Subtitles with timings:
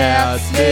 [0.00, 0.64] Herzlich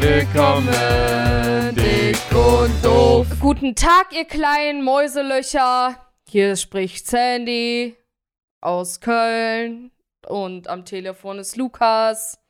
[0.00, 3.26] willkommen, dick und doof.
[3.40, 6.00] Guten Tag, ihr kleinen Mäuselöcher.
[6.30, 7.94] Hier spricht Sandy
[8.62, 9.90] aus Köln
[10.26, 12.40] und am Telefon ist Lukas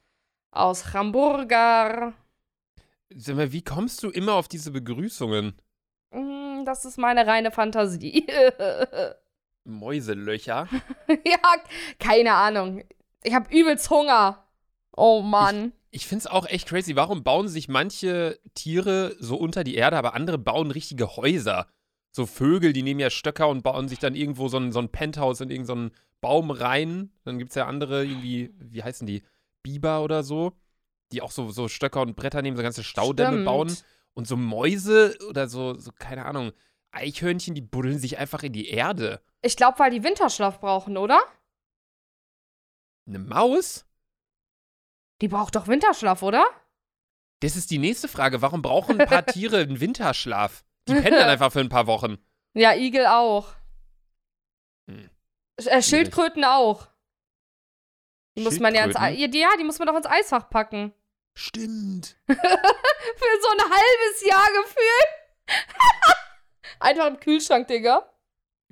[0.53, 2.13] aus Hamburger.
[3.13, 5.57] Sag mal, wie kommst du immer auf diese Begrüßungen?
[6.13, 8.25] Mm, Das ist meine reine Fantasie.
[9.65, 10.69] Mäuselöcher?
[11.09, 11.39] ja,
[11.99, 12.85] keine Ahnung.
[13.25, 14.45] Ich habe übelst Hunger.
[14.97, 15.73] Oh Mann.
[15.91, 16.97] Ich find's auch echt crazy.
[16.97, 21.69] Warum bauen sich manche Tiere so unter die Erde, aber andere bauen richtige Häuser?
[22.11, 24.91] So Vögel, die nehmen ja Stöcker und bauen sich dann irgendwo so ein, so ein
[24.91, 27.13] Penthouse in irgendeinen Baum rein.
[27.25, 29.23] Dann gibt's ja andere, irgendwie, wie heißen die?
[29.63, 30.53] Biber oder so,
[31.13, 33.45] die auch so, so Stöcker und Bretter nehmen, so ganze Staudämme Stimmt.
[33.47, 33.77] bauen.
[34.15, 36.53] Und so Mäuse oder so, so, keine Ahnung,
[36.91, 39.21] Eichhörnchen, die buddeln sich einfach in die Erde.
[39.43, 41.21] Ich glaube, weil die Winterschlaf brauchen, oder?
[43.07, 43.86] Eine Maus?
[45.23, 46.45] Die braucht doch Winterschlaf, oder?
[47.41, 48.43] Das ist die nächste Frage.
[48.43, 50.65] Warum brauchen ein paar Tiere einen Winterschlaf?
[50.89, 52.19] Die pennen dann einfach für ein paar Wochen.
[52.55, 53.55] Ja, Igel auch.
[54.89, 55.11] Hm.
[55.57, 56.89] Äh, Schildkröten auch.
[58.37, 59.41] Die muss man ja ins Ei Schildkröten?
[59.41, 60.93] ja, die muss man doch ins Eisfach packen.
[61.35, 62.17] Stimmt.
[62.27, 65.09] Für so ein halbes Jahr gefühlt.
[66.81, 68.11] Einfach im Kühlschrank, Digga.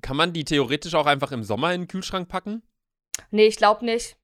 [0.03, 2.62] Kann man die theoretisch auch einfach im Sommer in den Kühlschrank packen?
[3.31, 4.19] Nee, ich glaub nicht.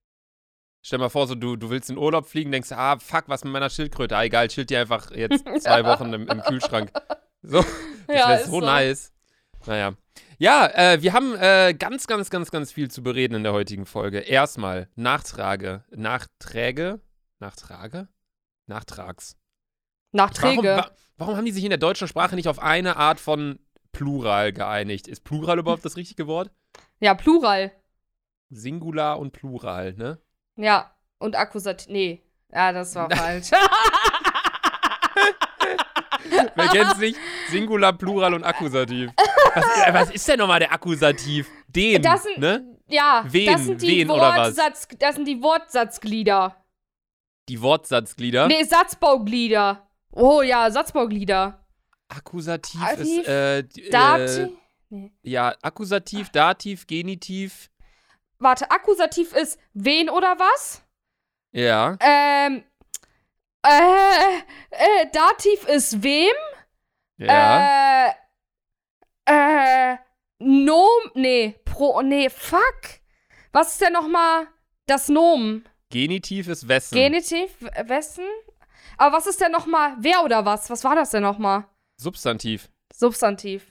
[0.83, 3.53] Stell mal vor, so du, du willst in Urlaub fliegen, denkst, ah, fuck, was mit
[3.53, 4.17] meiner Schildkröte?
[4.17, 6.91] Ah, egal, schild die einfach jetzt zwei Wochen im, im Kühlschrank.
[7.43, 7.59] So,
[8.07, 8.61] das Ja, wäre so, so.
[8.61, 9.13] nice.
[9.67, 9.93] Naja.
[10.39, 13.85] Ja, äh, wir haben äh, ganz, ganz, ganz, ganz viel zu bereden in der heutigen
[13.85, 14.21] Folge.
[14.21, 17.01] Erstmal Nachtrage, Nachträge,
[17.41, 18.09] Nachtrage?
[18.67, 19.37] Nachtrags.
[20.13, 20.63] Nachträge.
[20.63, 23.59] Warum, wa warum haben die sich in der deutschen Sprache nicht auf eine Art von
[23.93, 25.09] Plural geeinigt?
[25.09, 26.51] Ist Plural überhaupt das richtige Wort?
[27.01, 27.73] Ja, Plural.
[28.49, 30.19] Singular und Plural, ne?
[30.57, 30.95] Ja.
[31.19, 31.89] Und Akkusativ.
[31.89, 32.23] Nee.
[32.53, 33.51] Ja, das war falsch.
[36.55, 37.19] Wer kennt's nicht?
[37.49, 39.11] Singular, Plural und Akkusativ.
[39.55, 41.49] Was, äh, was ist denn nochmal der Akkusativ?
[41.69, 42.77] Den, Das sind, ne?
[42.89, 43.47] ja, Wen?
[43.53, 44.57] das sind die Wen oder was?
[44.57, 46.57] Wortsatz, das sind die Wortsatzglieder.
[47.49, 48.47] Die Wortsatzglieder.
[48.47, 49.89] Nee, Satzbauglieder.
[50.13, 51.65] Oh ja, Satzbauglieder.
[52.09, 54.49] Akkusativ Aktiv, ist, äh, die- äh, Dativ.
[54.91, 55.13] Nee.
[55.23, 57.70] ja, Akkusativ, Dativ, Genitiv.
[58.41, 60.83] Warte, Akkusativ ist wen oder was?
[61.53, 61.97] Ja.
[62.01, 62.65] Ähm.
[63.65, 64.39] Äh,
[64.71, 66.33] äh, Dativ ist wem?
[67.19, 68.09] Ja.
[68.09, 68.13] Äh.
[69.27, 69.97] Äh.
[70.39, 70.89] Nom.
[71.15, 71.61] Nee.
[71.65, 72.01] Pro.
[72.03, 72.81] Nee, fuck.
[73.53, 74.47] Was ist denn nochmal
[74.87, 75.69] das Nomen?
[75.91, 76.95] Genitiv ist wessen.
[76.95, 77.51] Genitiv?
[77.85, 78.25] Wessen?
[78.97, 80.71] Aber was ist denn nochmal wer oder was?
[80.71, 81.65] Was war das denn nochmal?
[81.97, 82.71] Substantiv.
[82.93, 83.65] Substantiv.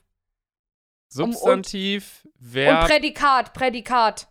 [1.15, 2.85] Und- Substantiv, Und Verb.
[2.87, 4.27] Prädikat, Prädikat.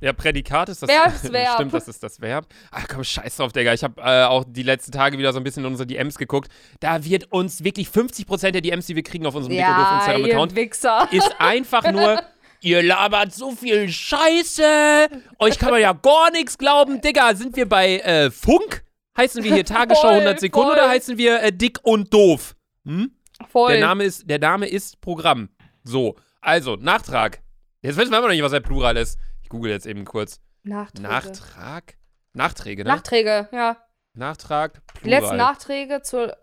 [0.00, 0.88] Ja, Prädikat ist das
[1.30, 1.54] Verb.
[1.54, 2.46] Stimmt, das ist das Verb.
[2.70, 3.72] Ach komm, scheiß drauf, Digga.
[3.72, 6.50] Ich habe äh, auch die letzten Tage wieder so ein bisschen in unsere DMs geguckt.
[6.80, 10.52] Da wird uns wirklich 50% der DMs, die wir kriegen auf unserem Ja, Instagram-Account,
[11.12, 12.22] ist einfach nur,
[12.60, 15.08] ihr labert so viel Scheiße.
[15.38, 17.00] Euch kann man ja gar nichts glauben.
[17.00, 18.84] Digga, sind wir bei äh, Funk?
[19.16, 20.78] Heißen wir hier Tagesschau Voll, 100 Sekunden voll.
[20.78, 22.54] oder heißen wir äh, Dick und Doof?
[22.86, 23.12] Hm?
[23.50, 23.72] Voll.
[23.72, 25.48] Der Name, ist, der Name ist Programm.
[25.82, 27.40] So, also, Nachtrag.
[27.82, 29.18] Jetzt wissen wir immer noch nicht, was der Plural ist.
[29.50, 30.40] Google jetzt eben kurz.
[30.62, 31.02] Nachträge.
[31.08, 31.94] Nachtrag?
[32.32, 32.88] Nachträge, ne?
[32.90, 33.76] Nachträge, ja.
[34.14, 35.20] Nachtrag, Die Plural.
[35.20, 36.36] letzten Nachträge zur.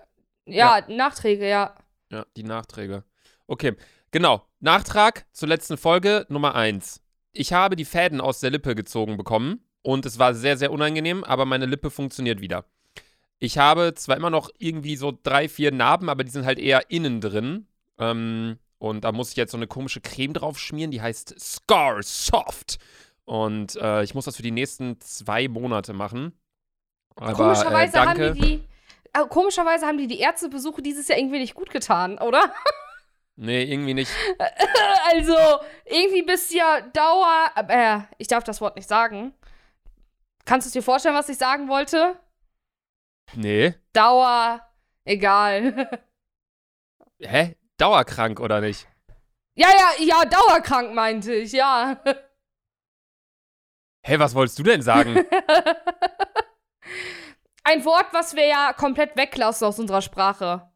[0.45, 1.75] Ja, Nachträge, ja.
[2.11, 3.03] Ja, die Nachträge.
[3.47, 3.75] Okay,
[4.11, 4.45] genau.
[4.59, 7.01] Nachtrag zur letzten Folge Nummer 1.
[7.31, 11.23] Ich habe die Fäden aus der Lippe gezogen bekommen und es war sehr, sehr unangenehm,
[11.23, 12.65] aber meine Lippe funktioniert wieder.
[13.39, 16.89] Ich habe zwar immer noch irgendwie so drei, vier Narben, aber die sind halt eher
[16.89, 17.67] innen drin.
[17.99, 22.01] Ähm, und da muss ich jetzt so eine komische Creme drauf schmieren, die heißt Scar
[22.03, 22.77] Soft.
[23.25, 26.39] Und äh, ich muss das für die nächsten zwei Monate machen.
[27.15, 28.67] Aber, komischerweise äh, haben die die.
[29.13, 32.53] äh, Komischerweise haben die die Ärztebesuche dieses Jahr irgendwie nicht gut getan, oder?
[33.39, 34.11] Nee, irgendwie nicht.
[35.11, 35.35] Also,
[35.85, 37.51] irgendwie bist du ja Dauer.
[37.67, 39.31] Äh, ich darf das Wort nicht sagen.
[40.43, 42.19] Kannst du dir vorstellen, was ich sagen wollte?
[43.35, 43.75] Nee.
[43.93, 44.61] Dauer.
[45.05, 45.87] Egal.
[47.21, 47.55] Hä?
[47.77, 48.87] Dauerkrank oder nicht?
[49.55, 52.01] ja, ja, ja, dauerkrank meinte ich, ja.
[54.05, 55.15] Hä, was wolltest du denn sagen?
[57.63, 60.71] Ein Wort, was wir ja komplett weglassen aus unserer Sprache.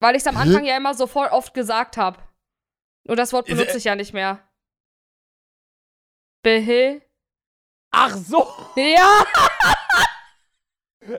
[0.00, 0.36] Weil ich es am?
[0.38, 2.18] Anfang ja immer so voll oft gesagt habe.
[3.06, 4.48] Und das Wort benutze ich ja nicht mehr.
[6.42, 7.02] Behill.
[7.90, 8.48] Ach so.
[8.76, 9.24] Ja,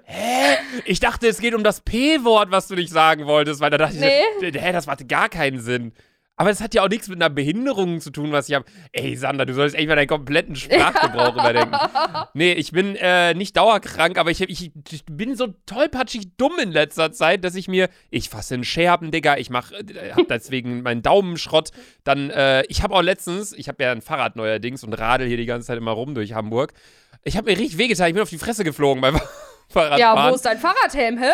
[0.05, 0.57] Hä?
[0.85, 3.97] Ich dachte, es geht um das P-Wort, was du nicht sagen wolltest, weil da dachte
[3.97, 4.47] Nee.
[4.47, 5.93] ich, hä, das macht gar keinen Sinn.
[6.37, 8.65] Aber es hat ja auch nichts mit einer Behinderung zu tun, was ich habe.
[8.93, 11.75] Ey, Sander, du solltest echt mal deinen kompletten Sprachgebrauch überdenken.
[12.33, 16.71] Nee, ich bin äh, nicht dauerkrank, aber ich, ich, ich, bin so tollpatschig dumm in
[16.71, 20.81] letzter Zeit, dass ich mir, ich fasse in Scherben, Digga, ich mach, äh, hab deswegen
[20.81, 21.69] meinen Daumenschrott.
[22.03, 25.37] Dann, äh, ich habe auch letztens, ich habe ja ein Fahrrad neuerdings und radel hier
[25.37, 26.73] die ganze Zeit immer rum durch Hamburg.
[27.23, 29.19] Ich habe mir richtig wehgetan, ich bin auf die Fresse geflogen beim
[29.71, 29.99] Fahrradfahren.
[29.99, 31.31] Ja, wo ist dein Fahrradhelm, hä?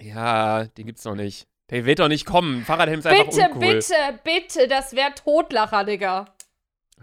[0.00, 1.46] Ja, den gibt's noch nicht.
[1.70, 2.64] Der wird doch nicht kommen.
[2.64, 3.60] Fahrradhelm ist einfach Bitte, uncool.
[3.60, 3.94] bitte,
[4.24, 6.26] bitte, das wäre Totlacher, Digga.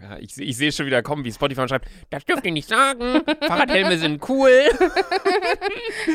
[0.02, 3.22] Ja, ich, ich sehe schon wieder kommen, wie Spotify schreibt, das dürft ihr nicht sagen.
[3.46, 4.50] Fahrradhelme sind cool.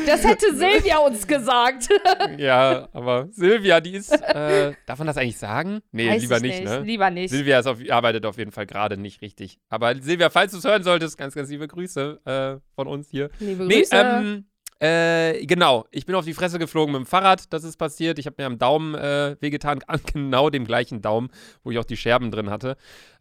[0.06, 1.88] Das hätte Silvia uns gesagt.
[2.38, 5.80] ja, aber Silvia, die ist, äh, darf man das eigentlich sagen?
[5.92, 6.80] Nee, Weiß lieber ich nicht, ne?
[6.80, 7.30] Lieber nicht.
[7.30, 9.58] Silvia ist auf, arbeitet auf jeden Fall gerade nicht richtig.
[9.68, 13.30] Aber Silvia, falls du es hören solltest, ganz, ganz liebe Grüße äh, von uns hier.
[13.40, 13.96] Liebe Nee, Grüße.
[13.96, 14.46] ähm,
[14.78, 15.86] äh, genau.
[15.90, 17.52] Ich bin auf die Fresse geflogen mit dem Fahrrad.
[17.52, 18.18] Das ist passiert.
[18.18, 21.30] Ich habe mir am Daumen äh, wehgetan, an genau dem gleichen Daumen,
[21.64, 22.76] wo ich auch die Scherben drin hatte.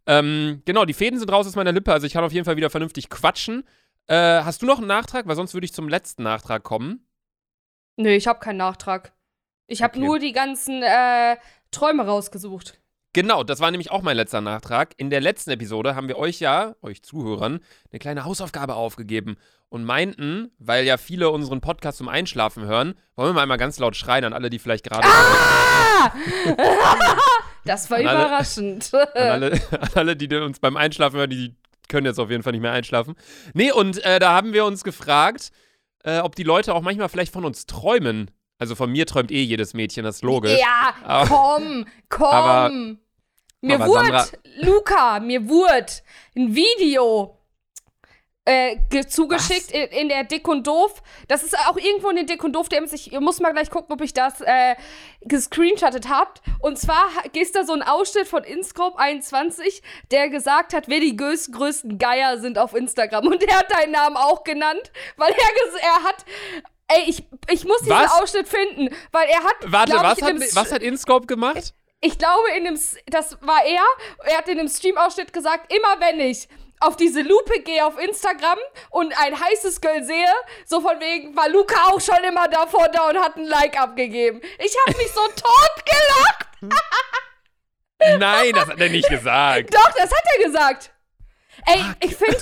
[0.07, 2.57] Ähm, genau, die Fäden sind raus aus meiner Lippe, also ich kann auf jeden Fall
[2.57, 3.63] wieder vernünftig quatschen.
[4.07, 5.27] Äh, hast du noch einen Nachtrag?
[5.27, 7.07] Weil sonst würde ich zum letzten Nachtrag kommen.
[7.97, 9.13] Nö, ich habe keinen Nachtrag.
[9.67, 10.05] Ich habe Okay.
[10.05, 11.37] nur die ganzen äh,
[11.71, 12.79] Träume rausgesucht.
[13.15, 14.93] Genau, das war nämlich auch mein letzter Nachtrag.
[14.97, 19.37] In der letzten Episode haben wir euch ja, euch Zuhörern, eine kleine Hausaufgabe aufgegeben
[19.69, 23.79] und meinten, weil ja viele unseren Podcast zum Einschlafen hören, wollen wir mal einmal ganz
[23.79, 26.11] laut schreien an alle, die vielleicht gerade Ah!
[27.63, 28.93] Das war An alle- überraschend.
[28.93, 31.55] an alle, an alle, die uns beim Einschlafen hören, die
[31.87, 33.15] können jetzt auf jeden Fall nicht mehr einschlafen.
[33.53, 35.51] Nee, und äh, da haben wir uns gefragt,
[36.03, 38.29] äh, ob die Leute auch manchmal vielleicht von uns träumen.
[38.59, 40.59] Also von mir träumt eh jedes Mädchen, das ist logisch.
[40.59, 42.27] Ja, Aber- komm, komm.
[42.27, 42.71] aber-
[43.65, 44.27] mir aber wurde, Sandra-
[44.57, 45.85] Luca, mir wurde
[46.35, 47.37] ein Video
[48.47, 51.01] äh, ge- zugeschickt in, in der Dick und Doof.
[51.27, 52.93] Das ist auch irgendwo in den Dick und Doof DMs.
[52.93, 54.75] Ich muss mal gleich gucken, ob ich das äh,
[55.21, 56.41] gescreenshottet habt.
[56.59, 61.15] Und zwar ist da so ein Ausschnitt von Inscope 21, der gesagt hat, wer die
[61.15, 63.25] größ größten Geier sind auf Instagram.
[63.27, 66.23] Und er hat deinen Namen auch genannt, weil er, er hat.
[66.87, 68.21] Ey, ich, ich muss diesen Was?
[68.21, 69.55] Ausschnitt finden, weil er hat.
[69.65, 71.73] Warte, was ich, hat, was hat InScope gemacht?
[72.01, 73.83] Ich glaube, in dem, das war er.
[74.25, 76.47] Er hat in dem Stream-Ausschnitt gesagt, immer wenn ich
[76.79, 78.59] auf diese Lupe gehe auf Instagram
[78.89, 80.29] und ein heißes Girl sehe,
[80.65, 84.41] so von wegen, war Luca auch schon immer davor da und hat ein Like abgegeben.
[84.59, 86.47] Ich habe mich so totgelacht.
[88.19, 89.73] Nein, das hat er nicht gesagt.
[89.73, 90.91] Doch, das hat er gesagt.
[91.65, 92.37] Ey, ich finde,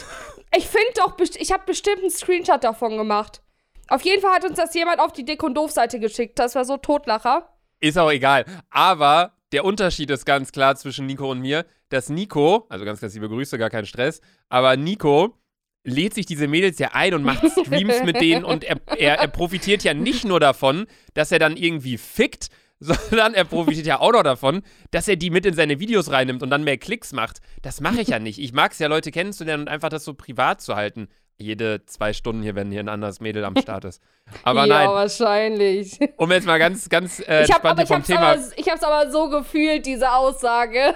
[0.56, 3.42] ich finde doch, ich habe bestimmt einen Screenshot davon gemacht.
[3.88, 6.40] Auf jeden Fall hat uns das jemand auf die Dick- und Doof-Seite geschickt.
[6.40, 7.50] Das war so Totlacher.
[7.80, 8.46] Ist auch egal.
[8.70, 13.14] Aber der Unterschied ist ganz klar zwischen Nico und mir, dass Nico, also ganz, ganz
[13.14, 14.20] liebe Grüße, gar kein Stress,
[14.50, 15.38] aber Nico
[15.84, 19.28] lädt sich diese Mädels ja ein und macht Streams mit denen und er, er, er
[19.28, 22.48] profitiert ja nicht nur davon, dass er dann irgendwie fickt,
[22.80, 26.44] sondern er profitiert ja auch noch davon, dass er die mit in seine Videos reinnimmt
[26.44, 27.40] und dann mehr Klicks macht.
[27.62, 28.40] Das mache ich ja nicht.
[28.40, 31.08] Ich mag es ja, Leute kennenzulernen und einfach das so privat zu halten.
[31.38, 34.02] Jede zwei Stunden hier, wenn hier ein anderes Mädel am Start ist.
[34.44, 36.00] Aber ja, nein, wahrscheinlich.
[36.18, 38.70] um jetzt mal ganz, ganz äh, Ich habe entspannt aber, ich vom Thema aber, ich
[38.70, 40.96] hab's aber so gefühlt, diese Aussage.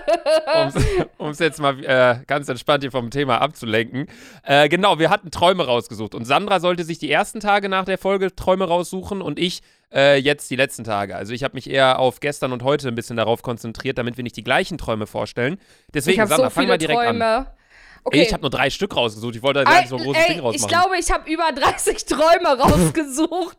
[1.17, 4.07] um es jetzt mal äh, ganz entspannt hier vom Thema abzulenken.
[4.43, 7.97] Äh, genau, wir hatten Träume rausgesucht und Sandra sollte sich die ersten Tage nach der
[7.97, 9.61] Folge Träume raussuchen und ich
[9.93, 11.15] äh, jetzt die letzten Tage.
[11.15, 14.23] Also ich habe mich eher auf gestern und heute ein bisschen darauf konzentriert, damit wir
[14.23, 15.57] nicht die gleichen Träume vorstellen.
[15.93, 17.47] Deswegen, Sandra, so fang viele mal direkt an.
[18.07, 18.19] Okay.
[18.19, 19.35] Ey, ich habe nur drei Stück rausgesucht.
[19.35, 20.55] Ich wollte da gar nicht so ein großes ey, Ding rausmachen.
[20.55, 23.57] ich glaube, ich habe über 30 Träume rausgesucht.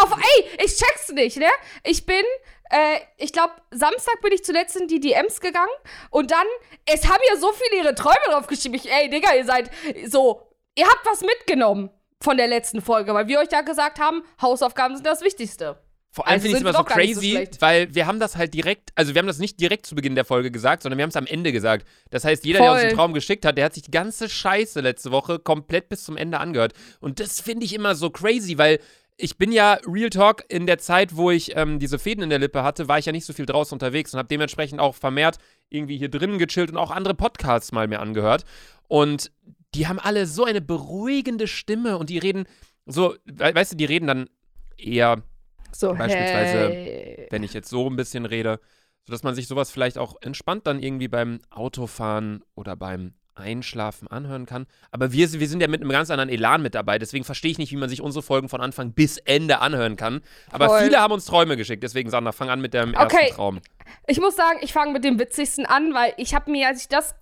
[0.00, 1.50] Auf, ey, ich check's nicht, ne?
[1.84, 2.24] Ich bin,
[2.70, 5.68] äh, ich glaube, Samstag bin ich zuletzt in die DMs gegangen
[6.08, 6.46] und dann,
[6.86, 8.80] es haben ja so viele ihre Träume draufgeschrieben.
[8.82, 9.70] Ich, ey, Digga, ihr seid
[10.06, 11.90] so, ihr habt was mitgenommen
[12.22, 15.78] von der letzten Folge, weil wir euch ja gesagt haben, Hausaufgaben sind das Wichtigste.
[16.12, 17.62] Vor allem Also finde ich es immer so so crazy, schlecht.
[17.62, 20.24] weil wir haben das halt direkt, also wir haben das nicht direkt zu Beginn der
[20.24, 21.86] Folge gesagt, sondern wir haben es am Ende gesagt.
[22.10, 22.96] Das heißt, jeder, der uns den Voll.
[22.96, 26.38] Traum geschickt hat, der hat sich die ganze Scheiße letzte Woche komplett bis zum Ende
[26.40, 26.72] angehört.
[26.98, 28.80] Und das finde ich immer so crazy, weil
[29.16, 32.38] ich bin ja Real Talk in der Zeit, wo ich ähm, diese Fäden in der
[32.38, 35.36] Lippe hatte, war ich ja nicht so viel draußen unterwegs und habe dementsprechend auch vermehrt
[35.68, 38.44] irgendwie hier drinnen gechillt und auch andere Podcasts mal mir angehört.
[38.88, 39.30] Und
[39.74, 42.46] die haben alle so eine beruhigende Stimme und die reden
[42.86, 44.28] so, we weißt du, die reden dann
[44.76, 45.22] eher
[45.72, 47.26] So, Beispielsweise, hey.
[47.30, 48.60] wenn ich jetzt so ein bisschen rede,
[49.06, 54.46] sodass man sich sowas vielleicht auch entspannt dann irgendwie beim Autofahren oder beim Einschlafen anhören
[54.46, 54.66] kann.
[54.90, 57.58] Aber wir, wir sind ja mit einem ganz anderen Elan mit dabei, deswegen verstehe ich
[57.58, 60.20] nicht, wie man sich unsere Folgen von Anfang bis Ende anhören kann.
[60.50, 60.84] Aber Voll.
[60.84, 63.32] viele haben uns Träume geschickt, deswegen Sandra, fang an mit deinem ersten Okay.
[63.34, 63.60] Traum.
[64.06, 66.88] Ich muss sagen, ich fange mit dem witzigsten an, weil ich habe mir, als ich
[66.88, 67.14] das.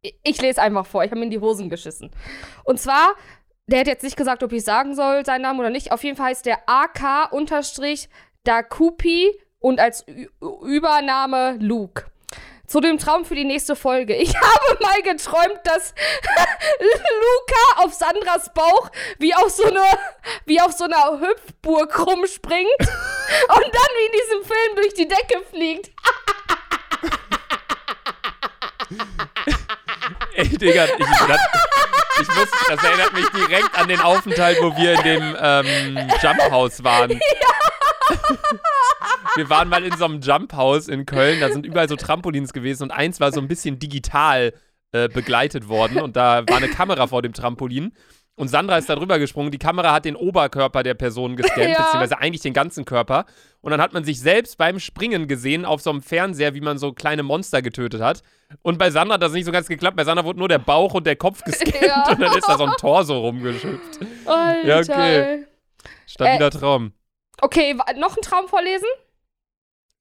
[0.00, 2.10] Ich, ich lese einfach vor, ich habe mir in die Hosen geschissen.
[2.64, 3.14] Und zwar,
[3.66, 5.92] der hat jetzt nicht gesagt, ob ich sagen soll, seinen Namen oder nicht.
[5.92, 8.10] Auf jeden Fall heißt der AK-Dakupi
[9.58, 10.28] und als Ü
[10.62, 12.04] Übername Luke.
[12.66, 14.14] zu dem Traum für die nächste Folge.
[14.16, 15.94] Ich habe mal geträumt, dass
[16.80, 19.82] Luca auf Sandras Bauch wie auf so eine
[20.46, 22.88] wie auf so einer Hüpfburg rumspringt und
[23.48, 25.90] dann wie in diesem Film durch die Decke fliegt.
[30.34, 31.40] Ey, Digga, ich, das,
[32.20, 36.50] ich muss, das erinnert mich direkt an den Aufenthalt, wo wir in dem ähm, Jump
[36.50, 37.20] House waren.
[37.40, 38.18] Ja.
[39.36, 42.52] Wir waren mal in so einem Jump House in Köln, da sind überall so Trampolins
[42.52, 44.52] gewesen und eins war so ein bisschen digital
[44.92, 47.94] äh, begleitet worden und da war eine Kamera vor dem Trampolin
[48.36, 49.52] und Sandra ist da drüber gesprungen.
[49.52, 51.82] Die Kamera hat den Oberkörper der Person gescannt, ja.
[51.82, 53.26] beziehungsweise eigentlich den ganzen Körper.
[53.60, 56.78] Und dann hat man sich selbst beim Springen gesehen auf so einem Fernseher, wie man
[56.78, 58.22] so kleine Monster getötet hat.
[58.62, 59.96] Und bei Sandra hat das nicht so ganz geklappt.
[59.96, 62.08] Bei Sandra wurde nur der Bauch und der Kopf gescannt ja.
[62.10, 64.00] und dann ist da so ein Torso rumgeschüpft.
[64.26, 64.66] Alter.
[64.66, 65.46] Ja, okay.
[66.06, 66.92] Stabiler äh, Traum.
[67.40, 68.88] Okay, noch einen Traum vorlesen?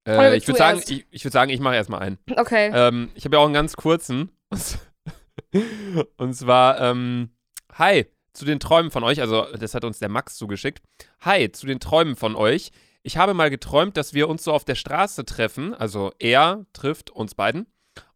[0.08, 2.18] Äh, ich würde sagen, ich, ich würde sagen, ich mache erstmal einen.
[2.36, 2.72] Okay.
[2.74, 4.32] Ähm, ich habe ja auch einen ganz kurzen.
[6.18, 7.30] und zwar, ähm,
[7.78, 10.82] hi, zu den Träumen von euch, also das hat uns der Max zugeschickt.
[11.22, 12.72] Hi, zu den Träumen von euch.
[13.04, 17.10] Ich habe mal geträumt, dass wir uns so auf der Straße treffen, also er trifft
[17.10, 17.68] uns beiden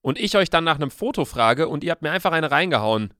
[0.01, 3.13] und ich euch dann nach einem Foto frage und ihr habt mir einfach eine reingehauen.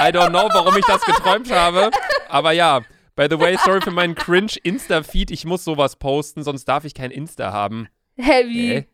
[0.00, 1.90] I don't know, warum ich das geträumt habe,
[2.28, 2.82] aber ja.
[3.16, 5.30] By the way, sorry für meinen cringe Insta-Feed.
[5.30, 7.86] Ich muss sowas posten, sonst darf ich kein Insta haben.
[8.16, 8.72] Heavy.
[8.72, 8.84] Äh?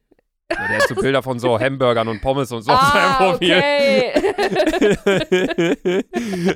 [0.50, 3.56] Ja, der hat so Bilder von so Hamburgern und Pommes und so auf seinem Profil.
[3.58, 4.12] Okay.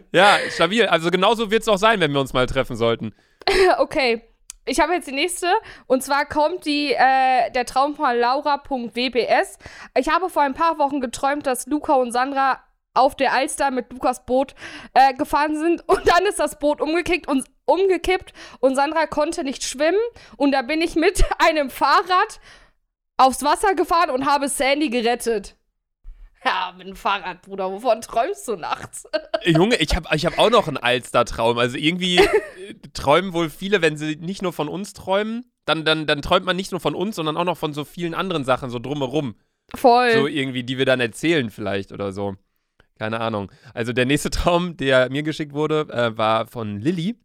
[0.13, 0.87] ja, stabil.
[0.87, 3.15] Also genauso wird es auch sein, wenn wir uns mal treffen sollten.
[3.79, 4.23] Okay.
[4.67, 5.47] Ich habe jetzt die nächste.
[5.87, 9.59] Und zwar kommt die, äh, der Traum von Laura.wbs.
[9.99, 12.61] Ich habe vor ein paar Wochen geträumt, dass Luca und Sandra
[12.95, 14.55] auf der Alster mit Lukas Boot
[14.95, 19.65] äh, gefahren sind und dann ist das Boot umgekickt und umgekippt und Sandra konnte nicht
[19.65, 19.99] schwimmen
[20.37, 22.41] und da bin ich mit einem Fahrrad
[23.17, 25.57] aufs Wasser gefahren und habe Sandy gerettet.
[26.45, 27.71] Ja, mit dem Fahrrad, Bruder.
[27.73, 29.05] Wovon träumst du nachts?
[29.45, 31.57] Junge, ich habe ich hab auch noch einen Alster-Traum.
[31.57, 36.07] Also irgendwie äh, träumen wohl viele, wenn sie nicht nur von uns träumen, dann, dann,
[36.07, 38.69] dann träumt man nicht nur von uns, sondern auch noch von so vielen anderen Sachen,
[38.69, 39.37] so drumherum.
[39.75, 40.13] Voll.
[40.13, 42.37] So irgendwie, die wir dann erzählen vielleicht oder so.
[42.99, 43.51] Keine Ahnung.
[43.73, 47.17] Also der nächste Traum, der mir geschickt wurde, äh, war von Lilly.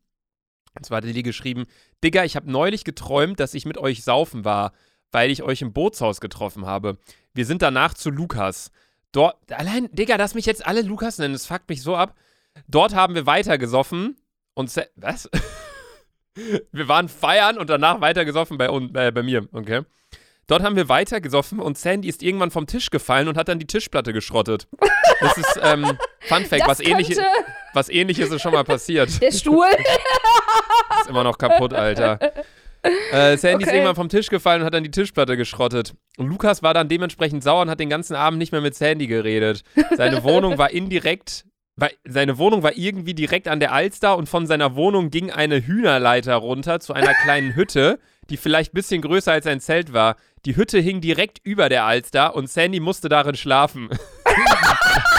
[0.77, 1.65] Und zwar hat Lilly geschrieben,
[2.03, 4.71] Digga, ich habe neulich geträumt, dass ich mit euch saufen war
[5.11, 6.97] weil ich euch im Bootshaus getroffen habe.
[7.33, 8.71] Wir sind danach zu Lukas.
[9.11, 12.15] Dort, allein, Digga, dass mich jetzt alle Lukas nennen, das fuckt mich so ab.
[12.67, 14.17] Dort haben wir weitergesoffen
[14.53, 15.29] und, was?
[16.71, 19.81] wir waren feiern und danach weitergesoffen bei, äh, bei mir, okay?
[20.47, 23.67] Dort haben wir weitergesoffen und Sandy ist irgendwann vom Tisch gefallen und hat dann die
[23.67, 24.67] Tischplatte geschrottet.
[25.19, 25.85] Das ist, ähm,
[26.21, 27.21] Fun Fact, was, ähnliche,
[27.73, 29.21] was ähnliches ist schon mal passiert.
[29.21, 29.67] Der Stuhl.
[31.01, 32.19] ist immer noch kaputt, Alter.
[32.83, 33.63] Äh, Sandy okay.
[33.65, 35.95] ist irgendwann vom Tisch gefallen und hat dann die Tischplatte geschrottet.
[36.17, 39.07] Und Lukas war dann dementsprechend sauer und hat den ganzen Abend nicht mehr mit Sandy
[39.07, 39.63] geredet.
[39.97, 41.45] Seine Wohnung war indirekt,
[41.75, 45.65] war, seine Wohnung war irgendwie direkt an der Alster und von seiner Wohnung ging eine
[45.65, 50.15] Hühnerleiter runter zu einer kleinen Hütte, die vielleicht ein bisschen größer als ein Zelt war.
[50.45, 53.89] Die Hütte hing direkt über der Alster und Sandy musste darin schlafen.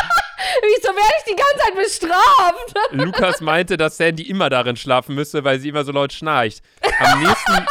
[0.63, 2.75] Wieso werde ich die ganze Zeit bestraft?
[2.93, 6.63] Lukas meinte, dass Sandy immer darin schlafen müsse, weil sie immer so laut schnarcht.
[6.99, 7.67] Am nächsten,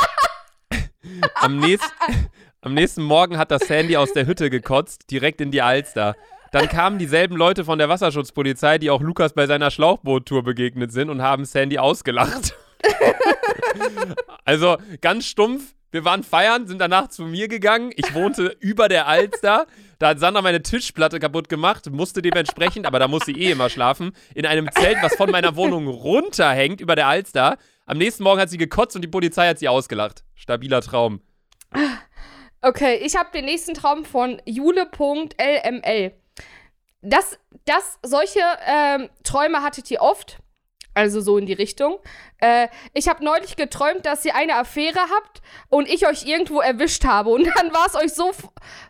[1.36, 2.29] am nächsten,
[2.62, 6.15] am nächsten Morgen hat das Sandy aus der Hütte gekotzt, direkt in die Alster.
[6.51, 11.10] Dann kamen dieselben Leute von der Wasserschutzpolizei, die auch Lukas bei seiner Schlauchboottour begegnet sind
[11.10, 12.55] und haben Sandy ausgelacht.
[14.46, 17.91] also ganz stumpf, wir waren feiern, sind danach zu mir gegangen.
[17.96, 19.65] Ich wohnte über der Alster.
[19.98, 23.69] Da hat Sandra meine Tischplatte kaputt gemacht, musste dementsprechend, aber da muss sie eh immer
[23.69, 27.58] schlafen, in einem Zelt, was von meiner Wohnung runterhängt über der Alster.
[27.86, 30.24] Am nächsten Morgen hat sie gekotzt und die Polizei hat sie ausgelacht.
[30.36, 31.22] Stabiler Traum.
[32.62, 36.13] Okay, ich habe den nächsten Traum von Jule.lml.
[37.01, 40.39] Das, das, solche ähm, Träume hattet ihr oft.
[40.93, 42.00] Also so in die Richtung.
[42.39, 47.05] Äh, ich habe neulich geträumt, dass ihr eine Affäre habt und ich euch irgendwo erwischt
[47.05, 47.29] habe.
[47.29, 48.31] Und dann war es euch so,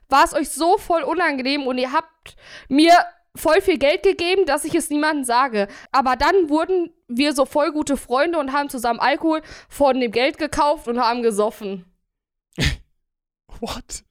[0.07, 2.35] war es euch so voll unangenehm und ihr habt
[2.67, 2.93] mir
[3.35, 5.67] voll viel Geld gegeben, dass ich es niemandem sage.
[5.91, 10.37] Aber dann wurden wir so voll gute Freunde und haben zusammen Alkohol von dem Geld
[10.37, 11.85] gekauft und haben gesoffen.
[13.59, 14.03] What?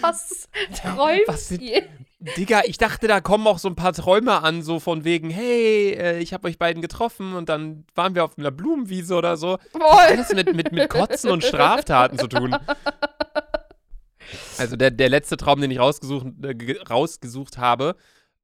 [0.00, 0.48] Was
[0.82, 1.88] träumt Was ihr?
[2.36, 5.92] Digga, ich dachte, da kommen auch so ein paar Träume an, so von wegen, hey,
[5.92, 9.58] äh, ich habe euch beiden getroffen und dann waren wir auf einer Blumenwiese oder so.
[9.72, 12.54] Was hat das mit, mit, mit Kotzen und Straftaten zu tun?
[14.58, 17.96] Also der, der letzte Traum, den ich rausgesucht, äh, rausgesucht habe,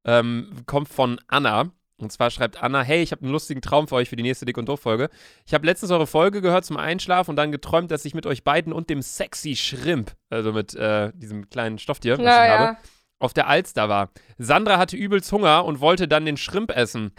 [0.05, 1.71] ähm, kommt von Anna.
[1.99, 4.45] Und zwar schreibt Anna, hey, ich habe einen lustigen Traum für euch für die nächste
[4.45, 5.09] Dick und Doof-Folge.
[5.45, 8.43] Ich habe letztens eure Folge gehört zum Einschlafen und dann geträumt, dass ich mit euch
[8.43, 12.59] beiden und dem Sexy Shrimp, also mit äh, diesem kleinen Stofftier, was Ja, ich ja.
[12.59, 12.77] habe,
[13.19, 14.09] auf der Alster war.
[14.37, 17.13] Sandra hatte übelst Hunger und wollte dann den Shrimp essen.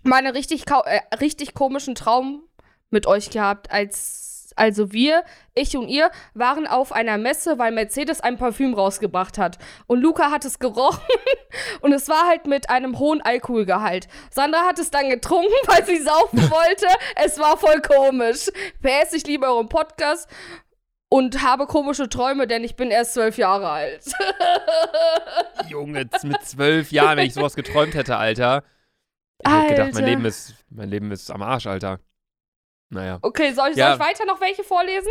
[0.03, 2.43] meine richtig, äh, richtig komischen Traum
[2.91, 8.21] mit euch gehabt, als also wir, ich und ihr, waren auf einer Messe, weil Mercedes
[8.21, 9.59] ein Parfüm rausgebracht hat.
[9.87, 11.01] Und Luca hat es gerochen
[11.81, 14.09] und es war halt mit einem hohen Alkoholgehalt.
[14.31, 16.87] Sandra hat es dann getrunken, weil sie saufen wollte.
[17.17, 18.51] Es war voll komisch.
[18.83, 20.29] PS, ich liebe euren Podcast
[21.11, 24.05] und habe komische Träume, denn ich bin erst zwölf Jahre alt.
[25.69, 28.65] Junge, mit zwölf Jahren, wenn ich sowas geträumt hätte, Alter.
[29.45, 30.05] Ich hätte gedacht, mein.
[30.05, 32.01] Leben, ist, mein Leben ist am Arsch, Alter.
[32.91, 33.19] Naja.
[33.23, 33.89] Okay, soll ich, Ja.
[33.97, 35.11] soll ich weiter noch welche vorlesen?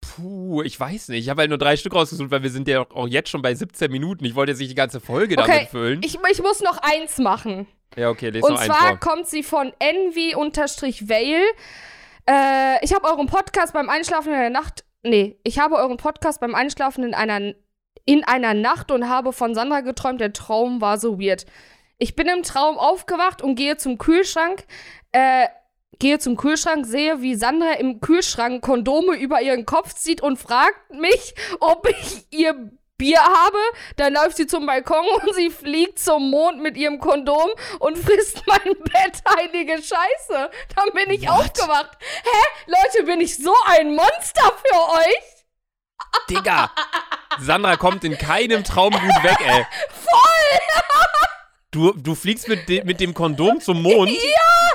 [0.00, 1.20] Puh, ich weiß nicht.
[1.24, 3.54] Ich habe halt nur drei Stück rausgesucht, weil wir sind ja auch- jetzt schon bei
[3.54, 4.24] 17 Minuten.
[4.24, 6.00] Ich wollte jetzt nicht die ganze Folge Okay, damit füllen.
[6.04, 7.66] Ich, ich muss noch eins machen.
[7.96, 8.98] ja, okay, lese Und noch einen zwar vor.
[8.98, 11.42] kommt sie von envy-vale.
[12.28, 14.84] Äh, ich habe euren Podcast beim Einschlafen in der Nacht.
[15.02, 17.54] Nee, ich habe euren Podcast beim Einschlafen in einer,
[18.04, 20.20] in einer Nacht und habe von Sandra geträumt.
[20.20, 21.46] Der Traum war so weird.
[21.96, 24.66] Ich bin im Traum aufgewacht und gehe zum Kühlschrank.
[25.12, 25.46] Äh,
[25.98, 30.92] gehe zum Kühlschrank, sehe, wie Sandra im Kühlschrank Kondome über ihren Kopf zieht und fragt
[30.92, 33.58] mich, ob ich ihr Bier habe.
[33.96, 38.42] Dann läuft sie zum Balkon und sie fliegt zum Mond mit ihrem Kondom und frisst
[38.46, 39.22] mein Bett.
[39.36, 40.50] Heilige Scheiße.
[40.76, 41.58] Dann bin ich What?
[41.60, 41.96] aufgewacht.
[42.00, 42.46] Hä?
[42.66, 45.44] Leute, bin ich so ein Monster für euch?
[46.28, 46.70] Digga!
[47.40, 49.66] Sandra kommt in keinem Traum gut weg, ey.
[49.90, 50.12] Voll!
[51.70, 54.10] Du, du fliegst mit, de mit dem Kondom zum Mond?
[54.10, 54.70] Ja!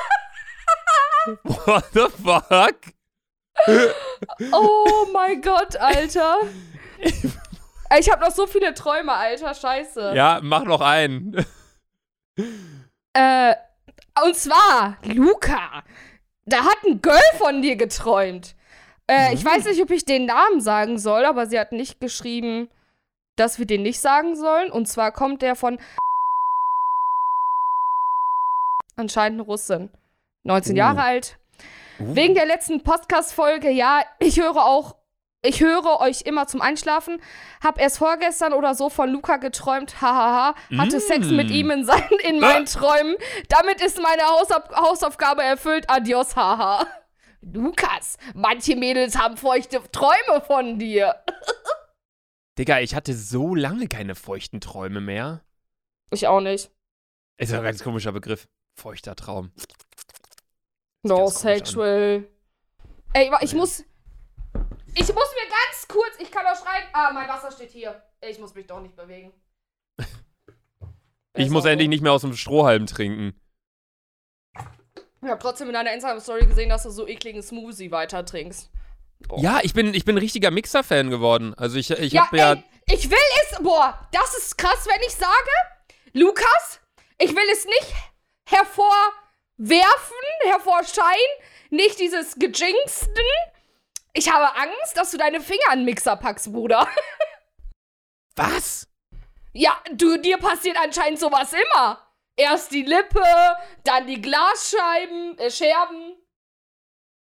[1.43, 2.75] What the fuck?
[4.51, 6.37] Oh mein Gott, Alter.
[7.99, 9.53] Ich habe noch so viele Träume, Alter.
[9.53, 10.13] Scheiße.
[10.15, 11.45] Ja, mach noch einen.
[13.13, 13.55] Äh,
[14.25, 15.83] und zwar, Luca,
[16.45, 18.55] da hat ein Girl von dir geträumt.
[19.07, 22.69] Äh, Ich weiß nicht, ob ich den Namen sagen soll, aber sie hat nicht geschrieben,
[23.35, 24.71] dass wir den nicht sagen sollen.
[24.71, 25.77] Und zwar kommt der von
[28.95, 29.89] anscheinend eine Russin.
[30.43, 30.77] 19 Oh.
[30.77, 31.37] Jahre alt.
[31.99, 34.95] Wegen der letzten Podcast-Folge, ja, ich höre auch,
[35.43, 37.21] ich höre euch immer zum Einschlafen.
[37.63, 40.55] Hab erst vorgestern oder so von Luca geträumt, hahaha.
[40.77, 41.01] Hatte Mm.
[41.01, 43.15] Sex mit ihm in, seinen, in meinen Träumen.
[43.49, 45.89] Damit ist meine Hausauf Hausaufgabe erfüllt.
[45.89, 46.87] Adios, haha.
[47.41, 51.15] Lukas, manche Mädels haben feuchte Träume von dir.
[52.57, 55.41] Digga, ich hatte so lange keine feuchten Träume mehr.
[56.11, 56.71] Ich auch nicht.
[57.37, 58.47] Ist ja ein ganz komischer Begriff.
[58.75, 59.51] Feuchter Traum.
[61.03, 62.27] No sexual.
[63.13, 63.83] Ey, ich muss.
[64.95, 66.15] Ich muss mir ganz kurz.
[66.19, 66.87] Ich kann doch schreiben.
[66.93, 68.01] Ah, mein Wasser steht hier.
[68.21, 69.33] Ich muss mich doch nicht bewegen.
[71.35, 73.39] Ich muss auch endlich nicht mehr aus dem Strohhalm trinken.
[75.23, 78.69] Ich habe trotzdem in deiner Instagram-Story gesehen, dass du so ekligen Smoothie weiter trinkst.
[79.27, 79.39] Boah.
[79.39, 81.53] Ja, ich bin, ich bin ein richtiger Mixer-Fan geworden.
[81.55, 82.51] Also ich, ich Ja, hab ja.
[82.53, 83.17] ey, ich will
[83.51, 83.57] es.
[83.63, 85.31] Boah, das ist krass, wenn ich sage,
[86.11, 86.81] Lukas,
[87.17, 87.93] ich will es nicht
[88.45, 88.97] hervorwerfen,
[90.43, 91.17] hervorscheinen,
[91.69, 93.23] nicht dieses Gejinxten.
[94.15, 96.87] Ich habe Angst, dass du deine Finger an den Mixer packst, Bruder.
[98.35, 98.87] Was?
[99.53, 101.99] Ja, du, dir passiert anscheinend sowas immer.
[102.35, 103.21] Erst die Lippe,
[103.83, 106.15] dann die Glasscheiben, äh, Scherben.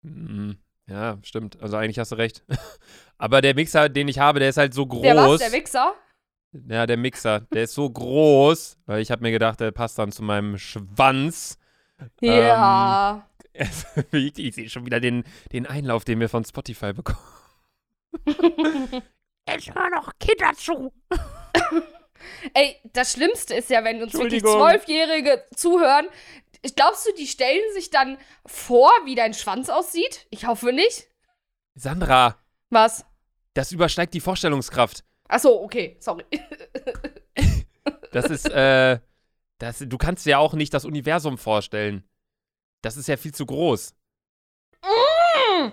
[0.04, 1.62] Hm, Ja, stimmt.
[1.62, 2.44] Also eigentlich hast du recht.
[3.18, 5.02] Aber der Mixer, den ich habe, der ist halt so groß.
[5.02, 5.96] Der was, der Wichser?
[6.68, 10.12] Ja, der Mixer, der ist so groß, weil ich habe mir gedacht, der passt dann
[10.12, 11.58] zu meinem Schwanz.
[12.22, 13.28] Ja.
[13.37, 13.37] ich
[14.12, 17.20] ich sehe schon wieder den, den Einlauf, den wir von Spotify bekommen.
[18.26, 20.94] ich höre noch Kinder zu.
[22.54, 24.42] Ey, das Schlimmste ist ja, wenn uns wirklich.
[24.42, 26.08] Zwölfjährige zuhören.
[26.76, 30.26] Glaubst du, die stellen sich dann vor, wie dein Schwanz aussieht?
[30.32, 31.08] Ich hoffe nicht.
[31.76, 32.38] Sandra,
[32.70, 33.06] Was?
[33.54, 35.04] das übersteigt die Vorstellungskraft.
[35.28, 36.26] Achso, okay, sorry.
[38.12, 39.00] Das ist, äh,
[39.60, 42.04] das, du kannst dir ja auch nicht das Universum vorstellen.
[42.82, 43.94] Das ist ja viel zu groß.
[44.84, 45.72] Mm.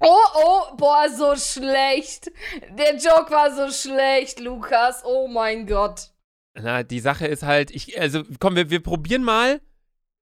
[0.00, 2.32] Oh, oh, boah, so schlecht.
[2.76, 5.02] Der Joke war so schlecht, Lukas.
[5.04, 6.10] Oh mein Gott.
[6.54, 9.60] Na, die Sache ist halt, ich, also komm, wir, wir probieren mal.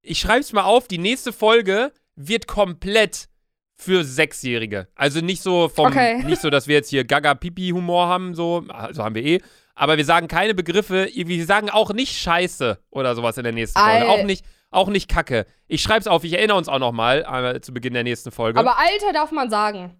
[0.01, 3.27] Ich schreib's mal auf, die nächste Folge wird komplett
[3.75, 4.87] für Sechsjährige.
[4.95, 6.23] Also nicht so vom, Okay.
[6.25, 9.41] nicht so, dass wir jetzt hier Gaga-Pipi-Humor haben, so, also haben wir eh.
[9.73, 13.79] Aber wir sagen keine Begriffe, wir sagen auch nicht Scheiße oder sowas in der nächsten
[13.79, 14.07] Folge.
[14.07, 15.45] Auch nicht, auch nicht Kacke.
[15.67, 18.59] Ich schreib's auf, ich erinnere uns auch noch mal äh, zu Beginn der nächsten Folge.
[18.59, 19.99] Aber Alter darf man sagen.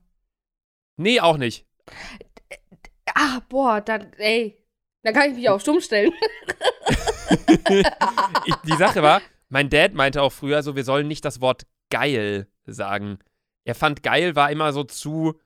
[0.98, 1.66] nee, auch nicht.
[3.14, 4.58] Ah, boah, dann, ey.
[5.04, 6.12] Dann kann ich mich auch stumm stellen.
[8.46, 11.64] ich, die Sache war, mein Dad meinte auch früher so, wir sollen nicht das Wort
[11.90, 13.20] geil sagen.
[13.66, 15.40] Er fand geil war immer so zu,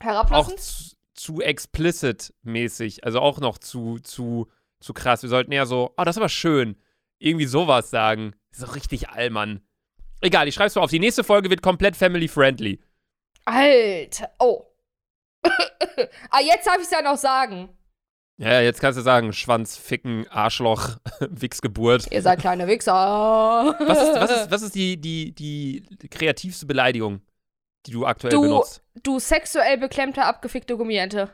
[0.00, 0.60] auch Herablassend?
[0.60, 3.04] zu, zu explicit mäßig.
[3.04, 4.48] Also auch noch zu, zu,
[4.80, 5.22] zu krass.
[5.22, 6.76] Wir sollten eher so, oh, das ist aber schön.
[7.18, 8.34] Irgendwie sowas sagen.
[8.52, 9.62] So richtig Allmann.
[10.20, 10.90] Egal, ich schreib's mal auf.
[10.90, 12.80] Die nächste Folge wird komplett family-friendly.
[13.44, 14.30] Alter.
[14.38, 14.66] Oh.
[15.44, 17.70] ah, jetzt darf ich es ja noch sagen.
[18.36, 22.10] Ja, jetzt kannst du sagen, Schwanz, Ficken, Arschloch, Wichsgeburt.
[22.10, 22.92] Ihr seid kleine Wichser.
[23.78, 27.20] Was ist, was ist, was ist die, die, die kreativste Beleidigung,
[27.86, 28.82] die du aktuell Du- benutzt?
[29.02, 31.32] Du sexuell beklemmte, abgefickte Gummiente.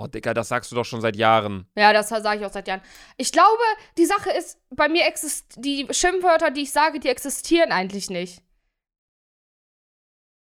[0.00, 1.66] Oh, Dicker, das sagst du doch schon seit Jahren.
[1.76, 2.82] Ja, das sage ich auch seit Jahren.
[3.16, 3.62] Ich glaube,
[3.96, 8.40] die Sache ist, bei mir exist die Schimpfwörter, die ich sage, die existieren eigentlich nicht.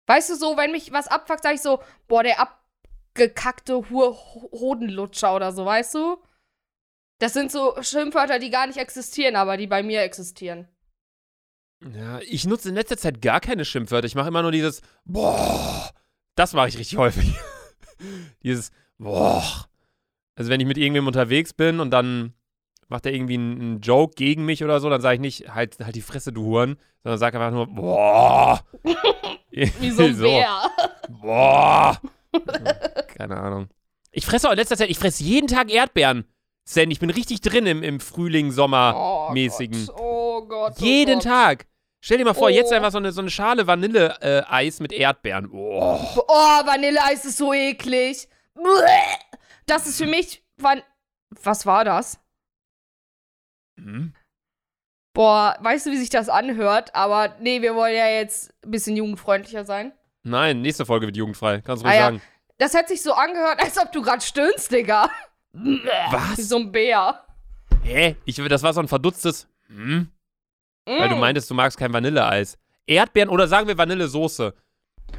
[0.09, 5.53] Weißt du so, wenn mich was abfuckt, sage ich so, boah, der abgekackte Hodenlutscher oder
[5.53, 6.23] so, weißt du?
[7.19, 10.69] Das sind so Schimpfwörter, die gar nicht existieren, aber die bei mir existieren.
[11.95, 14.07] Ja, ich nutze in letzter Zeit gar keine Schimpfwörter.
[14.07, 15.95] Ich mache immer nur dieses Boah.
[16.35, 17.35] Das mache ich richtig häufig.
[18.43, 19.43] dieses Boah.
[20.35, 22.35] Also wenn ich mit irgendwem unterwegs bin und dann
[22.89, 25.97] macht er irgendwie einen, Joke gegen mich oder so, dann sage ich nicht, halt, halt
[25.97, 28.61] die Fresse, du Huren, sondern sage einfach nur Boah.
[29.51, 30.71] Wie so ein Bär.
[31.09, 32.01] Boah.
[33.17, 33.69] Keine Ahnung.
[34.13, 36.25] Ich fresse auch in letzter Zeit, ich fresse jeden Tag Erdbeeren.
[36.65, 38.95] Sandy, ich bin richtig drin im, im Frühling, Sommer.
[38.97, 39.29] Oh
[39.97, 40.75] oh Gott.
[40.81, 41.25] Oh Jeden Gott.
[41.25, 41.67] Tag.
[42.01, 42.51] Stell dir mal vor, Oh.
[42.51, 45.49] jetzt einfach so eine, so eine Schale Vanille-Eis mit Erdbeeren.
[45.53, 45.99] Oh.
[46.29, 48.29] Oh, Vanilleeis ist so eklig.
[49.67, 50.43] Das ist für mich.
[50.57, 50.83] Van
[51.43, 52.19] Was war das?
[53.79, 54.15] Hm?
[55.15, 56.95] Boah, weißt du, wie sich das anhört?
[56.95, 59.93] Aber nee, wir wollen ja jetzt ein bisschen jugendfreundlicher sein.
[60.23, 61.61] Nein, nächste Folge wird jugendfrei.
[61.63, 62.07] Kannst du Ah ruhig ja.
[62.07, 62.23] sagen.
[62.59, 65.11] Das hat sich so angehört, als ob du gerade stöhnst, Digga.
[65.53, 66.49] Wie Was?
[66.49, 67.25] so ein Bär.
[67.83, 68.17] Hä?
[68.25, 69.49] Ich, das war so ein verdutztes.
[69.69, 70.11] Hm?
[70.87, 71.21] Weil du Mm.
[71.21, 72.59] meintest, du magst kein Vanilleeis.
[72.87, 74.55] Erdbeeren oder sagen wir Vanillesoße?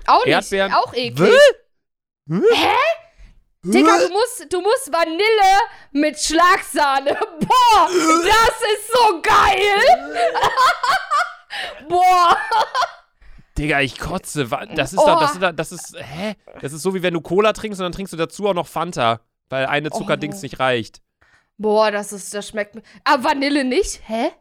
[0.08, 0.34] Auch nicht.
[0.34, 0.74] Erdbeeren.
[0.74, 1.30] Auch eklig.
[2.30, 2.74] Hä?
[3.72, 5.60] Digga, du musst, du musst Vanille
[5.92, 7.14] mit Schlagsahne.
[7.40, 9.82] Boah, das ist so geil.
[11.90, 12.38] Boah.
[13.58, 14.48] Digga, ich kotze.
[14.76, 15.06] Das ist Oh.
[15.06, 16.36] doch, das ist, doch- das ist, hä?
[16.62, 18.68] Das ist so, wie wenn du Cola trinkst und dann trinkst du dazu auch noch
[18.68, 19.22] Fanta.
[19.50, 20.42] Weil eine Zuckerdings Oh.
[20.44, 21.02] nicht reicht.
[21.58, 22.84] Boah, das ist, das schmeckt mir.
[23.04, 24.02] Ah, Vanille nicht?
[24.06, 24.32] Hä?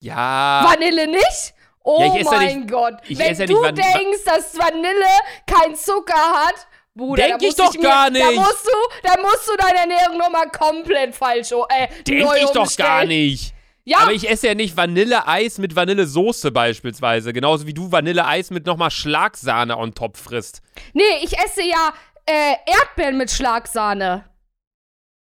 [0.00, 0.64] Ja.
[0.66, 1.54] Vanille nicht?
[1.82, 2.94] Oh Ja, ich esse ja mein nicht- Gott.
[3.08, 5.04] ich Wenn ja du denkst, dass Vanille
[5.46, 8.34] kein Zucker hat, Bruder, Denk da ich doch mir, gar Da nicht.
[8.36, 12.88] musst du, da musst du deine Ernährung nochmal komplett falsch, äh, Denk ich doch umstellen.
[12.88, 13.52] gar nicht.
[13.86, 17.32] Ja, Aber ich esse ja nicht Vanilleeis mit Vanillesoße beispielsweise.
[17.34, 20.62] Genauso wie du Vanilleeis mit nochmal Schlagsahne on top frisst.
[20.94, 21.92] nee, ich esse ja
[22.24, 24.24] äh, Erdbeeren mit Schlagsahne.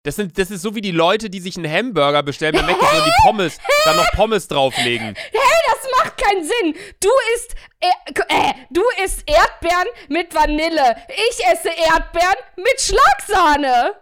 [0.03, 2.93] Das, sind, das ist so wie die Leute, die sich einen Hamburger bestellen bei Mc's
[2.93, 5.13] und die Pommes, dann noch Pommes drauflegen.
[5.13, 6.75] Das macht keinen Sinn.
[7.01, 7.87] Du isst, äh,
[8.29, 10.95] äh, du isst Erdbeeren mit Vanille.
[11.29, 13.93] Ich esse Erdbeeren mit Schlagsahne.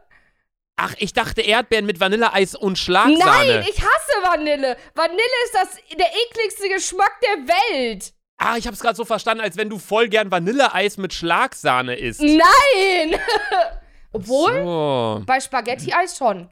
[0.76, 3.18] Ach, ich dachte Erdbeeren mit Vanilleeis und Schlagsahne.
[3.18, 4.78] Nein, ich hasse Vanille.
[4.94, 8.14] Vanille ist das, der ekligste Geschmack der Welt.
[8.38, 12.22] ah, ich hab's gerade so verstanden, als wenn du voll gern Vanilleeis mit Schlagsahne isst.
[12.22, 13.20] Nein!
[14.18, 15.24] Obwohl, So.
[15.26, 16.50] bei Spaghetti-Eis schon.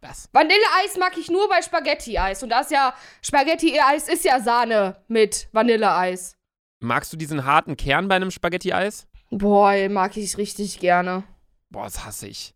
[0.00, 0.28] Was?
[0.32, 2.42] Vanilleeis mag ich nur bei Spaghetti-Eis.
[2.42, 6.36] Und das ist ja, Spaghetti-Eis ist ja Sahne mit Vanilleeis.
[6.80, 9.06] Magst du diesen harten Kern bei einem Spaghetti-Eis?
[9.30, 11.22] Boah, mag ich richtig gerne.
[11.70, 12.54] Boah, das hasse ich.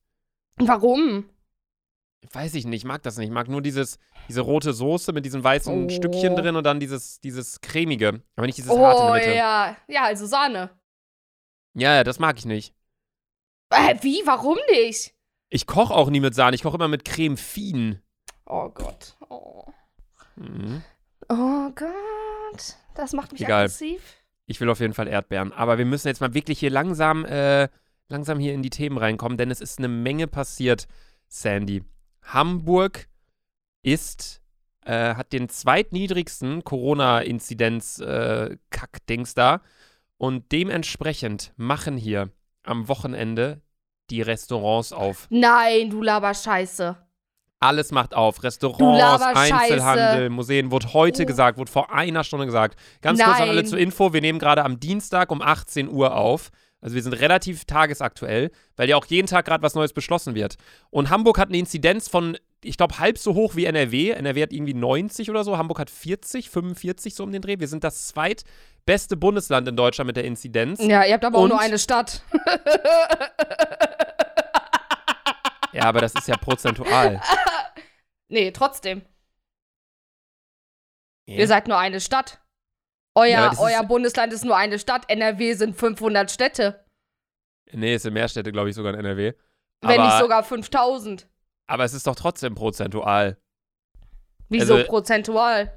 [0.56, 1.30] Warum?
[2.32, 3.28] Weiß ich nicht, ich mag das nicht.
[3.28, 5.88] Ich mag nur dieses, diese rote Soße mit diesen weißen Oh.
[5.88, 8.20] Stückchen drin und dann dieses, dieses cremige.
[8.34, 9.36] Aber nicht dieses harte in Oh, der Mitte.
[9.36, 9.76] ja.
[9.86, 10.70] Ja, also Sahne.
[11.74, 12.74] Ja, ja, das mag ich nicht.
[13.76, 14.22] Äh, wie?
[14.24, 15.14] Warum nicht?
[15.48, 18.00] Ich koche auch nie mit Sahne, ich koche immer mit Creme Fin.
[18.46, 19.16] Oh Gott.
[19.28, 19.64] Oh.
[20.36, 20.82] Mhm.
[21.28, 22.76] oh Gott.
[22.94, 23.64] Das macht mich Egal.
[23.64, 24.02] aggressiv.
[24.46, 25.52] Ich will auf jeden Fall Erdbeeren.
[25.52, 27.68] Aber wir müssen jetzt mal wirklich hier langsam, äh,
[28.08, 30.86] langsam hier in die Themen reinkommen, denn es ist eine Menge passiert,
[31.28, 31.84] Sandy.
[32.22, 33.08] Hamburg
[33.82, 34.40] ist
[34.86, 39.62] äh, hat den zweitniedrigsten Corona-Inzidenz-Kack-Dings da.
[40.16, 42.30] Und dementsprechend machen hier
[42.62, 43.62] am Wochenende
[44.10, 45.26] die Restaurants auf.
[45.30, 46.96] Nein, du laber Scheiße.
[47.58, 48.42] Alles macht auf.
[48.42, 50.30] Restaurants, Einzelhandel.
[50.30, 50.70] Museen.
[50.70, 51.26] Wurde heute Oh.
[51.26, 52.78] gesagt, wurde vor einer Stunde gesagt.
[53.00, 53.66] Ganz kurz an alle Nein.
[53.66, 54.12] zur Info.
[54.12, 56.50] Wir nehmen gerade am Dienstag um 18 Uhr auf.
[56.82, 60.56] Also wir sind relativ tagesaktuell, weil ja auch jeden Tag gerade was Neues beschlossen wird.
[60.90, 64.10] Und Hamburg hat eine Inzidenz von, ich glaube, halb so hoch wie NRW.
[64.10, 65.56] NRW hat irgendwie 90 oder so.
[65.58, 67.58] Hamburg hat 40, 45 so um den Dreh.
[67.60, 70.80] Wir sind das zweitbeste Bundesland in Deutschland mit der Inzidenz.
[70.82, 71.50] Ja, ihr habt aber auch Und?
[71.50, 72.22] nur eine Stadt.
[75.72, 77.20] Ja, aber das ist ja prozentual.
[78.28, 79.02] nee, trotzdem.
[81.28, 81.36] Ja.
[81.38, 82.40] Ihr seid nur eine Stadt.
[83.14, 85.04] Euer, Ja, euer ist- Bundesland ist nur eine Stadt.
[85.10, 86.84] NRW sind 500 Städte.
[87.72, 89.32] Nee, es sind mehr Städte, glaube ich, sogar in NRW.
[89.82, 91.28] Wenn aber, nicht sogar 5000.
[91.66, 93.36] aber es ist doch trotzdem prozentual.
[94.48, 95.72] Wieso Also- prozentual?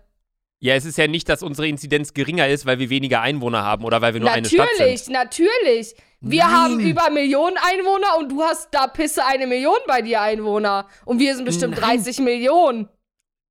[0.61, 3.85] Ja, es ist ja nicht, dass unsere Inzidenz geringer ist, weil wir weniger Einwohner haben
[3.85, 5.13] oder weil wir nur eine Stadt Natürlich, sind.
[5.13, 5.95] natürlich.
[6.19, 6.51] Wir Nein.
[6.51, 10.89] haben über Millionen Einwohner und du hast da Pisse eine Million bei dir Einwohner.
[11.05, 11.97] Und wir sind bestimmt Nein.
[12.03, 12.89] 30 Millionen.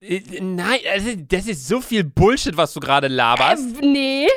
[0.03, 3.81] Äh, Nein, also das ist so viel Bullshit, was du gerade laberst.
[3.83, 4.29] Äh, nee.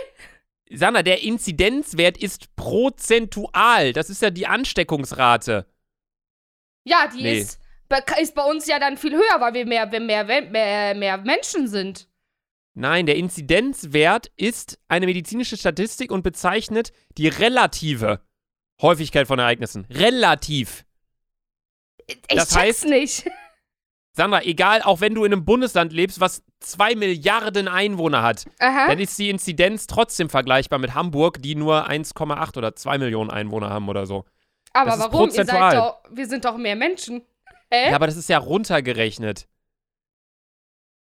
[0.73, 3.91] Sandra, der Inzidenzwert ist prozentual.
[3.91, 5.65] Das ist ja die Ansteckungsrate.
[6.85, 7.39] Ja, die Nee.
[7.39, 7.59] ist,
[8.19, 12.07] ist bei uns ja dann viel höher, weil wir mehr, mehr, mehr, mehr, Menschen sind.
[12.73, 18.21] Nein, der Inzidenzwert ist eine medizinische Statistik und bezeichnet die relative
[18.81, 19.85] Häufigkeit von Ereignissen.
[19.89, 20.85] Relativ.
[22.07, 23.29] Ich Das check's heißt- nicht.
[24.13, 28.87] Sandra, egal, auch wenn du in einem Bundesland lebst, was zwei Milliarden Einwohner hat, Aha.
[28.87, 33.69] dann ist die Inzidenz trotzdem vergleichbar mit Hamburg, die nur 1,8 oder 2 Millionen Einwohner
[33.69, 34.25] haben oder so.
[34.73, 35.29] Aber das warum?
[35.29, 37.21] Ihr seid doch, wir sind doch mehr Menschen.
[37.73, 37.89] Hä?
[37.89, 39.47] Ja, aber das ist ja runtergerechnet.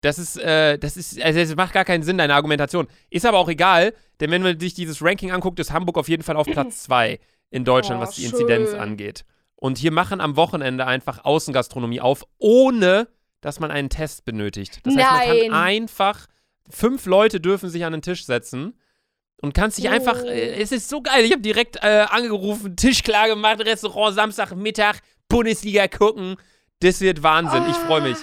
[0.01, 2.88] Das ist, äh, das ist, also es macht gar keinen Sinn, deine Argumentation.
[3.11, 6.25] Ist aber auch egal, denn wenn man sich dieses Ranking anguckt, ist Hamburg auf jeden
[6.25, 7.20] Fall auf Platz 2
[7.51, 8.81] in Deutschland, Oh, was die Inzidenz schön.
[8.81, 9.25] angeht.
[9.55, 13.07] Und hier machen am Wochenende einfach Außengastronomie auf, ohne
[13.40, 14.81] dass man einen Test benötigt.
[14.85, 15.51] Das heißt, man Nein.
[15.51, 16.27] kann einfach,
[16.68, 18.77] fünf Leute dürfen sich an den Tisch setzen
[19.40, 20.27] und kannst dich einfach, Oh.
[20.27, 24.96] äh, es ist so geil, ich habe direkt äh, angerufen, Tisch klar gemacht, Restaurant, Samstagmittag,
[25.29, 26.37] Bundesliga gucken.
[26.83, 28.18] Das wird Wahnsinn, ich freue mich.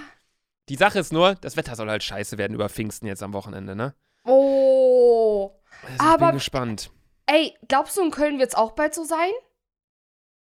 [0.70, 3.76] Die Sache ist nur, das Wetter soll halt scheiße werden über Pfingsten jetzt am Wochenende,
[3.76, 3.96] ne?
[4.26, 5.52] Oh.
[5.82, 6.92] Also ich Aber- bin gespannt.
[7.26, 9.30] Ey, glaubst du, in Köln wird's auch bald so sein?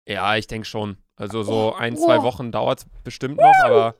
[0.06, 0.96] Ja, ich denke schon.
[1.16, 2.22] Also so Oh, ein, zwei oh.
[2.22, 3.94] Wochen dauert es bestimmt noch, aber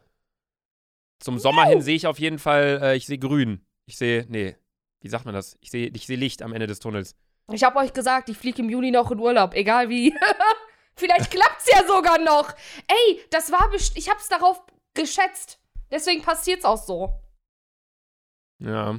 [1.20, 3.64] zum Sommer hin sehe ich auf jeden Fall, äh, ich sehe grün.
[3.86, 4.56] Ich sehe, nee,
[5.00, 5.56] wie sagt man das?
[5.60, 7.14] Ich sehe ich sehe Licht am Ende des Tunnels.
[7.52, 10.14] Ich hab euch gesagt, ich fliege im Juni noch in Urlaub, egal wie.
[10.98, 12.50] Vielleicht klappt's ja sogar noch.
[12.88, 14.60] Ey, das war ich hab's darauf
[14.94, 15.60] geschätzt.
[15.90, 17.20] Deswegen passiert's auch so.
[18.58, 18.98] Ja.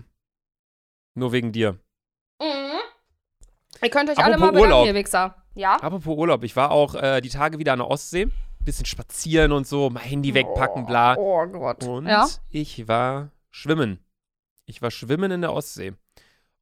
[1.16, 1.74] Nur wegen dir.
[2.42, 2.80] Mhm.
[3.82, 4.88] Ihr könnt euch alle Apropos mal bedanken, Urlaub.
[4.88, 5.44] ihr Wichser.
[5.56, 5.76] Ja?
[5.76, 8.28] Apropos Urlaub, ich war auch äh, die Tage wieder an der Ostsee.
[8.62, 11.16] Bisschen spazieren und so, mein Handy wegpacken, bla.
[11.18, 11.84] Oh Gott.
[11.86, 12.28] Und Ja?
[12.50, 14.04] ich war schwimmen.
[14.66, 15.94] Ich war schwimmen in der Ostsee.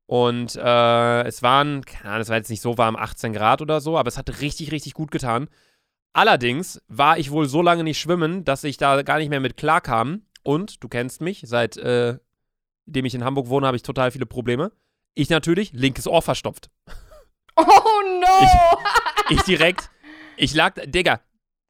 [0.08, 3.82] Und äh, es waren, keine Ahnung, es war jetzt nicht so warm, 18 Grad oder
[3.82, 5.50] so, aber es hat richtig, richtig gut getan.
[6.13, 9.58] Allerdings war ich wohl so lange nicht schwimmen, dass ich da gar nicht mehr mit
[9.58, 10.24] klarkam.
[10.43, 12.17] Und du kennst mich, seit äh,
[12.86, 14.72] dem ich in Hamburg wohne, habe ich total viele Probleme.
[15.13, 16.70] Ich natürlich, linkes Ohr verstopft.
[17.60, 18.78] Oh no!
[19.32, 19.89] Ich direkt,
[20.38, 21.22] ich lag, Digga,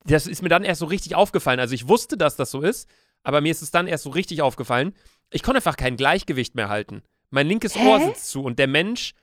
[0.03, 1.61] das ist mir dann erst so richtig aufgefallen.
[1.61, 2.89] Also ich wusste, dass das so ist,
[3.23, 4.93] aber mir ist es dann erst so richtig aufgefallen.
[5.29, 7.03] Ich konnte einfach kein Gleichgewicht mehr halten.
[7.29, 7.87] Mein linkes Hä?
[7.87, 9.13] Ohr sitzt zu und der Mensch,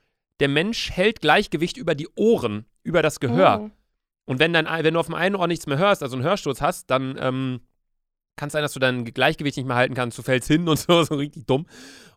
[0.40, 3.60] der Mensch hält Gleichgewicht über die Ohren, über das Gehör.
[3.64, 3.70] Oh.
[4.26, 6.60] Und wenn, dein, wenn du auf dem einen Ohr nichts mehr hörst, also einen Hörsturz
[6.60, 7.60] hast, dann ähm,
[8.36, 10.18] kann es sein, dass du dein Gleichgewicht nicht mehr halten kannst.
[10.18, 11.66] Du fällst hin und so, so richtig dumm.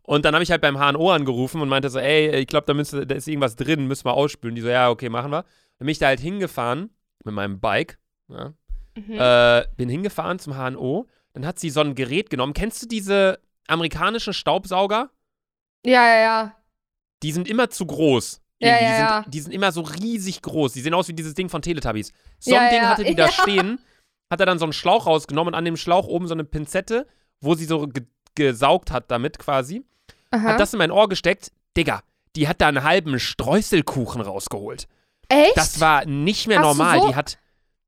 [0.04, 2.74] Und dann habe ich halt beim HNO angerufen und meinte so, ey, ich glaube, da,
[2.74, 4.56] müsste- da ist irgendwas drin, müssen wir ausspülen.
[4.56, 5.44] Die so, ja, okay, machen wir.
[5.44, 6.90] Dann bin ich da halt hingefahren
[7.24, 8.00] mit meinem Bike.
[8.30, 8.54] Ja,
[8.96, 9.14] Mhm.
[9.20, 11.08] äh, bin hingefahren zum HNO.
[11.34, 12.54] Dann hat sie so ein Gerät genommen.
[12.54, 15.12] Kennst du diese amerikanischen Staubsauger?
[15.88, 16.56] Ja, ja, ja.
[17.24, 18.42] Die sind immer zu groß.
[18.60, 18.84] Ja, Irgendwie.
[18.86, 19.26] ja, die, sind, ja.
[19.30, 20.74] die sind immer so riesig groß.
[20.74, 22.12] Die sehen aus wie dieses Ding von Teletubbies.
[22.40, 23.32] So Ja, ein Ding ja, hatte die da ja.
[23.32, 23.80] stehen.
[24.32, 27.08] Hat er dann so einen Schlauch rausgenommen und an dem Schlauch oben so eine Pinzette,
[27.40, 28.04] wo sie so ge
[28.36, 29.84] gesaugt hat damit quasi.
[30.30, 30.44] Aha.
[30.44, 31.52] Hat das in mein Ohr gesteckt.
[31.76, 32.02] Digga,
[32.36, 34.88] die hat da einen halben Streuselkuchen rausgeholt.
[35.30, 35.58] Echt?
[35.58, 37.00] Das war nicht mehr Hast normal.
[37.02, 37.40] so- Die hat.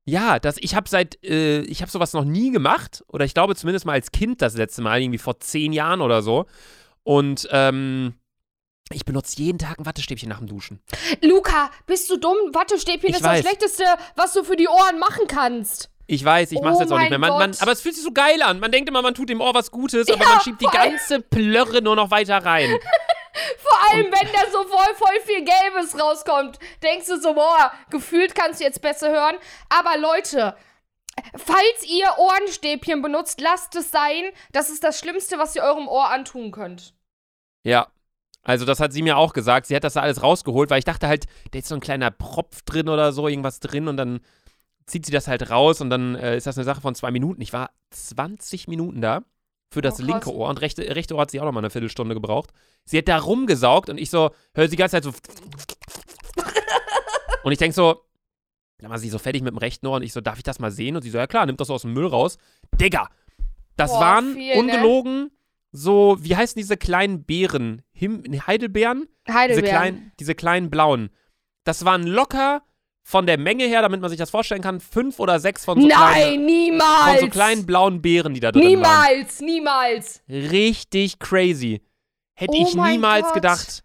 [0.06, 3.04] Ja, das, ich habe seit, äh, ich habe sowas noch nie gemacht.
[3.08, 6.20] Oder ich glaube zumindest mal als Kind das letzte Mal, irgendwie vor zehn Jahren oder
[6.22, 6.46] so.
[7.02, 8.14] Und ähm,
[8.92, 10.80] ich benutze jeden Tag ein Wattestäbchen nach dem Duschen.
[11.22, 12.36] Luca, bist du dumm?
[12.52, 13.40] Wattestäbchen Ich ist das weiß.
[13.40, 13.84] Schlechteste,
[14.16, 15.90] was du für die Ohren machen kannst.
[16.06, 17.20] Ich weiß, ich mach's Oh jetzt auch nicht mehr.
[17.20, 18.58] Man, man, aber es fühlt sich so geil an.
[18.58, 21.20] Man denkt immer, man tut dem Ohr was Gutes, aber Ja, man schiebt die ganze
[21.20, 22.68] Plörre nur noch weiter rein.
[23.58, 28.34] Vor allem, wenn da so voll, voll viel Gelbes rauskommt, denkst du so, boah, gefühlt
[28.34, 29.36] kannst du jetzt besser hören.
[29.68, 30.56] Aber Leute,
[31.36, 34.24] falls ihr Ohrenstäbchen benutzt, lasst es sein.
[34.52, 36.94] Das ist das Schlimmste, was ihr eurem Ohr antun könnt.
[37.64, 37.88] Ja.
[38.42, 39.66] Also, das hat sie mir auch gesagt.
[39.66, 42.10] Sie hat das da alles rausgeholt, weil ich dachte halt, da ist so ein kleiner
[42.10, 44.20] Propf drin oder so, irgendwas drin und dann
[44.86, 47.40] zieht sie das halt raus und dann äh, ist das eine Sache von zwei Minuten.
[47.42, 49.22] Ich war 20 Minuten da
[49.72, 51.70] für das Oh, linke Ohr und rechte, rechte Ohr hat sie auch noch mal eine
[51.70, 52.50] Viertelstunde gebraucht.
[52.84, 55.12] Sie hat da rumgesaugt und ich so, höre sie die ganze Zeit so.
[57.44, 58.02] und ich denke so,
[58.80, 60.58] dann war sie so fertig mit dem rechten Ohr und ich so, darf ich das
[60.58, 60.96] mal sehen?
[60.96, 62.38] Und sie so, ja klar, nimm das aus dem Müll raus.
[62.80, 63.08] Digga,
[63.76, 64.60] das Boah, waren viel, ne?
[64.60, 65.30] ungelogen
[65.72, 67.82] so, wie heißen diese kleinen Beeren?
[67.92, 69.06] Him Heidelbeeren?
[69.26, 69.68] Diese Heidelbeeren.
[69.68, 71.10] kleinen, diese kleinen blauen.
[71.64, 72.62] Das waren locker
[73.02, 75.86] von der Menge her, damit man sich das vorstellen kann, fünf oder sechs von so,
[75.86, 77.20] Nein, kleinen, von niemals.
[77.20, 78.70] so kleinen blauen Beeren, die da drin waren.
[78.70, 80.22] niemals, niemals.
[80.28, 81.80] Richtig crazy.
[82.34, 83.34] Hätte Oh ich niemals Gott.
[83.34, 83.84] gedacht.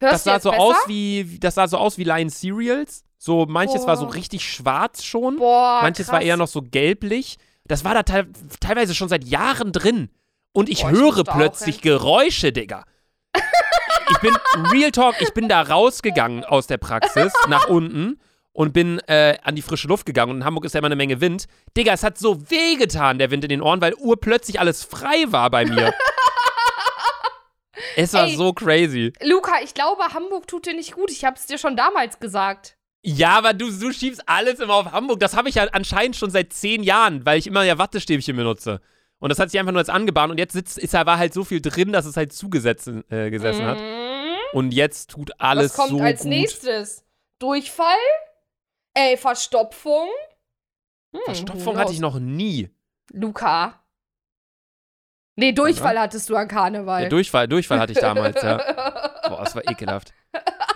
[0.00, 3.04] Hörst das sah so aus wie, das sah so aus wie Lion Cereals.
[3.26, 4.14] So, manches war so Boah.
[4.14, 5.38] richtig schwarz schon.
[5.38, 6.28] Boah, manches war krass.
[6.28, 7.38] eher noch so gelblich.
[7.64, 8.28] Das war da teil
[8.60, 10.10] teilweise schon seit Jahren drin.
[10.52, 12.84] Und ich Boah, ich höre auch plötzlich Geräusche, Digga.
[14.10, 14.32] ich bin,
[14.70, 18.20] Real Talk, ich bin da rausgegangen aus der Praxis nach unten
[18.52, 20.30] und bin äh, an die frische Luft gegangen.
[20.30, 21.46] Und in Hamburg ist ja immer eine Menge Wind.
[21.76, 25.50] Digga, es hat so wehgetan, der Wind in den Ohren, weil urplötzlich alles frei war
[25.50, 25.92] bei mir.
[27.96, 28.36] es war Ey.
[28.36, 29.12] so crazy.
[29.20, 31.10] Luca, ich glaube, Hamburg tut dir nicht gut.
[31.10, 32.76] Ich hab's dir schon damals gesagt.
[33.02, 35.20] Ja, aber du, du schiebst alles immer auf Hamburg.
[35.20, 38.80] Das habe ich ja anscheinend schon seit zehn Jahren, weil ich immer ja Wattestäbchen benutze.
[39.18, 41.32] Und das hat sich einfach nur jetzt angebahnt und jetzt sitzt, ist, da war halt
[41.32, 43.78] so viel drin, dass es halt zugesetzt äh, gesessen hat.
[43.78, 44.36] Mhm.
[44.52, 46.28] Und jetzt tut alles Was kommt so als gut.
[46.28, 47.04] nächstes?
[47.38, 47.86] Durchfall?
[48.94, 50.08] Ey, Verstopfung?
[51.12, 52.70] Hm, Verstopfung who hatte ich noch nie.
[53.12, 53.82] Luca.
[55.36, 57.04] Nee, Durchfall hattest du an Karneval.
[57.04, 58.56] Ja, Durchfall, Durchfall hatte ich damals, ja.
[59.28, 60.14] Boah, das war ekelhaft.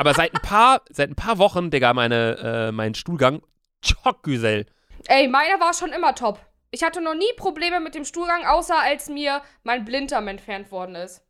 [0.00, 3.42] Aber seit ein paar, seit ein paar Wochen, Digga, meine, äh, mein Stuhlgang,
[3.84, 4.64] Schockgüsel.
[5.08, 6.40] Ey, meiner war schon immer top.
[6.70, 10.94] Ich hatte noch nie Probleme mit dem Stuhlgang, außer als mir mein Blinddarm entfernt worden
[10.94, 11.20] ist.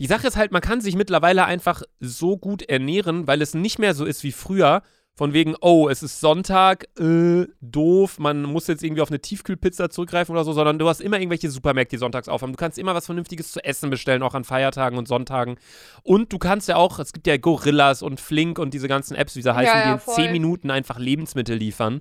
[0.00, 3.78] Die Sache ist halt, man kann sich mittlerweile einfach so gut ernähren, weil es nicht
[3.78, 4.82] mehr so ist wie früher.
[5.20, 9.90] Von wegen, oh, es ist Sonntag, äh, doof, man muss jetzt irgendwie auf eine Tiefkühlpizza
[9.90, 12.54] zurückgreifen oder so, sondern du hast immer irgendwelche Supermärkte, die sonntags aufhaben.
[12.54, 15.58] Du kannst immer was Vernünftiges zu essen bestellen, auch an Feiertagen und Sonntagen.
[16.02, 19.36] Und du kannst ja auch, es gibt ja Gorillas und Flink und diese ganzen Apps,
[19.36, 20.14] wie sie heißen, ja, die in voll.
[20.14, 22.00] 10 Minuten einfach Lebensmittel liefern.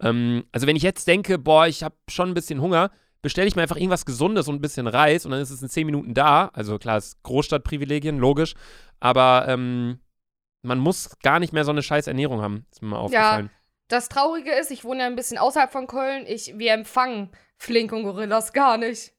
[0.00, 2.90] Ähm, also wenn ich jetzt denke, boah, ich habe schon ein bisschen Hunger,
[3.22, 5.68] bestelle ich mir einfach irgendwas Gesundes und ein bisschen Reis und dann ist es in
[5.68, 6.50] 10 Minuten da.
[6.52, 8.54] Also klar, es ist Großstadtprivilegien, logisch.
[8.98, 10.00] Aber ähm,
[10.66, 12.66] man muss gar nicht mehr so eine scheiß Ernährung haben.
[12.70, 13.50] Ist mir mal aufgefallen.
[13.88, 16.24] Das Traurige ist, ich wohne ja ein bisschen außerhalb von Köln.
[16.26, 19.12] Ich, wir empfangen Flink und Gorillas gar nicht.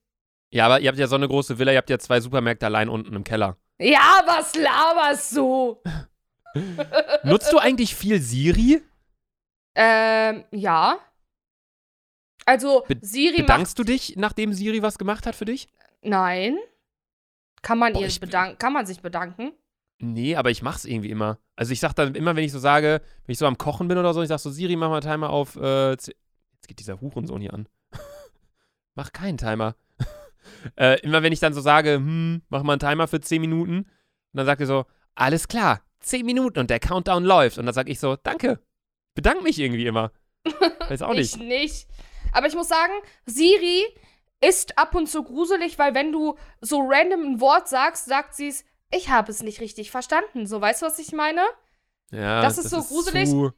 [0.49, 0.65] Ja.
[0.65, 3.15] aber ihr habt ja so eine große Villa, ihr habt ja zwei Supermärkte allein unten
[3.15, 3.57] im Keller.
[3.79, 5.81] Ja, was laberst du?
[7.23, 8.81] Nutzt du eigentlich viel Siri?
[9.75, 10.99] Ähm, ja.
[12.45, 15.67] Also, Be- Siri Bedankst du dich, nachdem Siri was gemacht hat für dich?
[16.01, 16.57] Nein.
[17.61, 18.57] Kann man Boah, ihr bedanken?
[18.57, 19.51] Kann man sich bedanken?
[19.99, 21.39] Nee, aber ich mach's irgendwie immer.
[21.55, 23.97] Also ich sag dann immer, wenn ich so sage, wenn ich so am Kochen bin
[23.97, 26.13] oder so, ich sag so, Siri, mach mal Timer auf, äh, jetzt
[26.67, 27.67] geht dieser Hurensohn hier an.
[28.95, 29.75] mach keinen Timer.
[30.75, 33.77] äh, immer wenn ich dann so sage, hm, mach mal einen Timer für 10 Minuten,
[33.77, 33.87] und
[34.33, 37.57] dann sagt er so, alles klar, 10 Minuten und der Countdown läuft.
[37.57, 38.59] Und dann sag ich so, danke.
[39.15, 40.11] Bedank mich irgendwie immer.
[40.89, 41.35] Weiß auch nicht.
[41.35, 41.87] Ich nicht.
[42.33, 42.93] Aber ich muss sagen,
[43.25, 43.83] Siri
[44.41, 48.49] ist ab und zu gruselig, weil wenn du so random ein Wort sagst, sagt sie
[48.49, 50.47] es, ich habe es nicht richtig verstanden.
[50.47, 51.41] So, weißt du, was ich meine?
[52.11, 53.29] Ja, Das ist so gruselig.
[53.29, 53.51] Zu,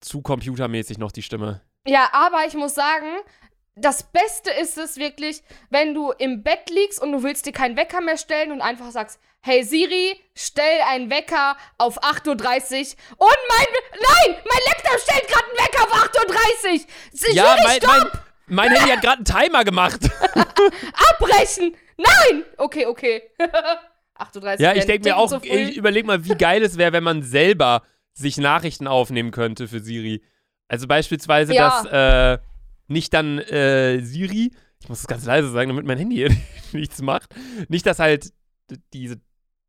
[0.00, 1.60] zu computermäßig noch die Stimme.
[1.86, 3.08] Ja, aber ich muss sagen,
[3.74, 7.76] das Beste ist es wirklich, wenn du im Bett liegst und du willst dir keinen
[7.76, 12.36] Wecker mehr stellen und einfach sagst, hey Siri, stell einen Wecker auf 8.30 Uhr.
[13.18, 16.86] Und mein, nein, mein Laptop stellt gerade einen Wecker auf 8.30 Uhr.
[17.12, 17.90] Siri, ja, mein, stopp,
[18.46, 20.00] mein, mein Handy hat gerade einen Timer gemacht.
[21.10, 21.76] abbrechen.
[21.96, 22.44] Nein.
[22.58, 23.30] Okay, okay.
[24.22, 24.60] 8.30 Uhr.
[24.60, 27.82] Ja, ich denke mir auch, ich überleg mal, wie geil es wäre, wenn man selber
[28.14, 30.22] sich Nachrichten aufnehmen könnte für Siri.
[30.68, 31.82] Also beispielsweise, Ja.
[31.82, 32.42] dass äh,
[32.88, 36.28] nicht dann äh, Siri, ich muss das ganz leise sagen, damit mein Handy
[36.72, 37.34] nichts macht,
[37.68, 38.32] nicht, dass halt
[38.92, 39.20] diese,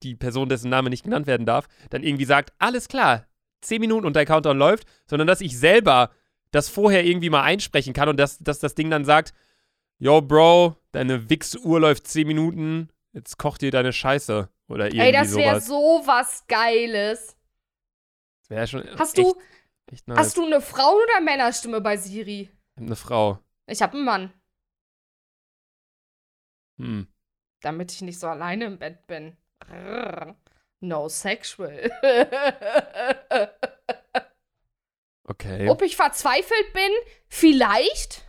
[0.02, 3.26] die Person, dessen Name nicht genannt werden darf, dann irgendwie sagt, alles klar,
[3.62, 6.12] 10 Minuten und der Countdown läuft, sondern dass ich selber
[6.52, 9.34] das vorher irgendwie mal einsprechen kann und dass, dass das Ding dann sagt,
[10.00, 14.50] yo, Bro, deine Wichsuhr läuft 10 Minuten, jetzt kocht dir deine Scheiße.
[14.70, 15.68] Oder irgendwie Ey, das wäre sowas.
[15.68, 17.38] so was Geiles.
[18.42, 19.42] Das wär schon Hast echt, du,
[19.92, 22.50] echt hast du eine Frauen- oder Männerstimme bei Siri?
[22.76, 23.40] Eine Frau.
[23.68, 24.34] Ich habe einen Mann,
[26.80, 27.08] Hm.
[27.62, 29.38] damit ich nicht so alleine im Bett bin.
[30.82, 31.90] No sexual.
[35.26, 35.70] Okay.
[35.70, 36.92] Ob ich verzweifelt bin?
[37.30, 38.24] Vielleicht.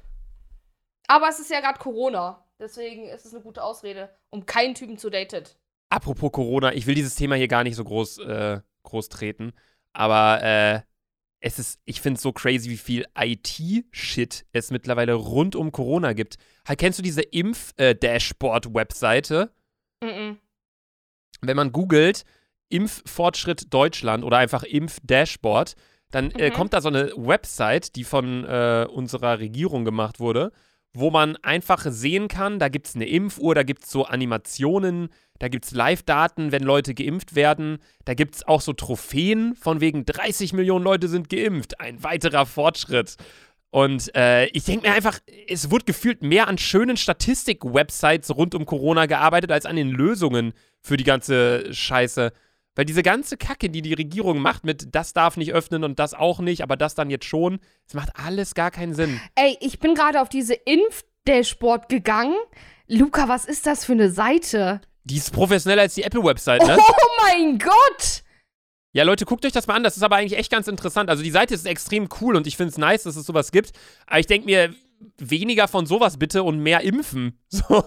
[1.08, 2.46] Aber es ist ja gerade Corona.
[2.60, 5.44] Deswegen ist es eine gute Ausrede, um keinen Typen zu daten.
[5.90, 9.52] Apropos Corona, ich will dieses Thema hier gar nicht so groß, äh, groß treten,
[9.92, 10.80] aber äh,
[11.40, 16.14] es ist, ich finde es so crazy, wie viel IT-Shit es mittlerweile rund um Corona
[16.14, 16.36] gibt.
[16.78, 19.50] Kennst du diese Impf-Dashboard-Webseite?
[20.02, 20.38] Mhm.
[21.42, 22.24] Wenn man googelt,
[22.70, 25.74] Impffortschritt Deutschland oder einfach Impf-Dashboard,
[26.10, 26.54] dann äh, Mhm.
[26.54, 30.52] kommt da so eine Website, die von äh, unserer Regierung gemacht wurde,
[30.94, 35.08] wo man einfach sehen kann, da gibt es eine Impfuhr, da gibt es so Animationen,
[35.40, 39.80] da gibt es Live-Daten, wenn Leute geimpft werden, da gibt es auch so Trophäen von
[39.80, 43.16] wegen 30 Millionen Leute sind geimpft, ein weiterer Fortschritt.
[43.70, 45.18] Und äh, ich denke mir einfach,
[45.48, 50.52] es wurde gefühlt mehr an schönen Statistik-Websites rund um Corona gearbeitet, als an den Lösungen
[50.80, 52.30] für die ganze Scheiße.
[52.74, 56.14] Weil diese ganze Kacke, die die Regierung macht mit das darf nicht öffnen und das
[56.14, 59.20] auch nicht, aber das dann jetzt schon, es macht alles gar keinen Sinn.
[59.36, 62.34] Ey, ich bin gerade auf diese Impf-Dashboard gegangen.
[62.88, 64.80] Luca, was ist das für eine Seite?
[65.04, 66.76] Die ist professioneller als die Apple-Website, ne?
[66.80, 68.22] Oh mein Gott!
[68.92, 69.82] Ja, Leute, guckt euch das mal an.
[69.82, 71.10] Das ist aber eigentlich echt ganz interessant.
[71.10, 73.72] Also die Seite ist extrem cool und ich finde es nice, dass es sowas gibt.
[74.06, 74.72] Aber ich denke mir,
[75.18, 77.38] weniger von sowas bitte und mehr impfen.
[77.48, 77.84] So.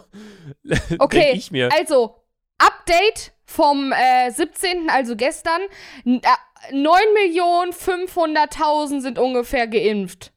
[1.00, 1.70] Okay, ich mir.
[1.74, 2.16] also,
[2.58, 5.62] Update vom äh, 17., also gestern.
[6.06, 10.34] N- äh, 9.500.000 sind ungefähr geimpft.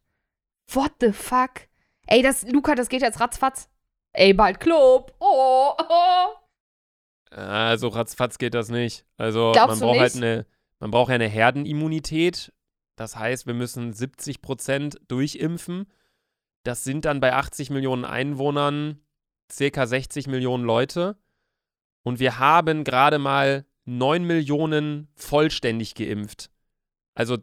[0.72, 1.66] What the fuck?
[2.06, 3.68] Ey, das, Luca, das geht jetzt ratzfatz.
[4.12, 5.14] Ey, bald Club.
[5.20, 6.26] Oh, oh.
[7.30, 9.04] Also ratzfatz geht das nicht.
[9.16, 10.46] Also Glaubst man braucht halt eine,
[10.80, 12.52] man braucht ja eine Herdenimmunität.
[12.96, 15.86] Das heißt, wir müssen 70 Prozent durchimpfen.
[16.64, 19.00] Das sind dann bei 80 Millionen Einwohnern
[19.50, 21.16] circa 60 Millionen Leute.
[22.02, 26.50] Und wir haben gerade mal 9 Millionen vollständig geimpft.
[27.14, 27.38] Also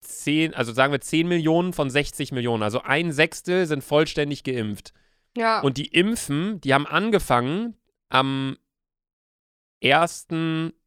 [0.00, 2.62] 10, also sagen wir 10 Millionen von 60 Millionen.
[2.62, 4.92] Also ein Sechstel sind vollständig geimpft.
[5.36, 5.60] Ja.
[5.60, 7.76] Und die Impfen, die haben angefangen
[8.08, 8.56] am
[9.82, 10.28] 1.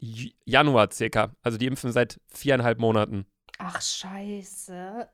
[0.01, 1.35] Ju- Januar circa.
[1.41, 3.25] Also die impfen seit viereinhalb Monaten.
[3.59, 5.07] Ach, scheiße.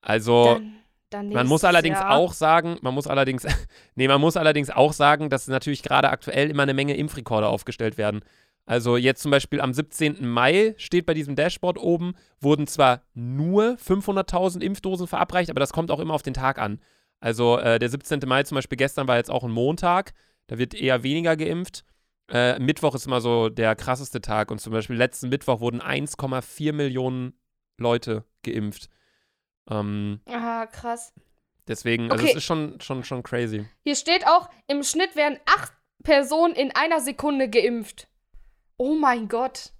[0.00, 0.76] Also Dann,
[1.10, 2.10] dann man muss allerdings Jahr.
[2.10, 3.46] auch sagen, man muss allerdings,
[3.94, 7.98] nee, man muss allerdings auch sagen, dass natürlich gerade aktuell immer eine Menge Impfrekorde aufgestellt
[7.98, 8.20] werden.
[8.66, 10.28] Also jetzt zum Beispiel am 17.
[10.28, 15.90] Mai steht bei diesem Dashboard oben, wurden zwar nur 500.000 Impfdosen verabreicht, aber das kommt
[15.90, 16.78] auch immer auf den Tag an.
[17.18, 18.20] Also äh, der 17.
[18.26, 20.12] Mai zum Beispiel gestern war jetzt auch ein Montag,
[20.48, 21.84] da wird eher weniger geimpft.
[22.30, 26.74] Äh, Mittwoch ist immer so der krasseste Tag und zum Beispiel letzten Mittwoch wurden 1,4
[26.74, 27.32] Millionen
[27.78, 28.90] Leute geimpft.
[29.70, 31.12] Ähm, Ah, krass.
[31.66, 32.30] deswegen, also Okay.
[32.32, 33.66] es ist schon, schon, schon crazy.
[33.84, 38.08] Hier steht auch, im Schnitt werden acht Personen in einer Sekunde geimpft.
[38.76, 39.72] Oh mein Gott.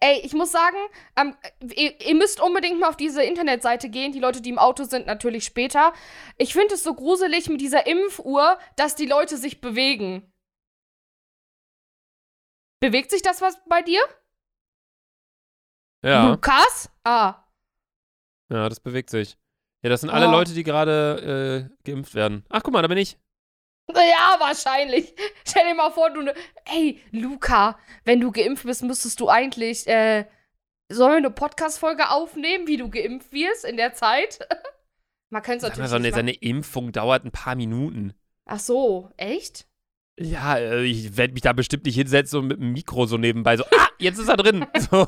[0.00, 0.76] Ey, ich muss sagen,
[1.16, 1.34] ähm,
[1.74, 4.12] ihr, ihr müsst unbedingt mal auf diese Internetseite gehen.
[4.12, 5.92] Die Leute, die im Auto sind, natürlich später.
[6.36, 10.30] Ich finde es so gruselig mit dieser Impfuhr, dass die Leute sich bewegen.
[12.80, 14.00] Bewegt sich das was bei dir?
[16.04, 16.90] Ja, Lukas?
[17.02, 17.42] Ah.
[18.50, 19.36] Ja, das bewegt sich.
[19.82, 20.32] Ja, das sind alle Oh.
[20.32, 22.44] Leute, die gerade äh, geimpft werden.
[22.48, 23.16] Ach, guck mal, da bin ich.
[23.94, 25.14] Ja, wahrscheinlich.
[25.46, 26.22] Stell dir mal vor, du.
[26.22, 26.34] Ne
[26.66, 29.86] Ey, Luca, wenn du geimpft bist, müsstest du eigentlich.
[29.86, 30.26] Äh,
[30.90, 34.40] sollen wir eine Podcast-Folge aufnehmen, wie du geimpft wirst in der Zeit?
[35.30, 35.90] Man könnte es Sag mal, natürlich.
[35.90, 36.32] so eine, seine.
[36.32, 38.14] Impfung dauert ein paar Minuten.
[38.46, 39.67] Ach so, echt?
[40.20, 43.56] Ja, äh, ich werde mich da bestimmt nicht hinsetzen und mit dem Mikro so nebenbei
[43.56, 44.66] so, ah, jetzt ist er drin.
[44.90, 45.06] So.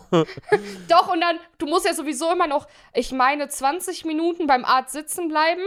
[0.88, 4.92] Doch, und dann, du musst ja sowieso immer noch, ich meine, 20 Minuten beim Arzt
[4.92, 5.62] sitzen bleiben.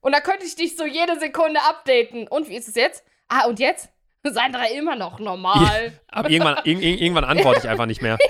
[0.00, 2.26] Und da könnte ich dich so jede Sekunde updaten.
[2.28, 3.04] Und wie ist es jetzt?
[3.28, 3.88] Ah, und jetzt?
[4.26, 5.92] Sandra immer noch normal.
[6.08, 8.18] Aber irgendwann, irg irg- irgendwann antworte ich einfach nicht mehr.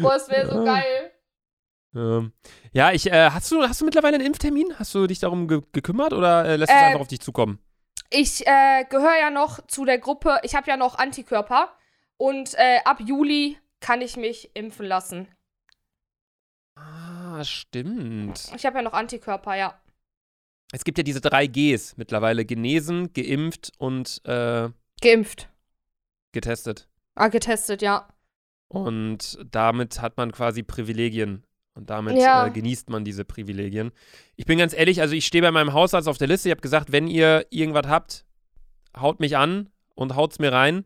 [0.00, 1.12] Boah, es wäre so geil.
[1.94, 2.32] Ähm,
[2.72, 4.74] ja, ich, äh, hast du, hast du mittlerweile einen Impftermin?
[4.78, 7.60] Hast du dich darum ge gekümmert oder äh, lässt es Äh, einfach auf dich zukommen?
[8.16, 11.76] Ich äh, gehöre ja noch zu der Gruppe, ich habe ja noch Antikörper.
[12.16, 15.26] Und äh, ab Juli kann ich mich impfen lassen.
[16.76, 18.52] Ah, stimmt.
[18.54, 19.80] Ich habe ja noch Antikörper, ja.
[20.72, 25.48] Es gibt ja diese drei Gs mittlerweile: genesen, geimpft und äh, Geimpft.
[26.32, 26.88] getestet.
[27.16, 28.08] Ah, getestet, ja.
[28.68, 31.44] Und damit hat man quasi Privilegien.
[31.74, 32.46] Und damit Ja.
[32.46, 33.90] äh, genießt man diese Privilegien.
[34.36, 36.48] Ich bin ganz ehrlich, also ich stehe bei meinem Hausarzt auf der Liste.
[36.48, 38.24] Ich habe gesagt, wenn ihr irgendwas habt,
[38.96, 40.84] haut mich an und haut's mir rein.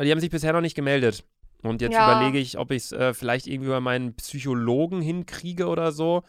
[0.00, 1.24] Die haben sich bisher noch nicht gemeldet.
[1.62, 2.04] Und jetzt Ja.
[2.04, 6.22] überlege ich, ob ich es äh, vielleicht irgendwie bei meinen Psychologen hinkriege oder so.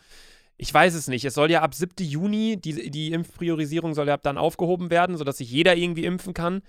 [0.62, 1.24] ich weiß es nicht.
[1.24, 2.03] Es soll ja ab 7.
[2.03, 6.34] Juni, die, die Impfpriorisierung soll ja ab dann aufgehoben werden, sodass sich jeder irgendwie impfen
[6.34, 6.64] kann.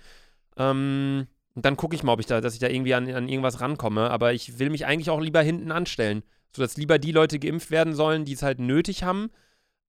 [0.57, 3.27] Ähm, und dann gucke ich mal, ob ich da, dass ich da irgendwie an, an
[3.27, 4.09] irgendwas rankomme.
[4.09, 6.23] Aber ich will mich eigentlich auch lieber hinten anstellen.
[6.55, 9.31] Sodass lieber die Leute geimpft werden sollen, die es halt nötig haben.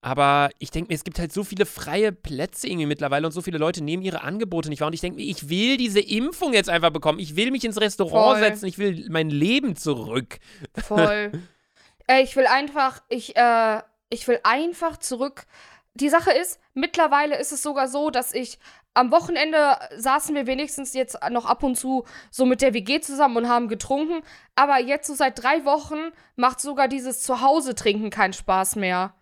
[0.04, 3.42] Aber ich denke mir, es gibt halt so viele freie Plätze irgendwie mittlerweile und so
[3.42, 4.88] viele Leute nehmen ihre Angebote nicht wahr.
[4.88, 7.20] Und ich denke mir, ich will diese Impfung jetzt einfach bekommen.
[7.20, 8.40] Ich will mich ins Restaurant Voll.
[8.40, 8.66] setzen.
[8.66, 10.40] Ich will mein Leben zurück.
[10.76, 11.32] Voll.
[12.08, 15.46] äh, ich will einfach, ich, äh, ich will einfach zurück.
[15.94, 18.58] Die Sache ist, mittlerweile ist es sogar so, dass ich
[18.94, 23.38] am Wochenende saßen wir wenigstens jetzt noch ab und zu so mit der WG zusammen
[23.38, 24.22] und haben getrunken.
[24.56, 29.14] Aber jetzt so seit drei Wochen macht sogar dieses Zuhause trinken keinen Spaß mehr.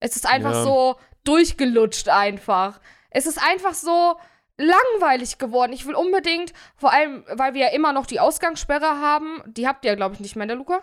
[0.00, 0.62] Es ist einfach Ja.
[0.62, 2.80] so durchgelutscht einfach.
[3.10, 4.16] Es ist einfach so
[4.58, 5.72] langweilig geworden.
[5.72, 9.42] Ich will unbedingt, vor allem, weil wir ja immer noch die Ausgangssperre haben.
[9.46, 10.82] Die habt ihr, glaube ich, nicht mehr, ne, Luca?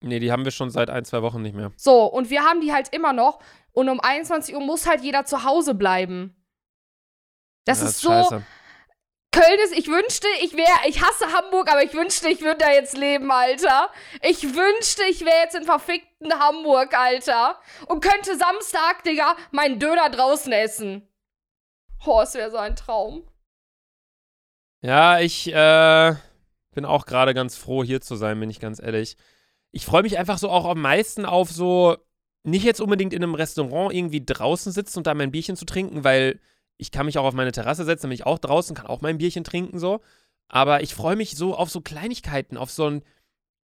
[0.00, 1.72] Nee, die haben wir schon seit ein, zwei Wochen nicht mehr.
[1.76, 3.38] So, und wir haben die halt immer noch.
[3.72, 6.36] Und um 21 Uhr muss halt jeder zu Hause bleiben.
[7.64, 8.08] Das Ja, ist so.
[8.08, 8.42] scheiße.
[9.32, 12.70] Köln ist, ich wünschte, ich wäre, ich hasse Hamburg, aber ich wünschte, ich würde da
[12.70, 13.90] jetzt leben, Alter.
[14.22, 17.58] Ich wünschte, ich wäre jetzt in verfickten Hamburg, Alter.
[17.88, 21.08] Und könnte Samstag, Digga, meinen Döner draußen essen.
[22.06, 23.26] Oh, es wäre so ein Traum.
[24.82, 26.14] Ja, ich äh,
[26.74, 29.16] bin auch gerade ganz froh, hier zu sein, bin ich ganz ehrlich.
[29.72, 31.96] Ich freue mich einfach so auch am meisten auf so,
[32.44, 36.04] nicht jetzt unbedingt in einem Restaurant irgendwie draußen sitzen und da mein Bierchen zu trinken,
[36.04, 36.38] weil
[36.76, 39.00] ich kann mich auch auf meine Terrasse setzen, dann bin ich auch draußen, kann auch
[39.00, 40.00] mein Bierchen trinken so.
[40.48, 43.02] Aber ich freue mich so auf so Kleinigkeiten, auf so ein,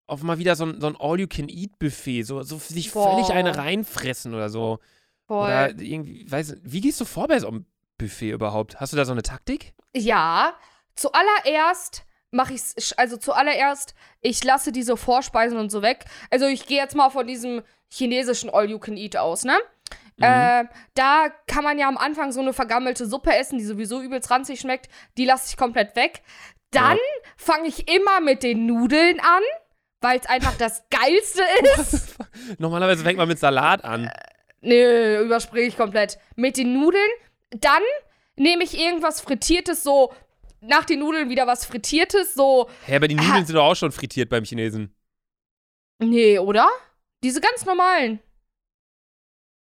[0.06, 3.10] auf mal wieder so ein, so ein All-You-Can-Eat-Buffet, so, so sich Boah.
[3.12, 4.78] völlig eine reinfressen oder so.
[5.26, 5.46] Voll.
[5.46, 7.66] Oder irgendwie, weiß wie gehst du vor bei so einem
[7.98, 8.80] Buffet überhaupt?
[8.80, 9.74] Hast du da so eine Taktik?
[9.94, 10.54] Ja,
[10.94, 12.62] zuallererst mache ich
[12.98, 16.04] also zuallererst, ich lasse diese Vorspeisen und so weg.
[16.30, 19.58] Also ich gehe jetzt mal von diesem chinesischen All-You-Can-Eat aus, ne?
[20.18, 20.24] Mhm.
[20.24, 20.64] Äh,
[20.94, 24.60] da kann man ja am Anfang so eine vergammelte Suppe essen, die sowieso übelst ranzig
[24.60, 24.88] schmeckt.
[25.16, 26.22] Die lasse ich komplett weg.
[26.70, 26.98] Dann
[27.36, 29.42] fange ich immer mit den Nudeln an,
[30.00, 31.42] weil es einfach das Geilste
[31.80, 32.16] ist.
[32.58, 34.10] Normalerweise fängt man mit Salat an.
[34.60, 36.18] Nö, überspringe ich komplett.
[36.36, 37.10] Mit den Nudeln.
[37.50, 37.82] Dann
[38.36, 40.12] nehme ich irgendwas Frittiertes, so
[40.60, 42.68] nach den Nudeln wieder was Frittiertes, so.
[42.86, 44.94] Hä, aber die Nudeln sind doch auch schon frittiert beim Chinesen.
[46.00, 46.68] Nee, oder?
[47.22, 48.20] Diese ganz normalen.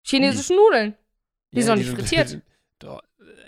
[0.07, 0.95] Chinesischen Nudeln.
[1.51, 2.41] Die sind doch nicht frittiert.
[2.79, 3.01] Doch,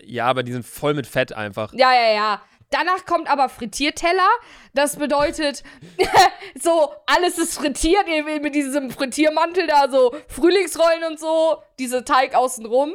[0.03, 1.73] ja, aber die sind voll mit Fett einfach.
[1.73, 2.41] Ja, ja, ja.
[2.71, 4.29] Danach kommt aber Frittierteller.
[4.73, 5.63] Das bedeutet,
[6.61, 12.35] so, alles ist frittiert irgendwie mit diesem Frittiermantel da, so Frühlingsrollen und so, diese Teig
[12.35, 12.93] außenrum.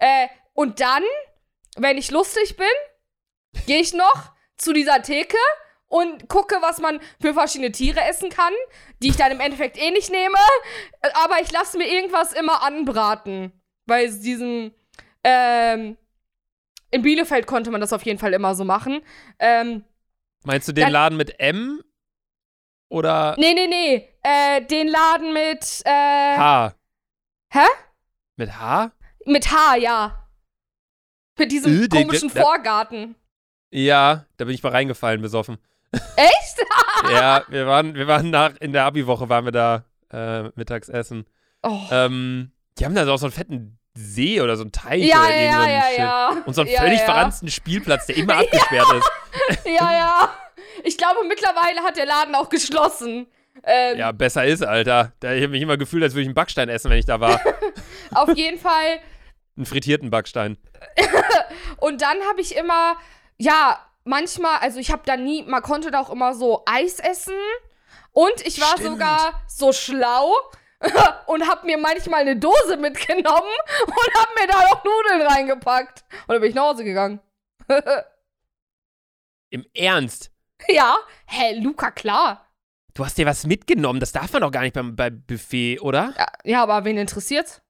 [0.00, 1.02] Äh, und dann,
[1.76, 2.66] wenn ich lustig bin,
[3.66, 5.36] gehe ich noch zu dieser Theke
[5.88, 8.52] und gucke, was man für verschiedene Tiere essen kann,
[9.02, 10.36] die ich dann im Endeffekt eh nicht nehme.
[11.24, 13.52] Aber ich lasse mir irgendwas immer anbraten.
[13.86, 14.74] Bei diesem,
[15.24, 15.96] ähm,
[16.90, 19.00] in Bielefeld konnte man das auf jeden Fall immer so machen.
[19.38, 19.84] Ähm,
[20.44, 21.82] Meinst du den Dann- Laden mit M?
[22.88, 24.08] Oder nee, nee, nee.
[24.22, 26.74] Äh, den Laden mit, äh, H?
[27.52, 27.66] Hä?
[28.36, 28.92] Mit H?
[29.24, 30.28] mit H, ja.
[31.38, 33.16] Mit diesem den- komischen der- Vorgarten.
[33.72, 35.58] Ja, da bin ich mal reingefallen, besoffen.
[36.16, 36.56] Echt?
[37.12, 41.26] ja, wir waren, wir waren nach, in der Abi-Woche waren wir da äh, mittags essen.
[41.62, 41.80] Oh.
[41.90, 45.22] Ähm, die haben da so auch so einen fetten See oder so einen Teich ja,
[45.22, 45.98] oder irgend so ja, ja, Shit.
[45.98, 46.42] ja.
[46.44, 47.04] Und so einen ja, völlig ja.
[47.04, 49.10] verranzten Spielplatz, der immer abgesperrt ist.
[49.64, 50.34] Ja, ja.
[50.84, 53.26] Ich glaube, mittlerweile hat der Laden auch geschlossen.
[53.64, 55.12] Ähm, Ja, besser ist, Alter.
[55.20, 57.20] Da ich habe mich immer gefühlt, als würde ich einen Backstein essen, wenn ich da
[57.20, 57.40] war.
[58.14, 58.98] Auf jeden Fall.
[59.56, 60.58] einen frittierten Backstein.
[61.78, 62.96] Und dann habe ich immer,
[63.38, 67.34] ja, manchmal, also ich habe da nie, man konnte da auch immer so Eis essen.
[68.12, 68.92] Und ich war Stimmt.
[68.92, 70.32] sogar so schlau
[71.26, 73.26] und habe mir manchmal eine Dose mitgenommen
[73.86, 76.04] und habe mir da noch Nudeln reingepackt.
[76.26, 77.20] Und dann bin ich nach Hause gegangen.
[79.50, 80.30] Im Ernst?
[80.68, 80.96] ja,
[81.26, 82.48] hä, Luca, klar.
[82.94, 84.00] Du hast dir was mitgenommen.
[84.00, 86.14] Das darf man doch gar nicht beim, beim Buffet, oder?
[86.16, 87.60] Ja, ja, aber wen interessiert's?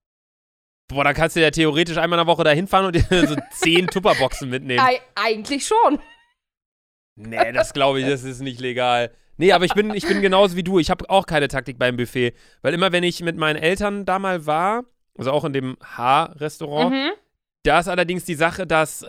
[0.89, 3.35] Boah, da kannst du ja theoretisch einmal in der Woche da hinfahren und dir so
[3.51, 4.79] zehn Tupperboxen mitnehmen.
[4.79, 6.01] Ei- eigentlich schon.
[7.17, 9.11] Nee, das glaube ich, das ist nicht legal.
[9.39, 10.79] Nee, aber ich bin, ich bin genauso wie du.
[10.79, 12.35] Ich habe auch keine Taktik beim Buffet.
[12.63, 14.85] Weil immer, wenn ich mit meinen Eltern da mal war,
[15.19, 17.11] also auch in dem H-Restaurant, Mhm.
[17.63, 19.09] da ist allerdings die Sache, dass äh,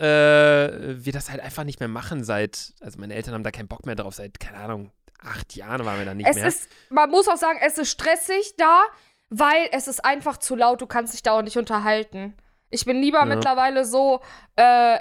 [1.04, 3.86] wir das halt einfach nicht mehr machen seit, also meine Eltern haben da keinen Bock
[3.86, 4.90] mehr drauf, seit, keine Ahnung,
[5.22, 6.46] acht Jahren waren wir da nicht Es mehr.
[6.46, 8.82] ist, man muss auch sagen, es ist stressig da,
[9.30, 12.34] weil es ist einfach zu laut, du kannst dich da auch nicht unterhalten.
[12.70, 13.24] Ich bin lieber Ja.
[13.24, 14.20] mittlerweile so,
[14.56, 14.98] äh,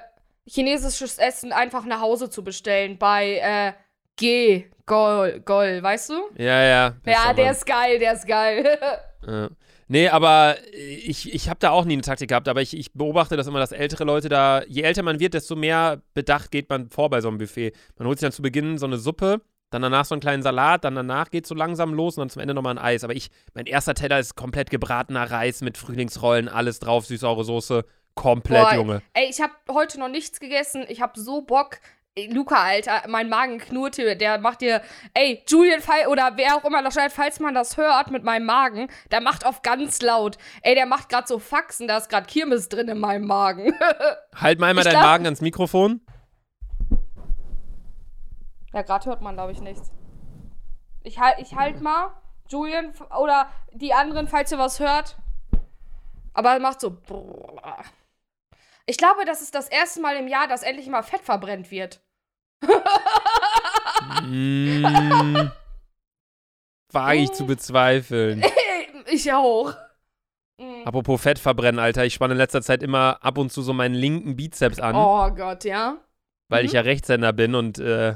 [0.47, 3.73] chinesisches Essen einfach nach Hause zu bestellen bei, äh,
[4.17, 6.13] G, Gol, Gol, weißt du?
[6.37, 6.95] ja, ja.
[7.05, 8.77] Ja, der ist geil, der ist geil.
[9.27, 9.49] Ja.
[9.89, 13.35] Nee, aber ich, ich habe da auch nie eine Taktik gehabt, aber ich, ich beobachte
[13.35, 16.89] das immer, dass ältere Leute da, je älter man wird, desto mehr bedacht geht man
[16.91, 17.73] vor bei so einem Buffet.
[17.97, 20.83] Man holt sich dann zu Beginn so eine Suppe, dann danach so einen kleinen Salat,
[20.83, 23.03] dann danach geht so langsam los und dann zum Ende nochmal ein Eis.
[23.03, 27.83] Aber ich, mein erster Teller ist komplett gebratener Reis mit Frühlingsrollen, alles drauf, süß-saure Soße.
[28.17, 29.01] Komplett, Boah, Junge.
[29.13, 30.85] Ey, ich habe heute noch nichts gegessen.
[30.89, 31.79] Ich habe so Bock.
[32.15, 34.15] Ey, Luca, Alter, mein Magen knurrt hier.
[34.15, 34.81] Der macht dir,
[35.13, 38.47] ey, Julian Fall oder wer auch immer das schreibt, falls man das hört mit meinem
[38.47, 40.39] Magen, der macht auf ganz laut.
[40.63, 43.71] Ey, der macht gerade so Faxen, da ist gerade Kirmes drin in meinem Magen.
[44.35, 46.01] Halt mal einmal Ich deinen glaub- Magen ans Mikrofon.
[48.73, 49.91] ja, gerade hört man, glaube ich, nichts.
[51.03, 52.11] Ich halt, ich halt mal,
[52.49, 55.17] Julian oder die anderen, falls ihr was hört.
[56.33, 56.97] Aber er macht so.
[58.89, 62.01] Ich glaube, das ist das erste Mal im Jahr, dass endlich mal Fett verbrennt wird.
[64.23, 64.83] Mm,
[66.91, 68.43] wage ich zu bezweifeln.
[69.11, 69.73] ich auch.
[70.57, 70.83] Mm.
[70.85, 72.05] Apropos Fett verbrennen, Alter.
[72.05, 75.29] Ich spanne in letzter Zeit immer ab und zu so meinen linken Bizeps an, Oh
[75.35, 75.97] Gott, ja.
[76.47, 76.67] weil mhm.
[76.67, 78.15] ich ja Rechtshänder bin und äh,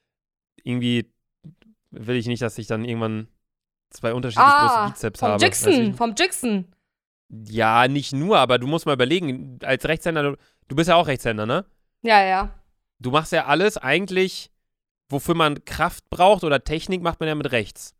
[0.64, 1.12] irgendwie
[1.90, 3.28] will ich nicht, dass ich dann irgendwann
[3.90, 5.44] zwei unterschiedlich Ah, große Bizeps vom habe.
[5.46, 6.74] Ich- vom Jackson.
[7.30, 10.36] Ja, nicht nur, aber du musst mal überlegen, als Rechtshänder,
[10.68, 11.66] du, bist ja auch Rechtshänder, ne?
[12.02, 12.54] Ja, ja.
[12.98, 14.50] Du machst ja alles eigentlich,
[15.10, 17.94] wofür man Kraft braucht oder Technik, macht man ja mit rechts.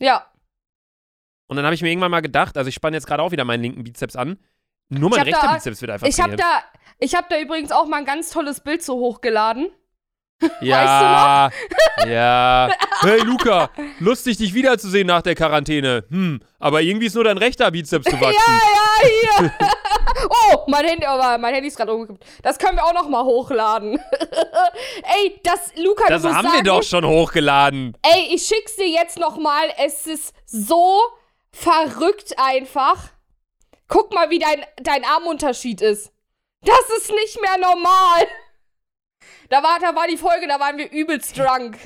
[0.00, 0.26] Ja.
[1.46, 3.44] Und dann habe ich mir irgendwann mal gedacht, also ich spanne jetzt gerade auch wieder
[3.44, 4.38] meinen linken Bizeps an,
[4.88, 6.62] nur mein rechter da- Bizeps wird einfach Ich habe da,
[6.98, 9.70] ich hab da übrigens auch mal ein ganz tolles Bild so hochgeladen.
[10.60, 11.50] Ja,
[12.06, 12.70] ja.
[13.00, 16.04] Hey Luca, lustig dich wiederzusehen nach der Quarantäne.
[16.08, 18.34] Hm, aber irgendwie ist nur dein rechter Bizeps gewachsen.
[18.36, 19.52] Ja, hier.
[20.28, 22.24] oh, mein Handy, aber mein Handy ist gerade umgekippt.
[22.42, 23.98] Das können wir auch noch mal hochladen.
[25.16, 27.96] Ey, das, Luca, das du haben sagen, wir doch schon hochgeladen.
[28.02, 29.64] Ey, ich schick's dir jetzt noch mal.
[29.78, 31.00] Es ist so
[31.50, 33.10] verrückt einfach.
[33.88, 36.12] Guck mal, wie dein, dein Armunterschied ist.
[36.64, 38.26] Das ist nicht mehr normal.
[39.48, 41.76] Da war, da war die Folge, da waren wir übelst drunk.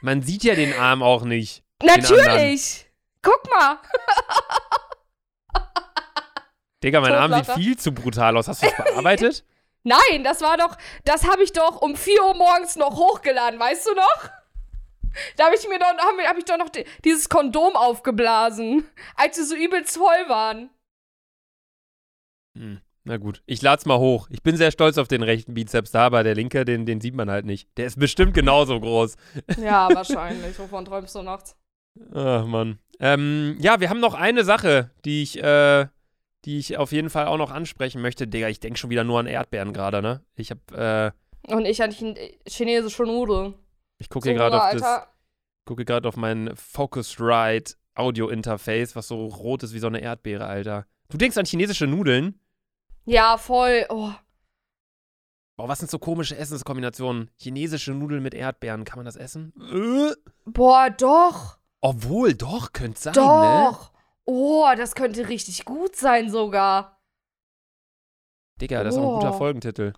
[0.00, 1.62] Man sieht ja den Arm auch nicht.
[1.82, 2.86] Natürlich.
[3.22, 3.78] Guck mal.
[6.82, 8.48] Digga, mein Arm sieht viel zu brutal aus.
[8.48, 9.44] Hast du das bearbeitet?
[9.84, 13.86] Nein, das war doch, das habe ich doch um 4 Uhr morgens noch hochgeladen, weißt
[13.86, 14.28] du noch?
[15.36, 19.36] Da habe ich mir doch, hab, hab ich doch noch di- dieses Kondom aufgeblasen, als
[19.36, 20.70] sie so übelst voll waren.
[22.56, 24.28] Hm, na gut, ich lad's mal hoch.
[24.30, 27.14] Ich bin sehr stolz auf den rechten Bizeps da, aber der linke, den, den sieht
[27.14, 27.68] man halt nicht.
[27.76, 29.16] Der ist bestimmt genauso groß.
[29.62, 30.58] Ja, wahrscheinlich.
[30.58, 31.56] Wovon träumst du nachts?
[32.14, 32.78] Ach, Mann.
[33.00, 35.86] Ähm, ja, wir haben noch eine Sache, die ich, äh,
[36.44, 38.26] die ich auf jeden Fall auch noch ansprechen möchte.
[38.28, 40.22] Digga, ich denke schon wieder nur an Erdbeeren gerade, ne?
[40.36, 41.10] Ich hab, äh,
[41.48, 43.54] Und ich Chin chinesische Nudeln.
[43.98, 45.06] ich gucke hier gerade auf das,
[45.64, 50.86] gucke gerade auf mein Focusrite Audio-Interface, was so rot ist wie so eine Erdbeere, Alter.
[51.08, 52.38] Du denkst an chinesische Nudeln?
[53.04, 53.86] Ja, voll.
[53.88, 54.12] Oh.
[55.56, 57.30] Boah, was sind so komische Essenskombinationen?
[57.36, 59.52] Chinesische Nudeln mit Erdbeeren, kann man das essen?
[59.72, 60.14] Äh.
[60.44, 61.58] Boah, doch.
[61.80, 63.20] Obwohl, doch, könnte sein, ne?
[63.20, 63.92] doch.
[64.24, 67.00] Oh, das könnte richtig gut sein sogar.
[68.60, 69.38] Digga, das ist auch ein guter Oh.
[69.38, 69.92] Folgentitel.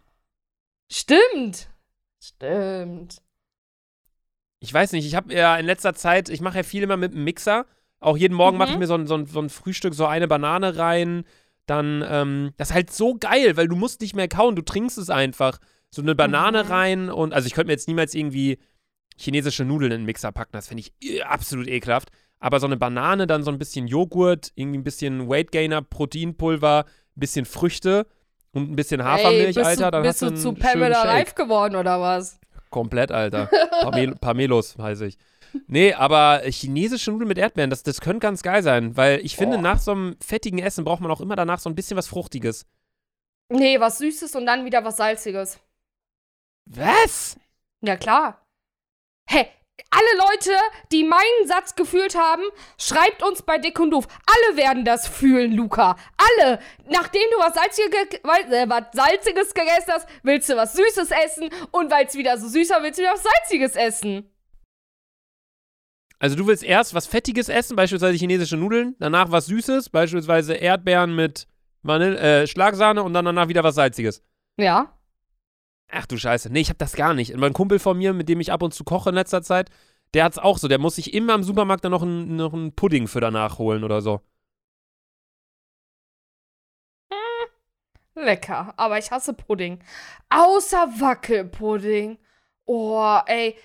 [0.91, 1.69] Stimmt.
[2.23, 3.21] Stimmt.
[4.61, 7.13] Ich weiß nicht, ich habe ja in letzter Zeit, ich mache ja viel immer mit
[7.13, 7.67] dem Mixer.
[8.01, 8.81] Auch jeden Morgen mache ich Mhm.
[8.81, 11.25] mir so ein, so, ein, so ein Frühstück, so eine Banane rein.
[11.67, 14.99] Dann, ähm, das ist halt so geil, weil du musst nicht mehr kauen, du trinkst
[14.99, 15.59] es einfach.
[15.91, 16.71] So eine Banane Mhm.
[16.71, 18.59] rein und, also ich könnte mir jetzt niemals irgendwie
[19.17, 22.11] chinesische Nudeln in den Mixer packen, das finde ich äh, absolut ekelhaft.
[22.41, 26.85] Aber so eine Banane, dann so ein bisschen Joghurt, irgendwie ein bisschen Weight Gainer, Proteinpulver,
[26.85, 28.07] ein bisschen Früchte
[28.53, 29.91] und ein bisschen Hafermilch, Ey, Alter.
[29.93, 31.03] Dann bist hast du zu Pamela.
[31.03, 32.39] Reif geworden oder was?
[32.71, 33.49] Komplett, Alter.
[33.83, 35.17] Pamel Pamelos heiße ich.
[35.67, 39.57] Nee, aber chinesische Nudeln mit Erdbeeren, das, das könnte ganz geil sein, weil ich finde,
[39.57, 39.63] Boah.
[39.63, 42.67] nach so einem fettigen Essen braucht man auch immer danach so ein bisschen was Fruchtiges.
[43.49, 45.61] Nee, was Süßes und dann wieder was Salziges.
[46.67, 47.37] Was?
[47.83, 48.47] Ja, klar.
[49.29, 49.47] Hä?
[49.91, 50.57] Alle Leute,
[50.93, 52.43] die meinen Satz gefühlt haben,
[52.79, 54.07] schreibt uns bei Dick und Doof.
[54.27, 55.97] Alle werden das fühlen, Luca.
[56.17, 56.61] Alle.
[56.89, 61.51] Nachdem du was Salziges, äh, was Salziges gegessen hast, willst du was Süßes essen.
[61.73, 64.31] Und weil es wieder so süß war, willst du wieder was Salziges essen.
[66.25, 71.15] Also du willst erst was Fettiges essen, beispielsweise chinesische Nudeln, danach was Süßes, beispielsweise Erdbeeren
[71.15, 71.47] mit
[71.83, 74.23] Vanille, äh, Schlagsahne und dann danach wieder was Salziges.
[74.57, 74.99] Ja.
[75.91, 76.51] Ach du Scheiße.
[76.51, 77.35] Nee, ich hab das gar nicht.
[77.35, 79.69] Und mein Kumpel von mir, mit dem ich ab und zu koche in letzter Zeit,
[80.15, 80.67] der hat's auch so.
[80.67, 83.85] Der muss sich immer im Supermarkt dann noch einen, noch einen Pudding für danach holen
[83.85, 84.23] oder so.
[88.15, 88.73] Lecker.
[88.79, 89.79] Aber ich hasse Pudding.
[90.31, 92.17] Außer Wackelpudding.
[92.65, 93.59] Oh, ey.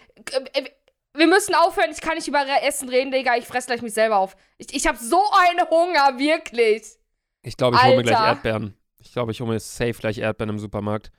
[1.15, 1.89] Wir müssen aufhören.
[1.91, 3.35] Ich kann nicht über Essen reden, Digga.
[3.35, 4.35] Ich fress gleich mich selber auf.
[4.57, 6.83] Ich, ich habe so einen Hunger, wirklich.
[7.41, 8.19] Ich glaube, ich hole mir gleich.
[8.19, 8.75] Erdbeeren.
[9.01, 11.11] Ich glaube, ich hole mir safe gleich Erdbeeren im Supermarkt.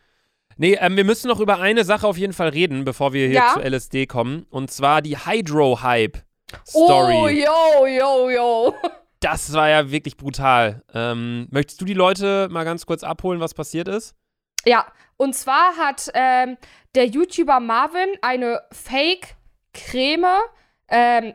[0.57, 3.35] Nee, ähm, wir müssen noch über eine Sache auf jeden Fall reden, bevor wir hier
[3.37, 3.55] Ja.
[3.55, 4.47] zu LSD kommen.
[4.51, 7.15] Und zwar die Hydro-Hype-Story.
[7.15, 8.75] Oh, yo, yo, yo.
[9.23, 10.83] Das war ja wirklich brutal.
[10.95, 14.15] Ähm, möchtest du die Leute mal ganz kurz abholen, was passiert ist?
[14.65, 14.87] Ja,
[15.19, 16.57] und zwar hat ähm,
[16.95, 18.63] der YouTuber Marvin eine
[19.75, 20.27] Fake-Creme
[20.89, 21.35] ähm,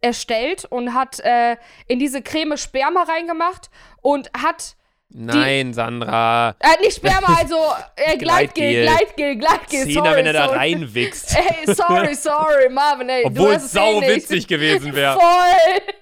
[0.00, 1.56] erstellt und hat äh,
[1.86, 3.70] in diese Creme Sperma reingemacht
[4.02, 4.76] und hat
[5.16, 6.56] Nein, Sandra.
[6.58, 7.56] Äh, nicht Sperma, also
[7.96, 9.36] äh, Gleitgel, Gleitgel.
[9.36, 9.84] Gleitgel.
[9.84, 11.36] Zehner, sorry, wenn er da reinwichst.
[11.36, 13.22] Ey, sorry, sorry, Marvin, ey.
[13.22, 14.10] du Obwohl hast es eh sau nicht.
[14.16, 15.14] witzig gewesen wäre.
[15.14, 15.94] Voll.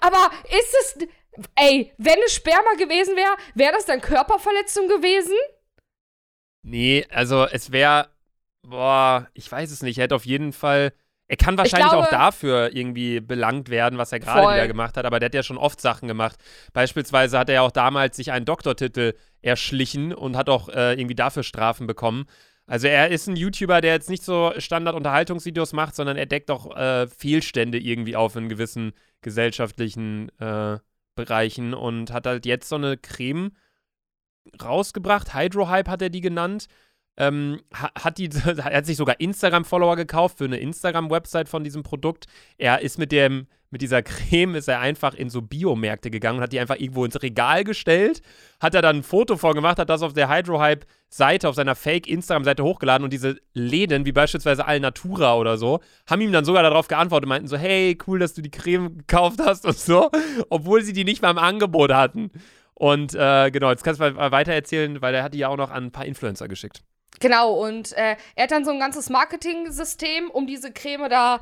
[0.00, 1.08] Aber ist es.
[1.56, 5.34] Ey, wenn es Sperma gewesen wäre, wäre das dann Körperverletzung gewesen?
[6.62, 8.08] Nee, also es wäre.
[8.62, 9.98] Boah, ich weiß es nicht.
[9.98, 10.92] Er hätte auf jeden Fall.
[11.28, 15.04] Er kann wahrscheinlich glaube- auch dafür irgendwie belangt werden, was er gerade wieder gemacht hat,
[15.04, 16.36] aber der hat ja schon oft Sachen gemacht.
[16.72, 21.14] Beispielsweise hat er ja auch damals sich einen Doktortitel erschlichen und hat auch äh, irgendwie
[21.14, 22.26] dafür Strafen bekommen.
[22.66, 26.76] Also er ist ein YouTuber, der jetzt nicht so Standard-Unterhaltungsvideos macht, sondern er deckt auch
[26.76, 28.92] äh, Fehlstände irgendwie auf in gewissen
[29.22, 30.78] gesellschaftlichen äh,
[31.14, 33.52] Bereichen und hat halt jetzt so eine Creme
[34.62, 35.34] rausgebracht.
[35.34, 36.66] Hydrohype hat er die genannt.
[37.20, 38.28] Ähm, ha- hat die,
[38.64, 42.24] hat sich sogar Instagram-Follower gekauft für eine Instagram-Website von diesem Produkt.
[42.56, 46.42] Er ist mit dem, mit dieser Creme ist er einfach in so Biomärkte gegangen und
[46.42, 48.22] hat die einfach irgendwo ins Regal gestellt.
[48.58, 53.04] Hat er dann ein Foto vorgemacht, hat das auf der Hydrohype-Seite, auf seiner Fake-Instagram-Seite hochgeladen
[53.04, 57.28] und diese Läden, wie beispielsweise Alnatura oder so, haben ihm dann sogar darauf geantwortet und
[57.28, 60.10] meinten so, hey, cool, dass du die Creme gekauft hast und so,
[60.48, 62.30] obwohl sie die nicht mal im Angebot hatten.
[62.74, 65.58] Und äh, genau, jetzt kannst du mal weiter erzählen, weil er hat die ja auch
[65.58, 66.82] noch an ein paar Influencer geschickt.
[67.20, 71.40] Genau, und äh, er hat dann so ein ganzes Marketing-System um diese Creme da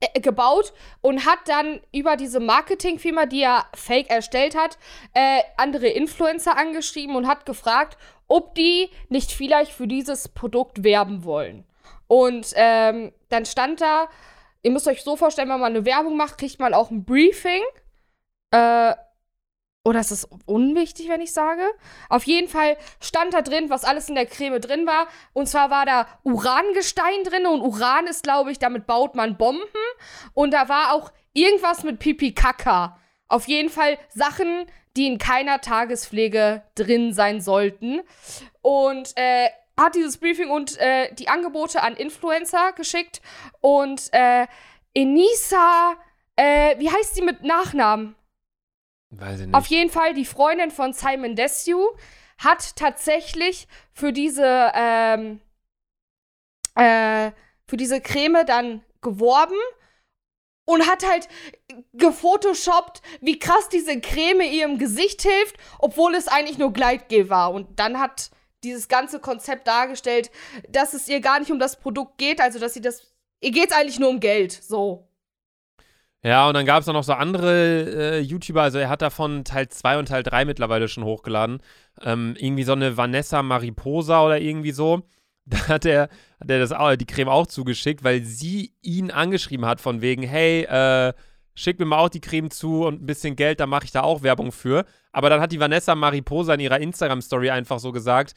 [0.00, 4.78] äh, gebaut und hat dann über diese Marketingfirma, die er fake erstellt hat,
[5.14, 7.96] äh, andere Influencer angeschrieben und hat gefragt,
[8.28, 11.64] ob die nicht vielleicht für dieses Produkt werben wollen.
[12.06, 14.08] Und ähm, dann stand da,
[14.62, 17.62] ihr müsst euch so vorstellen, wenn man eine Werbung macht, kriegt man auch ein Briefing.
[19.84, 21.62] Oder ist es unwichtig, wenn ich sage?
[22.08, 25.06] Auf jeden Fall stand da drin, was alles in der Creme drin war.
[25.34, 29.62] Und zwar war da Urangestein drin und Uran ist, glaube ich, damit baut man Bomben.
[30.32, 32.98] Und da war auch irgendwas mit Pipi Kaka.
[33.28, 34.64] Auf jeden Fall Sachen,
[34.96, 38.00] die in keiner Tagespflege drin sein sollten.
[38.62, 43.20] Und äh, hat dieses Briefing und äh, die Angebote an Influencer geschickt.
[43.60, 44.46] Und äh,
[44.94, 45.94] Enisa,
[46.36, 48.16] äh, wie heißt sie mit Nachnamen?
[49.18, 49.54] Weiß ich nicht.
[49.54, 51.96] Auf jeden Fall, die Freundin von Simon Desue
[52.38, 55.40] hat tatsächlich für diese, ähm,
[56.74, 57.30] äh,
[57.66, 59.56] für diese Creme dann geworben
[60.64, 61.28] und hat halt
[61.92, 67.52] gefotoshoppt, wie krass diese Creme ihrem Gesicht hilft, obwohl es eigentlich nur Gleitgel war.
[67.52, 68.30] Und dann hat
[68.62, 70.30] dieses ganze Konzept dargestellt,
[70.68, 73.70] dass es ihr gar nicht um das Produkt geht, also dass sie das, ihr geht
[73.70, 75.06] es eigentlich nur um Geld, so.
[76.24, 79.68] Ja, und dann gab es noch so andere äh, YouTuber, also er hat davon Teil
[79.68, 81.60] 2 und Teil 3 mittlerweile schon hochgeladen.
[82.00, 85.02] Ähm, irgendwie so eine Vanessa Mariposa oder irgendwie so.
[85.46, 86.08] Da hat er,
[86.40, 90.62] hat er das die Creme auch zugeschickt, weil sie ihn angeschrieben hat von wegen, hey,
[90.62, 91.12] äh,
[91.54, 94.00] schick mir mal auch die Creme zu und ein bisschen Geld, dann mache ich da
[94.00, 94.86] auch Werbung für.
[95.12, 98.32] Aber dann hat die Vanessa Mariposa in ihrer Instagram-Story einfach so gesagt,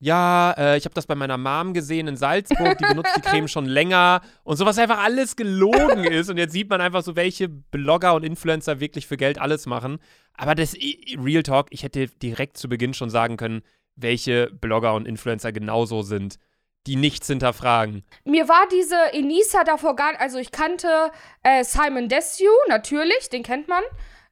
[0.00, 3.48] ja, äh, ich habe das bei meiner Mom gesehen in Salzburg, die benutzt die Creme
[3.48, 6.30] schon länger und sowas einfach alles gelogen ist.
[6.30, 9.98] Und jetzt sieht man einfach so, welche Blogger und Influencer wirklich für Geld alles machen.
[10.34, 13.62] Aber das Real Talk, ich hätte direkt zu Beginn schon sagen können,
[13.96, 16.38] welche Blogger und Influencer genauso sind,
[16.86, 18.04] die nichts hinterfragen.
[18.24, 21.10] Mir war diese Enisa davor gar nicht, also ich kannte
[21.42, 23.82] äh, Simon Desue, natürlich, den kennt man.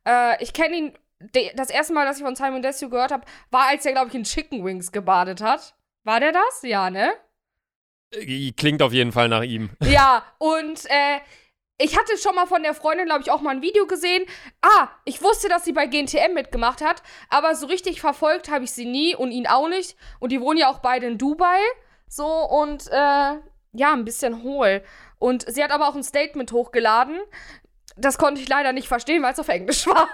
[0.06, 3.68] Äh, ich kenne ihn, das erste Mal, dass ich von Simon Desue gehört habe, war,
[3.68, 5.74] als er, glaube ich, in Chicken Wings gebadet hat.
[6.04, 6.62] War der das?
[6.62, 7.12] Ja, ne?
[8.12, 9.70] Äh, Klingt auf jeden Fall nach ihm.
[9.82, 11.20] ja, und äh,
[11.78, 14.24] ich hatte schon mal von der Freundin, glaube ich, auch mal ein Video gesehen.
[14.62, 18.70] Ah, ich wusste, dass sie bei GNTM mitgemacht hat, aber so richtig verfolgt habe ich
[18.70, 19.96] sie nie und ihn auch nicht.
[20.20, 21.58] Und die wohnen ja auch beide in Dubai.
[22.08, 23.34] So und äh,
[23.72, 24.82] ja, ein bisschen hohl.
[25.18, 27.18] Und sie hat aber auch ein Statement hochgeladen.
[27.96, 30.08] Das konnte ich leider nicht verstehen, weil es auf Englisch war.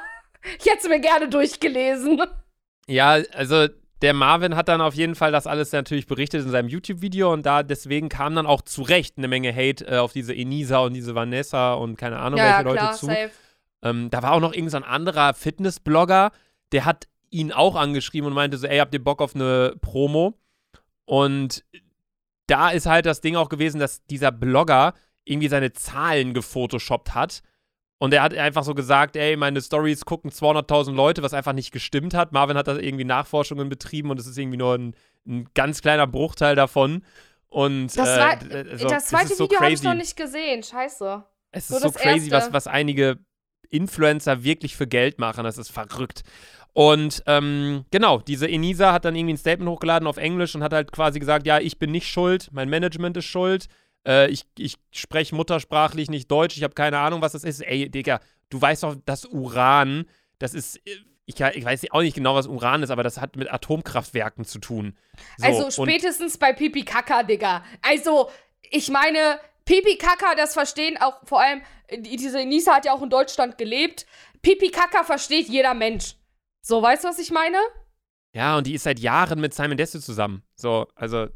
[0.58, 2.20] Ich hätte es mir gerne durchgelesen.
[2.88, 3.68] Ja, also
[4.02, 7.46] der Marvin hat dann auf jeden Fall das alles natürlich berichtet in seinem YouTube-Video und
[7.46, 10.94] da deswegen kam dann auch zu Recht eine Menge Hate äh, auf diese Enisa und
[10.94, 13.06] diese Vanessa und keine Ahnung, welche Leute zu.
[13.06, 13.30] safe.
[13.82, 16.32] Ähm, da war auch noch irgendein so anderer Fitness-Blogger,
[16.72, 20.34] der hat ihn auch angeschrieben und meinte so, ey, habt ihr Bock auf eine Promo?
[21.04, 21.64] Und
[22.46, 27.42] da ist halt das Ding auch gewesen, dass dieser Blogger irgendwie seine Zahlen gefotoshoppt hat.
[28.02, 31.70] Und er hat einfach so gesagt, ey, meine Stories gucken 200.000 Leute, was einfach nicht
[31.70, 32.32] gestimmt hat.
[32.32, 36.08] Marvin hat da irgendwie Nachforschungen betrieben und es ist irgendwie nur ein, ein ganz kleiner
[36.08, 37.04] Bruchteil davon.
[37.46, 40.64] Und Das, äh, war, also, das zweite so Video habe ich noch nicht gesehen.
[40.64, 41.22] Scheiße.
[41.52, 43.20] Es ist so crazy, was, was einige
[43.70, 45.44] Influencer wirklich für Geld machen.
[45.44, 46.22] Das ist verrückt.
[46.72, 50.72] Und ähm, genau, diese Enisa hat dann irgendwie ein Statement hochgeladen auf Englisch und hat
[50.72, 53.68] halt quasi gesagt, ja, ich bin nicht schuld, mein Management ist schuld.
[54.06, 57.60] Äh, ich ich spreche muttersprachlich nicht Deutsch, ich habe keine Ahnung, was das ist.
[57.60, 60.06] Ey, Digga, du weißt doch, das Uran,
[60.38, 63.36] das ist, äh, ich, ich weiß auch nicht genau, was Uran ist, aber das hat
[63.36, 64.96] mit Atomkraftwerken zu tun.
[65.38, 67.64] So, also spätestens bei Pipi Kaka, Digga.
[67.80, 68.28] Also,
[68.70, 73.02] ich meine, Pipi Kaka, das verstehen auch vor allem, die- diese Nisa hat ja auch
[73.02, 74.04] in Deutschland gelebt.
[74.42, 76.16] Pipi Kaka versteht jeder Mensch.
[76.60, 77.58] So, weißt du, was ich meine?
[78.34, 80.42] Ja, und die ist seit Jahren mit Simon Desue zusammen.
[80.56, 81.28] So, also,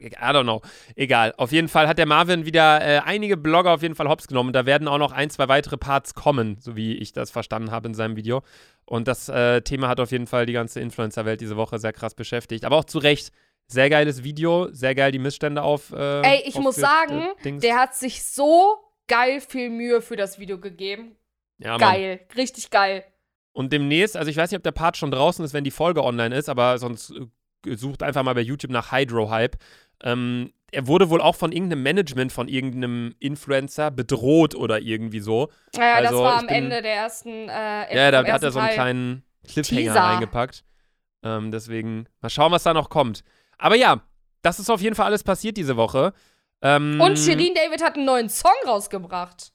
[0.00, 0.60] I don't know.
[0.96, 1.34] Egal.
[1.36, 4.52] Auf jeden Fall hat der Marvin wieder äh, einige Blogger auf jeden Fall hops genommen.
[4.52, 7.88] Da werden auch noch ein, zwei weitere Parts kommen, so wie ich das verstanden habe
[7.88, 8.42] in seinem Video.
[8.84, 12.14] Und das äh, Thema hat auf jeden Fall die ganze Influencer-Welt diese Woche sehr krass
[12.14, 12.64] beschäftigt.
[12.64, 13.32] Aber auch zu Recht.
[13.68, 15.92] Sehr geiles Video, sehr geil die Missstände auf.
[15.92, 17.58] Äh, Ey, ich muss aufge- sagen, äh.
[17.60, 18.74] Der hat sich so
[19.06, 21.16] geil viel Mühe für das Video gegeben.
[21.58, 21.80] ja, Mann.
[21.80, 22.20] Geil.
[22.36, 23.04] Richtig geil.
[23.52, 26.02] Und demnächst, also ich weiß nicht, ob der Part schon draußen ist, wenn die Folge
[26.04, 27.20] online ist, aber sonst äh,
[27.66, 29.56] sucht einfach mal bei YouTube nach Hydro Hype.
[30.02, 35.50] Ähm, er wurde wohl auch von irgendeinem Management von irgendeinem Influencer bedroht oder irgendwie so.
[35.76, 37.48] Naja, das Also, war ich am bin- Ende der ersten.
[37.48, 40.00] Äh, Ja, da hat er so einen kleinen Cliffhanger Teaser.
[40.00, 40.64] reingepackt.
[41.24, 43.22] Ähm, deswegen, mal schauen, was da noch kommt.
[43.58, 44.00] Aber ja,
[44.42, 46.12] das ist auf jeden Fall alles passiert diese Woche.
[46.62, 49.52] Ähm, Und Shirin David hat einen neuen Song rausgebracht.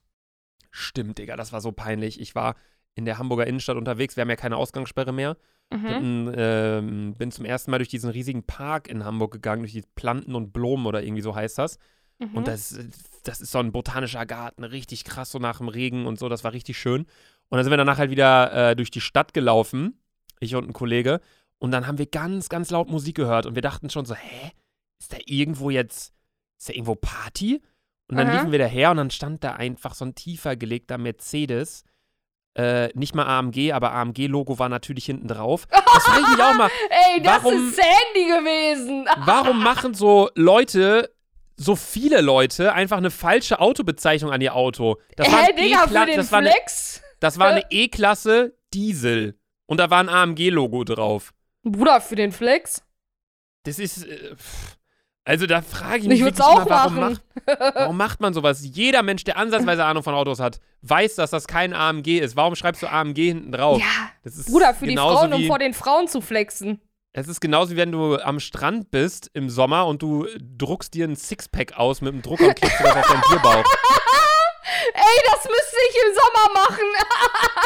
[0.72, 2.22] Stimmt, Digga, das war so peinlich.
[2.22, 2.56] Ich war
[2.96, 4.16] in der Hamburger Innenstadt unterwegs.
[4.16, 5.36] Wir haben ja keine Ausgangssperre mehr.
[5.70, 5.84] Mhm.
[5.84, 9.84] Bin, ähm, bin zum ersten Mal durch diesen riesigen Park in Hamburg gegangen, durch die
[9.96, 11.78] Planten und Blumen oder irgendwie so heißt das.
[12.20, 12.36] Mhm.
[12.36, 12.80] Und das,
[13.24, 16.44] das ist so ein botanischer Garten, richtig krass, so nach dem Regen und so, das
[16.44, 17.02] war richtig schön.
[17.50, 20.00] Und dann sind wir danach halt wieder äh, durch die Stadt gelaufen,
[20.40, 21.22] ich und ein Kollege.
[21.60, 24.52] Und dann haben wir ganz, ganz laut Musik gehört und wir dachten schon so, hä,
[25.00, 26.14] ist da irgendwo jetzt,
[26.58, 27.62] ist da irgendwo Party?
[28.10, 28.38] Und dann Aha.
[28.38, 31.84] liefen wir daher und dann stand da einfach so ein tiefer gelegter Mercedes.
[32.58, 35.68] Äh, nicht mal AMG, aber AMG-Logo war natürlich hinten drauf.
[35.94, 36.70] Das frage ich mich auch mal.
[36.90, 39.08] Ey, das warum- ist Sandy gewesen.
[39.26, 41.12] Warum machen so Leute,
[41.56, 44.98] so viele Leute, einfach eine falsche Autobezeichnung an ihr Auto?
[45.16, 46.54] Das war, ein Digga, für den das war eine,
[47.20, 49.40] das war eine E-Klasse Diesel.
[49.66, 51.34] Und da war ein AMG-Logo drauf.
[51.64, 52.84] Bruder, für den Flex?
[53.64, 54.06] Das ist.
[54.06, 54.77] Äh, pff.
[55.28, 57.20] Also da frage ich Ich mich wirklich auch mal, warum machen.
[57.46, 58.62] macht, warum macht man sowas?
[58.64, 62.36] Jeder Mensch, der ansatzweise Ahnung von Autos hat, weiß, dass das kein AMG ist.
[62.38, 63.80] Warum schreibst du AMG hinten drauf?
[63.80, 66.80] Ja, Das ist Bruder, für die Frauen, um wie, vor den Frauen zu flexen.
[67.14, 71.06] Es ist genauso wie wenn du am Strand bist im Sommer und du druckst dir
[71.08, 73.64] ein Sixpack aus mit dem Drucker und dir das auf deinen Bierbauch.
[74.94, 76.86] Ey, das müsste ich im Sommer machen.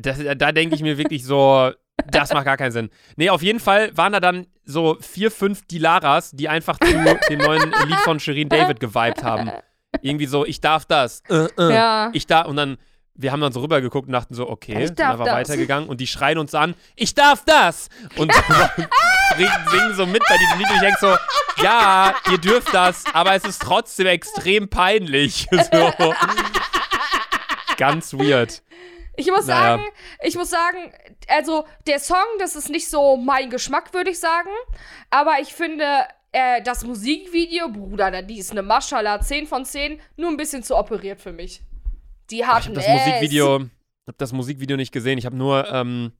[0.00, 1.70] Das, da denke ich mir wirklich so,
[2.06, 2.90] das macht gar keinen Sinn.
[3.16, 6.86] Nee, auf jeden Fall waren da dann so vier, fünf Dilaras, die einfach zu
[7.30, 9.50] dem neuen Lied von Shirin David geweibt haben.
[10.00, 11.22] Irgendwie so, ich darf das.
[11.28, 11.74] Äh, äh.
[11.74, 12.10] Ja.
[12.12, 12.46] Ich darf.
[12.46, 12.78] Und dann,
[13.14, 15.34] wir haben dann so rübergeguckt und dachten so, okay, Ich sind darf einfach das.
[15.34, 17.88] weitergegangen und die schreien uns an, ich darf das!
[18.16, 18.32] Und
[19.36, 23.04] singen, singen so mit bei diesem Lied und ich denke so, ja, ihr dürft das,
[23.12, 25.46] aber es ist trotzdem extrem peinlich.
[25.72, 26.14] So.
[27.76, 28.62] Ganz weird.
[29.16, 29.76] Ich muss Naja.
[29.78, 29.82] sagen,
[30.22, 30.92] ich muss sagen,
[31.28, 34.48] also der Song, das ist nicht so mein Geschmack, würde ich sagen.
[35.10, 35.84] Aber ich finde,
[36.32, 40.62] äh, das Musikvideo, Bruder, da- die ist eine Maschallah, 10 von 10, nur ein bisschen
[40.62, 41.62] zu operiert für mich.
[42.30, 43.66] Die hat Ich habe das Musikvideo,
[44.06, 45.18] hab das Musikvideo nicht gesehen.
[45.18, 46.12] Ich habe nur ähm,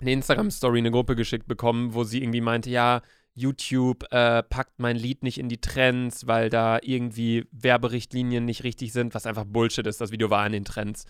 [0.00, 3.00] eine Instagram-Story in eine Gruppe geschickt bekommen, wo sie irgendwie meinte, ja,
[3.36, 8.92] YouTube äh, packt mein Lied nicht in die Trends, weil da irgendwie Werberichtlinien nicht richtig
[8.92, 10.00] sind, was einfach Bullshit ist.
[10.00, 11.04] Das Video war in den Trends.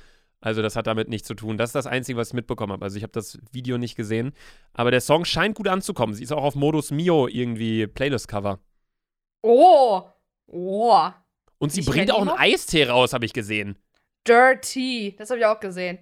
[0.45, 1.57] Also das hat damit nichts zu tun.
[1.57, 2.85] Das ist das Einzige, was ich mitbekommen habe.
[2.85, 4.35] Also ich habe das Video nicht gesehen.
[4.75, 6.15] Aber der Song scheint gut anzukommen.
[6.15, 8.59] Sie ist auch auf Modus Mio irgendwie Playlist-Cover.
[9.43, 10.03] Oh.
[10.47, 11.09] Oh.
[11.57, 12.29] Und sie Nicht bringt auch einen?
[12.29, 13.79] Eistee raus, habe ich gesehen.
[14.29, 15.17] Dirty.
[15.19, 15.99] Das habe ich auch gesehen.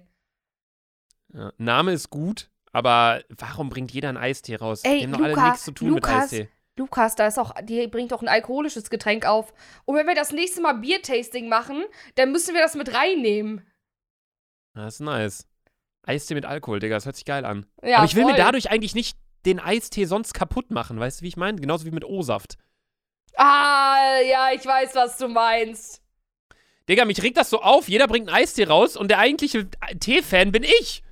[1.33, 4.81] Ja, Name ist gut, aber warum bringt jeder einen Eistee raus?
[4.83, 6.49] Ey, Die haben doch alle Luca, nichts zu tun mit Lukas, Eistee.
[6.75, 9.53] Lukas, da ist auch, die bringt doch ein alkoholisches Getränk auf.
[9.85, 11.85] Und wenn wir das nächste Mal Biertasting machen,
[12.15, 13.65] dann müssen wir das mit reinnehmen.
[14.73, 15.47] Das ist nice.
[16.03, 17.65] Eistee mit Alkohol, Digga, das hört sich geil an.
[17.81, 18.37] Ja, aber ich will mir voll.
[18.39, 21.59] dadurch eigentlich nicht den Eistee sonst kaputt machen, weißt du, wie ich meine?
[21.59, 22.57] Genauso wie mit O-Saft.
[23.35, 26.01] Ah, ja, ich weiß, was du meinst.
[26.89, 29.69] Digga, mich regt das so auf, jeder bringt einen Eistee raus und der eigentliche
[29.99, 31.03] Tee-Fan bin ich.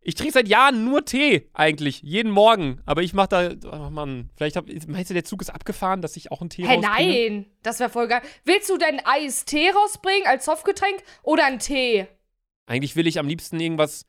[0.00, 2.00] Ich trinke seit Jahren nur Tee, eigentlich.
[2.02, 2.80] Jeden Morgen.
[2.86, 3.50] Aber ich mache da.
[3.70, 6.62] Oh Mann, vielleicht hab, meinst du, der Zug ist abgefahren, dass ich auch einen Tee
[6.66, 7.12] Hä, rausbringe?
[7.12, 8.22] nein, das wäre voll geil.
[8.44, 12.06] Willst du denn Eistee rausbringen als Softgetränk oder einen Tee?
[12.68, 14.06] Eigentlich will ich am liebsten irgendwas,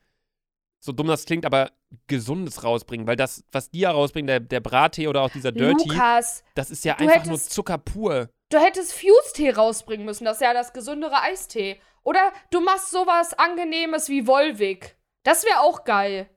[0.80, 1.70] so dumm das klingt, aber
[2.06, 3.06] Gesundes rausbringen.
[3.06, 6.70] Weil das, was die ja rausbringen, der, der Brattee oder auch dieser Dirty, Lukas, das
[6.70, 8.28] ist ja einfach nur hättest- Zucker pur.
[8.50, 10.24] du hättest Fuse-Tee rausbringen müssen.
[10.24, 11.80] Das ist ja das gesündere Eistee.
[12.02, 14.96] Oder du machst sowas Angenehmes wie Volvic.
[15.22, 16.30] Das wäre auch geil.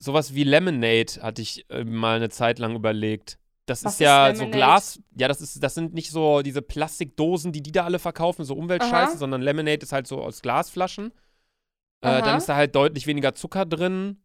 [0.00, 3.38] Sowas wie Lemonade hatte ich äh, mal eine Zeit lang überlegt.
[3.66, 4.56] Das Was ist ist ja so Lemonade?
[4.58, 5.00] Glas.
[5.16, 8.54] Ja, das ist, das sind nicht so diese Plastikdosen, die die da alle verkaufen, so
[8.54, 9.16] Umweltscheiße, Aha.
[9.16, 11.12] sondern Lemonade ist halt so aus Glasflaschen.
[12.04, 14.22] Äh, dann ist da halt deutlich weniger Zucker drin.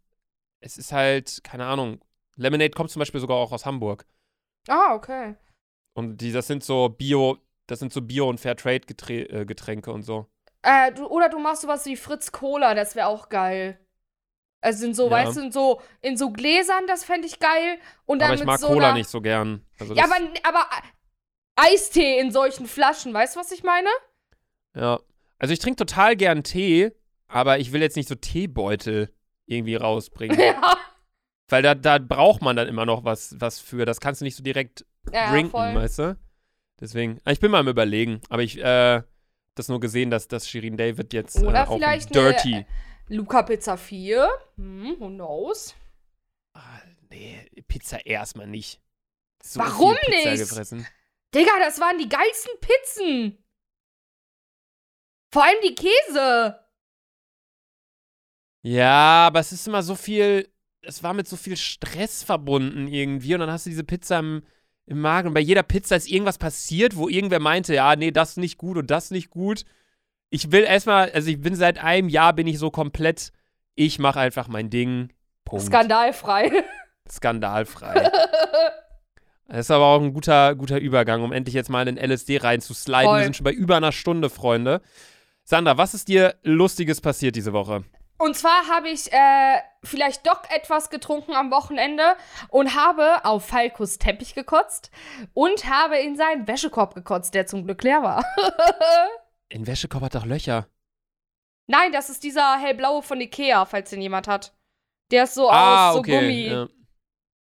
[0.60, 2.02] Es ist halt, keine Ahnung.
[2.36, 4.06] Lemonade kommt zum Beispiel sogar auch aus Hamburg.
[4.68, 5.36] Ah, okay.
[5.94, 10.28] Und die, das sind so Bio, das sind so Bio- und Fairtrade-Getränke und so.
[10.62, 13.80] Äh, du, oder du machst sowas wie Fritz Cola, das wäre auch geil.
[14.62, 15.12] Also in so, Ja.
[15.12, 17.80] weißt du, in so, in so Gläsern, das fände ich geil.
[18.06, 19.66] Und dann Aber ich mag so Cola nicht so gern.
[19.80, 20.66] Also Ja, aber, aber
[21.56, 23.90] Eistee in solchen Flaschen, weißt du, was ich meine?
[24.76, 25.00] Ja.
[25.38, 26.92] Also ich trinke total gern Tee,
[27.30, 29.14] aber ich will jetzt nicht so Teebeutel
[29.46, 30.38] irgendwie rausbringen.
[30.40, 30.78] ja.
[31.48, 33.86] Weil da, da braucht man dann immer noch was, was für.
[33.86, 35.74] Das kannst du nicht so direkt ja drinken, voll.
[35.74, 36.20] weißt du?
[36.80, 37.20] Deswegen.
[37.26, 38.22] ah, Ich bin mal am überlegen.
[38.30, 39.02] Aber ich, äh,
[39.56, 42.66] das nur gesehen, dass, dass Shirin David jetzt Oder äh, auch vielleicht ein eine- Dirty.
[43.08, 44.30] Luca Pizza 4.
[44.58, 45.74] Hm, who knows?
[46.54, 48.80] Ah, nee, Pizza erstmal nicht.
[49.42, 50.38] So Warum nicht?
[50.38, 50.86] gefressen.
[51.34, 53.44] Digga, das waren die geilsten Pizzen.
[55.32, 56.60] Vor allem die Käse.
[58.62, 60.50] Ja, aber es ist immer so viel,
[60.82, 64.44] es war mit so viel Stress verbunden irgendwie und dann hast du diese Pizza im,
[64.86, 68.38] im Magen und bei jeder Pizza ist irgendwas passiert, wo irgendwer meinte, ja, nee, das
[68.38, 69.64] nicht gut und das nicht gut.
[70.30, 73.32] Ich will erstmal, also ich bin seit einem Jahr bin ich so komplett,
[73.76, 75.14] ich mache einfach mein Ding.
[75.46, 75.66] Punkt.
[75.66, 76.64] Skandalfrei.
[77.10, 78.12] Skandalfrei.
[79.48, 82.38] Das ist aber auch ein guter, guter Übergang, um endlich jetzt mal in den LSD
[82.38, 83.16] reinzusliden.
[83.16, 84.82] Wir sind schon bei über einer Stunde, Freunde.
[85.44, 87.84] Sandra, was ist dir Lustiges passiert diese Woche?
[88.20, 92.04] Und zwar habe ich äh, vielleicht doch etwas getrunken am Wochenende
[92.50, 94.92] und habe auf Falkos Teppich gekotzt
[95.34, 98.24] und habe in seinen Wäschekorb gekotzt, der zum Glück leer war.
[99.52, 100.68] In Wäschekorb hat doch Löcher.
[101.68, 104.54] Nein, das ist dieser hellblaue von Ikea, falls den jemand hat.
[105.12, 106.20] Der ist so ah, aus so okay.
[106.20, 106.48] Gummi.
[106.48, 106.68] Ja.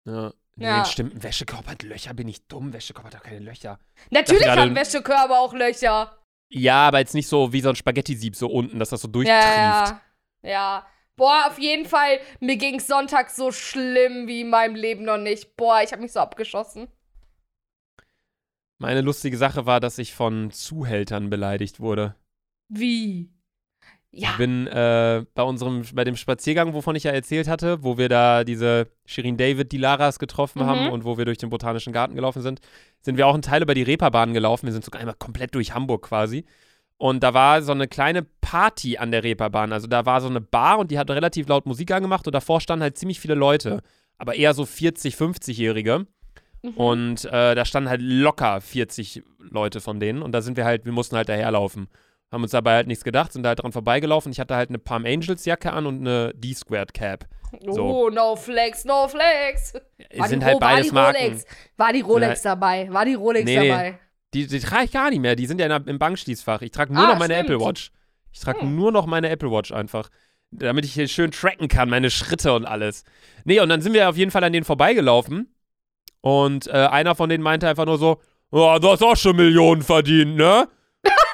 [0.05, 0.33] ja.
[0.55, 0.85] Nee, Ja.
[0.85, 1.15] stimmt.
[1.15, 2.13] Ein Wäschekorb hat Löcher.
[2.13, 2.71] Bin ich dumm?
[2.73, 3.79] Wäschekorb hat doch keine Löcher.
[4.11, 6.17] Natürlich haben gerade- Wäschekörbe auch Löcher.
[6.51, 9.45] Ja, aber jetzt nicht so wie so ein Spaghetti-Sieb so unten, dass das so durchtrieft.
[9.45, 10.01] Ja, ja,
[10.43, 10.85] ja.
[11.15, 15.57] Boah, auf jeden Fall, mir ging's Sonntag so schlimm wie in meinem Leben noch nicht.
[15.57, 16.87] Boah, ich habe mich so abgeschossen.
[18.77, 22.15] Meine lustige Sache war, dass ich von Zuhältern beleidigt wurde.
[22.69, 23.29] Wie?
[24.11, 24.29] Ja.
[24.31, 28.07] Ich bin äh, bei unserem, bei dem Spaziergang, wovon ich ja erzählt hatte, wo wir
[28.09, 30.65] da diese Shirin David, die Laras getroffen Mhm.
[30.67, 32.61] haben und wo wir durch den Botanischen Garten gelaufen sind,
[33.01, 34.65] sind wir auch einen Teil über die Reeperbahn gelaufen.
[34.65, 36.45] Wir sind sogar einmal komplett durch Hamburg quasi.
[36.99, 39.71] Und da war so eine kleine Party an der Reeperbahn.
[39.71, 42.59] Also da war so eine Bar und die hat relativ laut Musik angemacht und davor
[42.59, 43.81] standen halt ziemlich viele Leute.
[44.17, 46.07] Aber eher so 40, 50-Jährige.
[46.61, 46.69] Mhm.
[46.71, 50.21] Und äh, da standen halt locker 40 Leute von denen.
[50.21, 51.87] Und da sind wir halt, wir mussten halt daherlaufen.
[52.33, 54.33] Haben uns dabei halt nichts gedacht, sind da halt dran vorbeigelaufen.
[54.33, 57.25] Ich hatte halt eine Palm Angels Jacke an und eine D-Squared Cap.
[57.65, 57.81] so.
[57.81, 59.73] Oh, no flex, no flex.
[60.17, 61.23] War sind die, halt Ro- war beides die Marken.
[61.23, 61.45] Rolex?
[61.77, 62.91] War die Rolex dabei?
[62.91, 63.69] War die Rolex nee.
[63.69, 63.99] dabei?
[64.33, 65.35] Die, die trage ich gar nicht mehr.
[65.35, 66.61] Die sind ja der- im Bankschließfach.
[66.61, 67.49] Ich trage nur Ah, noch meine stimmt.
[67.49, 67.91] Apple Watch.
[68.31, 68.75] Ich trage Hm.
[68.75, 70.09] nur noch meine Apple Watch einfach.
[70.51, 73.03] Damit ich hier schön tracken kann, meine Schritte und alles.
[73.43, 75.53] Nee, und dann sind wir auf jeden Fall an denen vorbeigelaufen.
[76.21, 78.19] Und äh, einer von denen meinte einfach nur so:
[78.51, 80.67] oh, Du hast auch schon Millionen verdient, ne?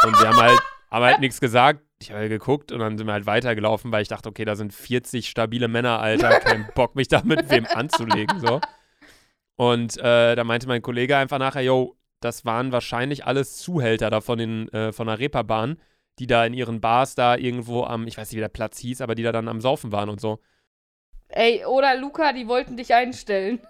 [0.06, 0.60] und wir haben halt,
[0.92, 1.82] haben halt nichts gesagt.
[2.02, 4.56] Ich habe halt geguckt und dann sind wir halt weitergelaufen, weil ich dachte, okay, da
[4.56, 6.40] sind 40 stabile Männer, Alter.
[6.42, 8.60] Kein Bock, mich da mit wem anzulegen, so.
[9.56, 14.20] Und äh, da meinte mein Kollege einfach nachher, yo, das waren wahrscheinlich alles Zuhälter da
[14.20, 15.78] von, den, äh, von der Reeperbahn,
[16.20, 19.02] die da in ihren Bars da irgendwo am, ich weiß nicht, wie der Platz hieß,
[19.02, 20.40] aber die da dann am Saufen waren und so.
[21.30, 23.60] Ey, oder Luca, die wollten dich einstellen.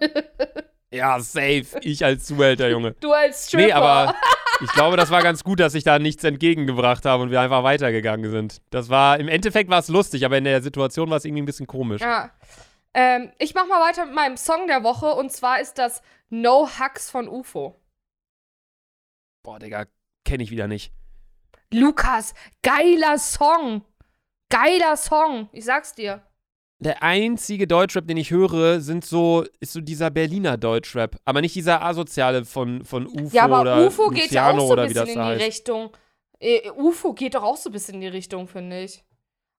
[0.92, 1.66] Ja, safe.
[1.82, 2.94] Ich als Zuhälter, Junge.
[3.00, 3.66] du als Stripper.
[3.66, 4.14] Nee, aber
[4.62, 7.64] ich glaube, das war ganz gut, dass ich da nichts entgegengebracht habe und wir einfach
[7.64, 8.62] weitergegangen sind.
[8.70, 11.46] Das war, im Endeffekt war es lustig, aber in der Situation war es irgendwie ein
[11.46, 12.02] bisschen komisch.
[12.02, 12.30] Ja.
[12.94, 16.68] Ähm, ich mach mal weiter mit meinem Song der Woche und zwar ist das No
[16.78, 17.74] Hugs von UFO.
[19.46, 19.86] Boah, Digga,
[20.24, 20.92] kenne ich wieder nicht.
[21.72, 22.34] Lukas,
[22.64, 23.82] geiler Song.
[24.50, 25.48] Geiler Song.
[25.52, 26.20] Ich sag's dir.
[26.80, 31.16] Der einzige Deutschrap, den ich höre, sind so, ist so dieser Berliner Deutschrap.
[31.24, 34.74] Aber nicht dieser asoziale von, von UFO Ja, aber oder UFO geht ja auch so
[34.74, 35.44] ein bisschen in die heißt.
[35.46, 35.96] Richtung.
[36.40, 39.04] Äh, UFO geht doch auch so ein bisschen in die Richtung, finde ich.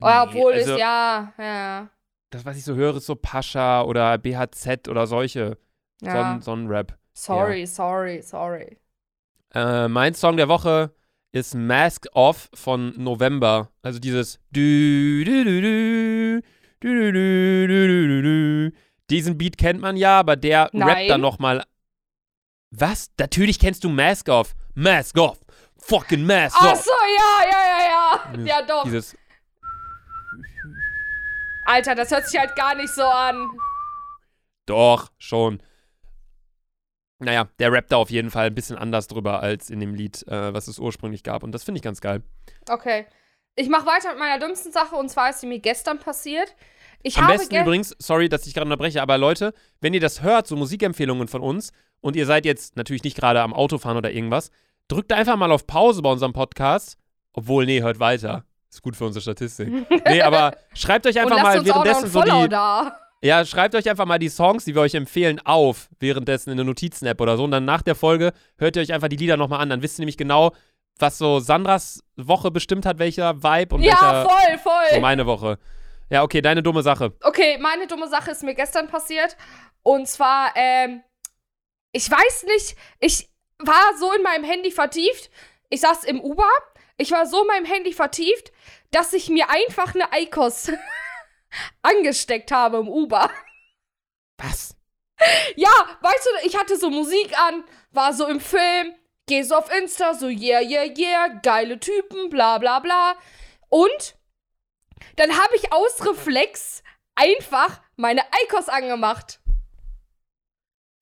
[0.01, 1.89] Ja, Nee, obwohl also- es, ja, ja.
[2.31, 5.57] das, was ich so höre, ist so Pascha oder BHZ oder solche.
[6.01, 6.39] So, Ja.
[6.41, 6.97] so ein Rap.
[7.13, 8.77] Sorry, sorry, sorry.
[9.53, 10.93] Äh, mein Song der Woche
[11.31, 13.69] ist Mask Off von November.
[13.81, 14.39] Also dieses
[19.09, 20.89] Diesen Beat kennt man ja, aber der Nein.
[20.89, 21.63] rappt dann nochmal.
[22.71, 23.11] Was?
[23.19, 24.55] Natürlich kennst du Mask Off.
[24.75, 25.39] Mask Off.
[25.79, 26.73] Fucking Mask Off.
[26.73, 28.45] Ach so, ja, ja, ja, ja.
[28.45, 28.83] Ja, doch.
[28.83, 29.15] Dieses
[31.65, 33.47] Alter, das hört sich halt gar nicht so an.
[34.65, 35.61] Doch, schon.
[37.20, 40.26] Naja, der rappt da auf jeden Fall ein bisschen anders drüber als in dem Lied,
[40.28, 41.43] äh, was es ursprünglich gab.
[41.43, 42.22] Und das finde ich ganz geil.
[42.70, 43.05] Okay.
[43.55, 46.55] Ich mache weiter mit meiner dümmsten Sache und zwar ist sie mir gestern passiert.
[47.01, 49.99] Ich Am habe besten ge- übrigens, sorry, dass ich gerade unterbreche, aber Leute, wenn ihr
[49.99, 53.97] das hört, so Musikempfehlungen von uns, und ihr seid jetzt natürlich nicht gerade am Autofahren
[53.97, 54.51] oder irgendwas,
[54.88, 56.97] drückt einfach mal auf Pause bei unserem Podcast.
[57.34, 58.45] Obwohl, nee, hört weiter.
[58.70, 59.70] Ist gut für unsere Statistik.
[60.07, 62.49] nee, aber schreibt euch einfach mal währenddessen so die.
[62.49, 62.99] da.
[63.22, 66.65] Ja, schreibt euch einfach mal die Songs, die wir euch empfehlen, auf, währenddessen in der
[66.65, 67.43] Notizen-App oder so.
[67.45, 69.70] Und dann nach der Folge hört ihr euch einfach die Lieder nochmal an.
[69.70, 70.53] Dann wisst ihr nämlich genau,
[70.99, 74.93] was so Sandras Woche bestimmt hat, welcher Vibe und Ja, welcher voll, voll.
[74.95, 75.57] so meine Woche.
[76.09, 77.13] Ja, okay, deine dumme Sache.
[77.24, 79.36] Okay, meine dumme Sache ist mir gestern passiert.
[79.84, 81.01] Und zwar, ähm,
[81.91, 85.32] ich weiß nicht, ich war so in meinem Handy vertieft.
[85.70, 86.47] Ich saß im Uber.
[86.97, 88.51] Ich war so in meinem Handy vertieft,
[88.91, 90.72] dass ich mir einfach eine Eikos
[91.81, 93.29] angesteckt habe im Uber.
[94.37, 94.75] Was?
[95.55, 98.95] Ja, weißt du, ich hatte so Musik an, war so im Film,
[99.27, 103.15] geh so auf Insta, so yeah, yeah, yeah, geile Typen, bla, bla, bla.
[103.69, 104.15] Und
[105.15, 106.83] dann habe ich aus Reflex
[107.15, 109.39] einfach meine Eikos angemacht.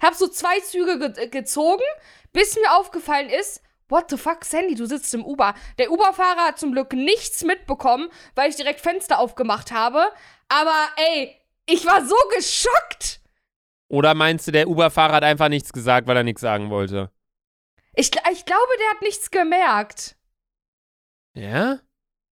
[0.01, 1.83] Hab so zwei Züge ge gezogen,
[2.31, 5.53] bis mir aufgefallen ist, what the fuck, Sandy, du sitzt im Uber.
[5.77, 10.11] Der Uber-Fahrer hat zum Glück nichts mitbekommen, weil ich direkt Fenster aufgemacht habe.
[10.49, 11.35] Aber ey,
[11.65, 13.21] ich war so geschockt.
[13.87, 17.11] Oder meinst du, der Uber-Fahrer hat einfach nichts gesagt, weil er nichts sagen wollte?
[17.93, 20.17] Ich, ich glaube, der hat nichts gemerkt.
[21.33, 21.79] Ja?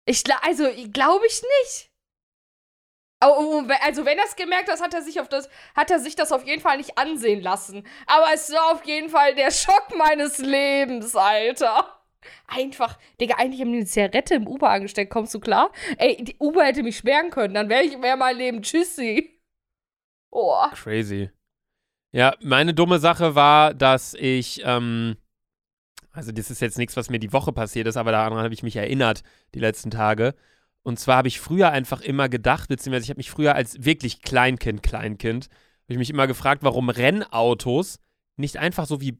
[0.06, 1.92] Ich also glaube ich nicht.
[3.20, 6.34] Also wenn er es gemerkt hat, hat er sich auf das, hat er sich das
[6.34, 7.88] auf jeden Fall nicht ansehen lassen.
[8.06, 12.03] Aber es war auf jeden Fall der Schock meines Lebens, Alter.
[12.48, 15.72] Einfach, Digga, eigentlich haben die eine Zigarette im Uber angesteckt, kommst du klar?
[15.98, 19.40] Ey, die Uber hätte mich sperren können, dann wäre ich wär mein Leben tschüssi.
[20.32, 20.66] Oh.
[20.74, 21.30] Crazy.
[22.12, 25.18] Ja, meine dumme Sache war, dass ich, ähm,
[26.12, 28.64] also das ist jetzt nichts, was mir die Woche passiert ist, aber daran habe ich
[28.64, 29.24] mich erinnert,
[29.56, 30.36] die letzten Tage.
[30.84, 34.22] Und zwar habe ich früher einfach immer gedacht, beziehungsweise ich habe mich früher als wirklich
[34.22, 38.00] Kleinkind, Kleinkind, habe ich mich immer gefragt, warum Rennautos
[38.36, 39.18] nicht einfach so wie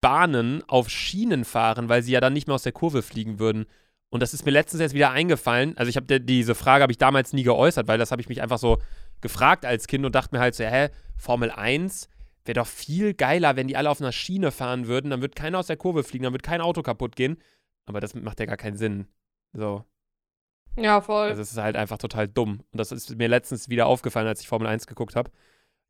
[0.00, 3.66] Bahnen auf Schienen fahren, weil sie ja dann nicht mehr aus der Kurve fliegen würden.
[4.10, 5.76] Und das ist mir letztens jetzt wieder eingefallen.
[5.76, 8.42] Also ich habe diese Frage habe ich damals nie geäußert, weil das habe ich mich
[8.42, 8.78] einfach so
[9.20, 12.08] gefragt als Kind und dachte mir halt so, hä, Formel 1
[12.44, 15.58] wäre doch viel geiler, wenn die alle auf einer Schiene fahren würden, dann wird keiner
[15.58, 17.36] aus der Kurve fliegen, dann wird kein Auto kaputt gehen.
[17.86, 19.06] Aber das macht ja gar keinen Sinn.
[19.52, 19.84] So.
[20.76, 21.28] Ja, voll.
[21.28, 22.62] Also es ist halt einfach total dumm.
[22.72, 25.30] Und das ist mir letztens wieder aufgefallen, als ich Formel 1 geguckt habe.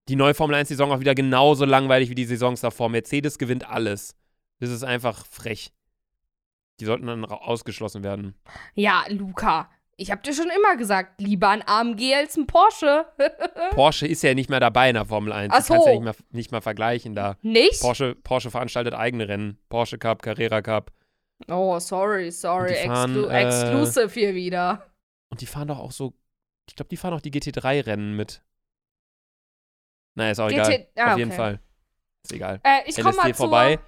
[0.08, 2.88] Die neue Formel 1-Saison auch wieder genauso langweilig wie die Saisons davor.
[2.88, 4.16] Mercedes gewinnt alles.
[4.58, 5.72] Das ist einfach frech.
[6.80, 8.34] Die sollten dann ausgeschlossen werden.
[8.74, 13.04] ja, Luca, ich hab dir schon immer gesagt, lieber ein AMG als ein Porsche.
[13.72, 15.52] Porsche ist ja nicht mehr dabei in der Formel 1.
[15.52, 15.90] Ach Du kannst so.
[15.90, 17.36] ja nicht mal, nicht mal vergleichen da.
[17.42, 17.80] Nicht?
[17.82, 19.58] Porsche, Porsche veranstaltet eigene Rennen.
[19.68, 20.90] Porsche Cup, Carrera Cup.
[21.48, 22.74] Oh, sorry, sorry.
[22.86, 24.86] Fahren, Exclu äh, exclusive hier wieder.
[25.30, 26.14] Und die fahren doch auch so.
[26.68, 28.42] Ich glaube, die fahren auch die GT3-Rennen mit.
[30.16, 30.70] Naja, ist auch egal.
[30.70, 31.36] GT ah, Auf jeden okay.
[31.36, 31.60] Fall.
[32.24, 32.60] Ist egal.
[32.62, 33.78] Äh, ich komme mal vorbei.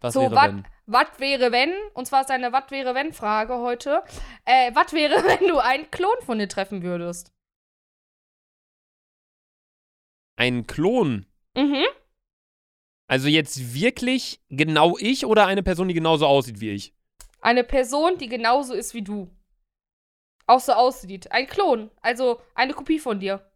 [0.00, 0.66] Was So, wäre wat- wenn?
[0.86, 1.72] Was wäre wenn?
[1.94, 4.02] Und zwar ist eine Was wäre wenn Frage heute.
[4.44, 7.32] Äh, was wäre, wenn du einen Klon von dir treffen würdest?
[10.36, 11.26] Ein Klon.
[11.56, 11.84] Mhm.
[13.08, 16.94] Also jetzt wirklich genau ich oder eine Person, die genauso aussieht wie ich?
[17.40, 19.30] Eine Person, die genauso ist wie du.
[20.46, 21.30] Auch so aussieht.
[21.32, 21.90] Ein Klon.
[22.00, 23.49] Also eine Kopie von dir.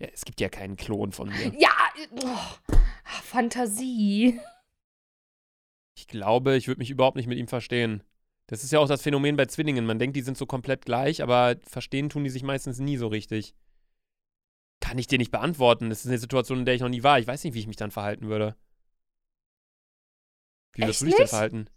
[0.00, 1.52] Ja, es gibt ja keinen Klon von mir.
[1.58, 2.74] Ja, äh, oh,
[3.22, 4.40] Fantasie.
[5.94, 8.02] Ich glaube, ich würde mich überhaupt nicht mit ihm verstehen.
[8.46, 9.86] Das ist ja auch das Phänomen bei Zwillingen.
[9.86, 13.06] Man denkt, die sind so komplett gleich, aber verstehen tun die sich meistens nie so
[13.06, 13.54] richtig.
[14.80, 15.90] Kann ich dir nicht beantworten.
[15.90, 17.18] Das ist eine Situation, in der ich noch nie war.
[17.18, 18.56] Ich weiß nicht, wie ich mich dann verhalten würde.
[20.72, 21.70] Wie würdest du dich denn verhalten?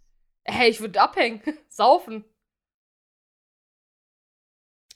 [0.44, 1.42] Hey, ich würde abhängen.
[1.68, 2.24] Saufen.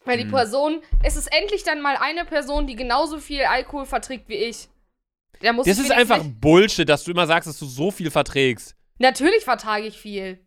[0.05, 0.31] Weil die Hm.
[0.31, 4.69] Person, es ist endlich dann mal eine Person, die genauso viel Alkohol verträgt wie ich.
[5.43, 7.91] Der muss Das ich ist einfach nicht- Bullshit, dass du immer sagst, dass du so
[7.91, 8.75] viel verträgst.
[8.99, 10.45] Natürlich vertrage ich viel.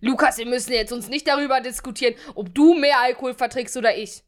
[0.00, 4.22] Lukas, wir müssen jetzt uns nicht darüber diskutieren, ob du mehr Alkohol verträgst oder ich.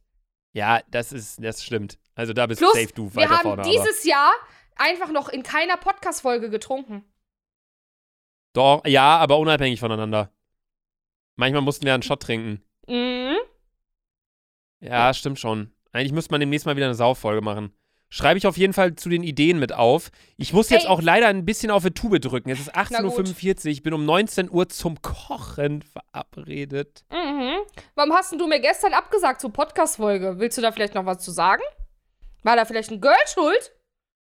[0.53, 1.98] Ja, das ist, das stimmt.
[2.15, 3.62] Also da bist Plus, safe du wir weiter haben vorne.
[3.62, 3.70] aber.
[3.70, 4.32] dieses Jahr
[4.77, 7.05] einfach noch in keiner Podcast-Folge getrunken.
[8.55, 10.32] Doch, ja, aber unabhängig voneinander.
[11.36, 12.62] Manchmal mussten wir einen Shot trinken.
[12.89, 13.37] Mhm.
[14.81, 15.73] Ja, stimmt schon.
[15.93, 17.73] Eigentlich müsste man demnächst mal wieder eine Sauffolge machen.
[18.09, 20.11] Schreibe ich auf jeden Fall zu den Ideen mit auf.
[20.37, 20.91] Ich muss jetzt Ey.
[20.91, 22.51] auch leider ein bisschen auf die Tube drücken.
[22.51, 23.13] Es ist Na gut.
[23.19, 23.73] 18.45 Uhr.
[23.73, 27.05] Ich bin um 19 Uhr zum Kochen verabredet.
[27.11, 27.57] Mhm.
[27.97, 30.39] Warum hast denn du mir gestern abgesagt zur Podcast-Folge?
[30.39, 31.63] Willst du da vielleicht noch was zu sagen?
[32.45, 33.73] War da vielleicht ein Girl schuld?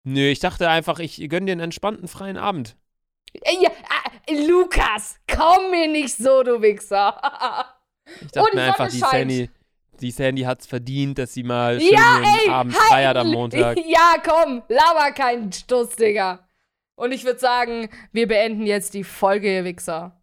[0.03, 2.75] Nö, ich dachte einfach, ich gönne dir einen entspannten freien Abend.
[3.59, 7.19] Ja, ah, Lukas, komm mir nicht so, du Wichser.
[8.21, 8.99] Ich dachte die mir einfach, die.
[8.99, 9.49] Sandy,
[10.01, 13.77] die Sandy hat's verdient, dass sie mal schön ja, ey, Abend halt- feiert am Montag.
[13.87, 16.47] Ja, komm, laber keinen Stuss, Digga.
[16.95, 20.21] Und ich würde sagen, wir beenden jetzt die Folge, ihr Wichser.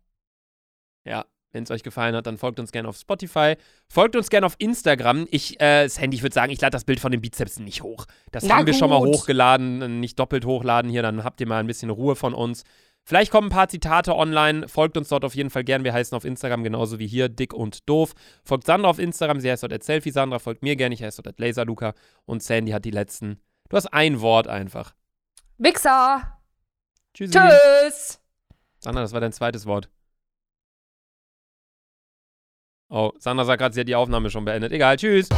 [1.04, 3.56] Ja, wenn es euch gefallen hat, dann folgt uns gerne auf Spotify.
[3.88, 5.26] Folgt uns gerne auf Instagram.
[5.30, 8.06] Ich, äh, Sandy, ich würde sagen, ich lade das Bild von den Bizeps nicht hoch.
[8.30, 11.58] Das Na haben wir schon mal hochgeladen, nicht doppelt hochladen hier, dann habt ihr mal
[11.58, 12.62] ein bisschen Ruhe von uns.
[13.04, 14.68] Vielleicht kommen ein paar Zitate online.
[14.68, 15.84] Folgt uns dort auf jeden Fall gern.
[15.84, 18.14] Wir heißen auf Instagram genauso wie hier, dick und doof.
[18.44, 20.38] Folgt Sandra auf Instagram, sie heißt dort Selfie Sandra.
[20.38, 21.94] Folgt mir gerne, ich heiße dort Laserluca.
[22.24, 23.40] Und Sandy hat die letzten.
[23.68, 24.94] Du hast ein Wort einfach.
[25.58, 26.38] Wichser.
[27.14, 27.32] Tschüssi.
[27.32, 28.20] Tschüss.
[28.78, 29.90] Sandra, das war dein zweites Wort.
[32.88, 34.72] Oh, Sandra sagt gerade, sie hat die Aufnahme schon beendet.
[34.72, 35.28] Egal, tschüss.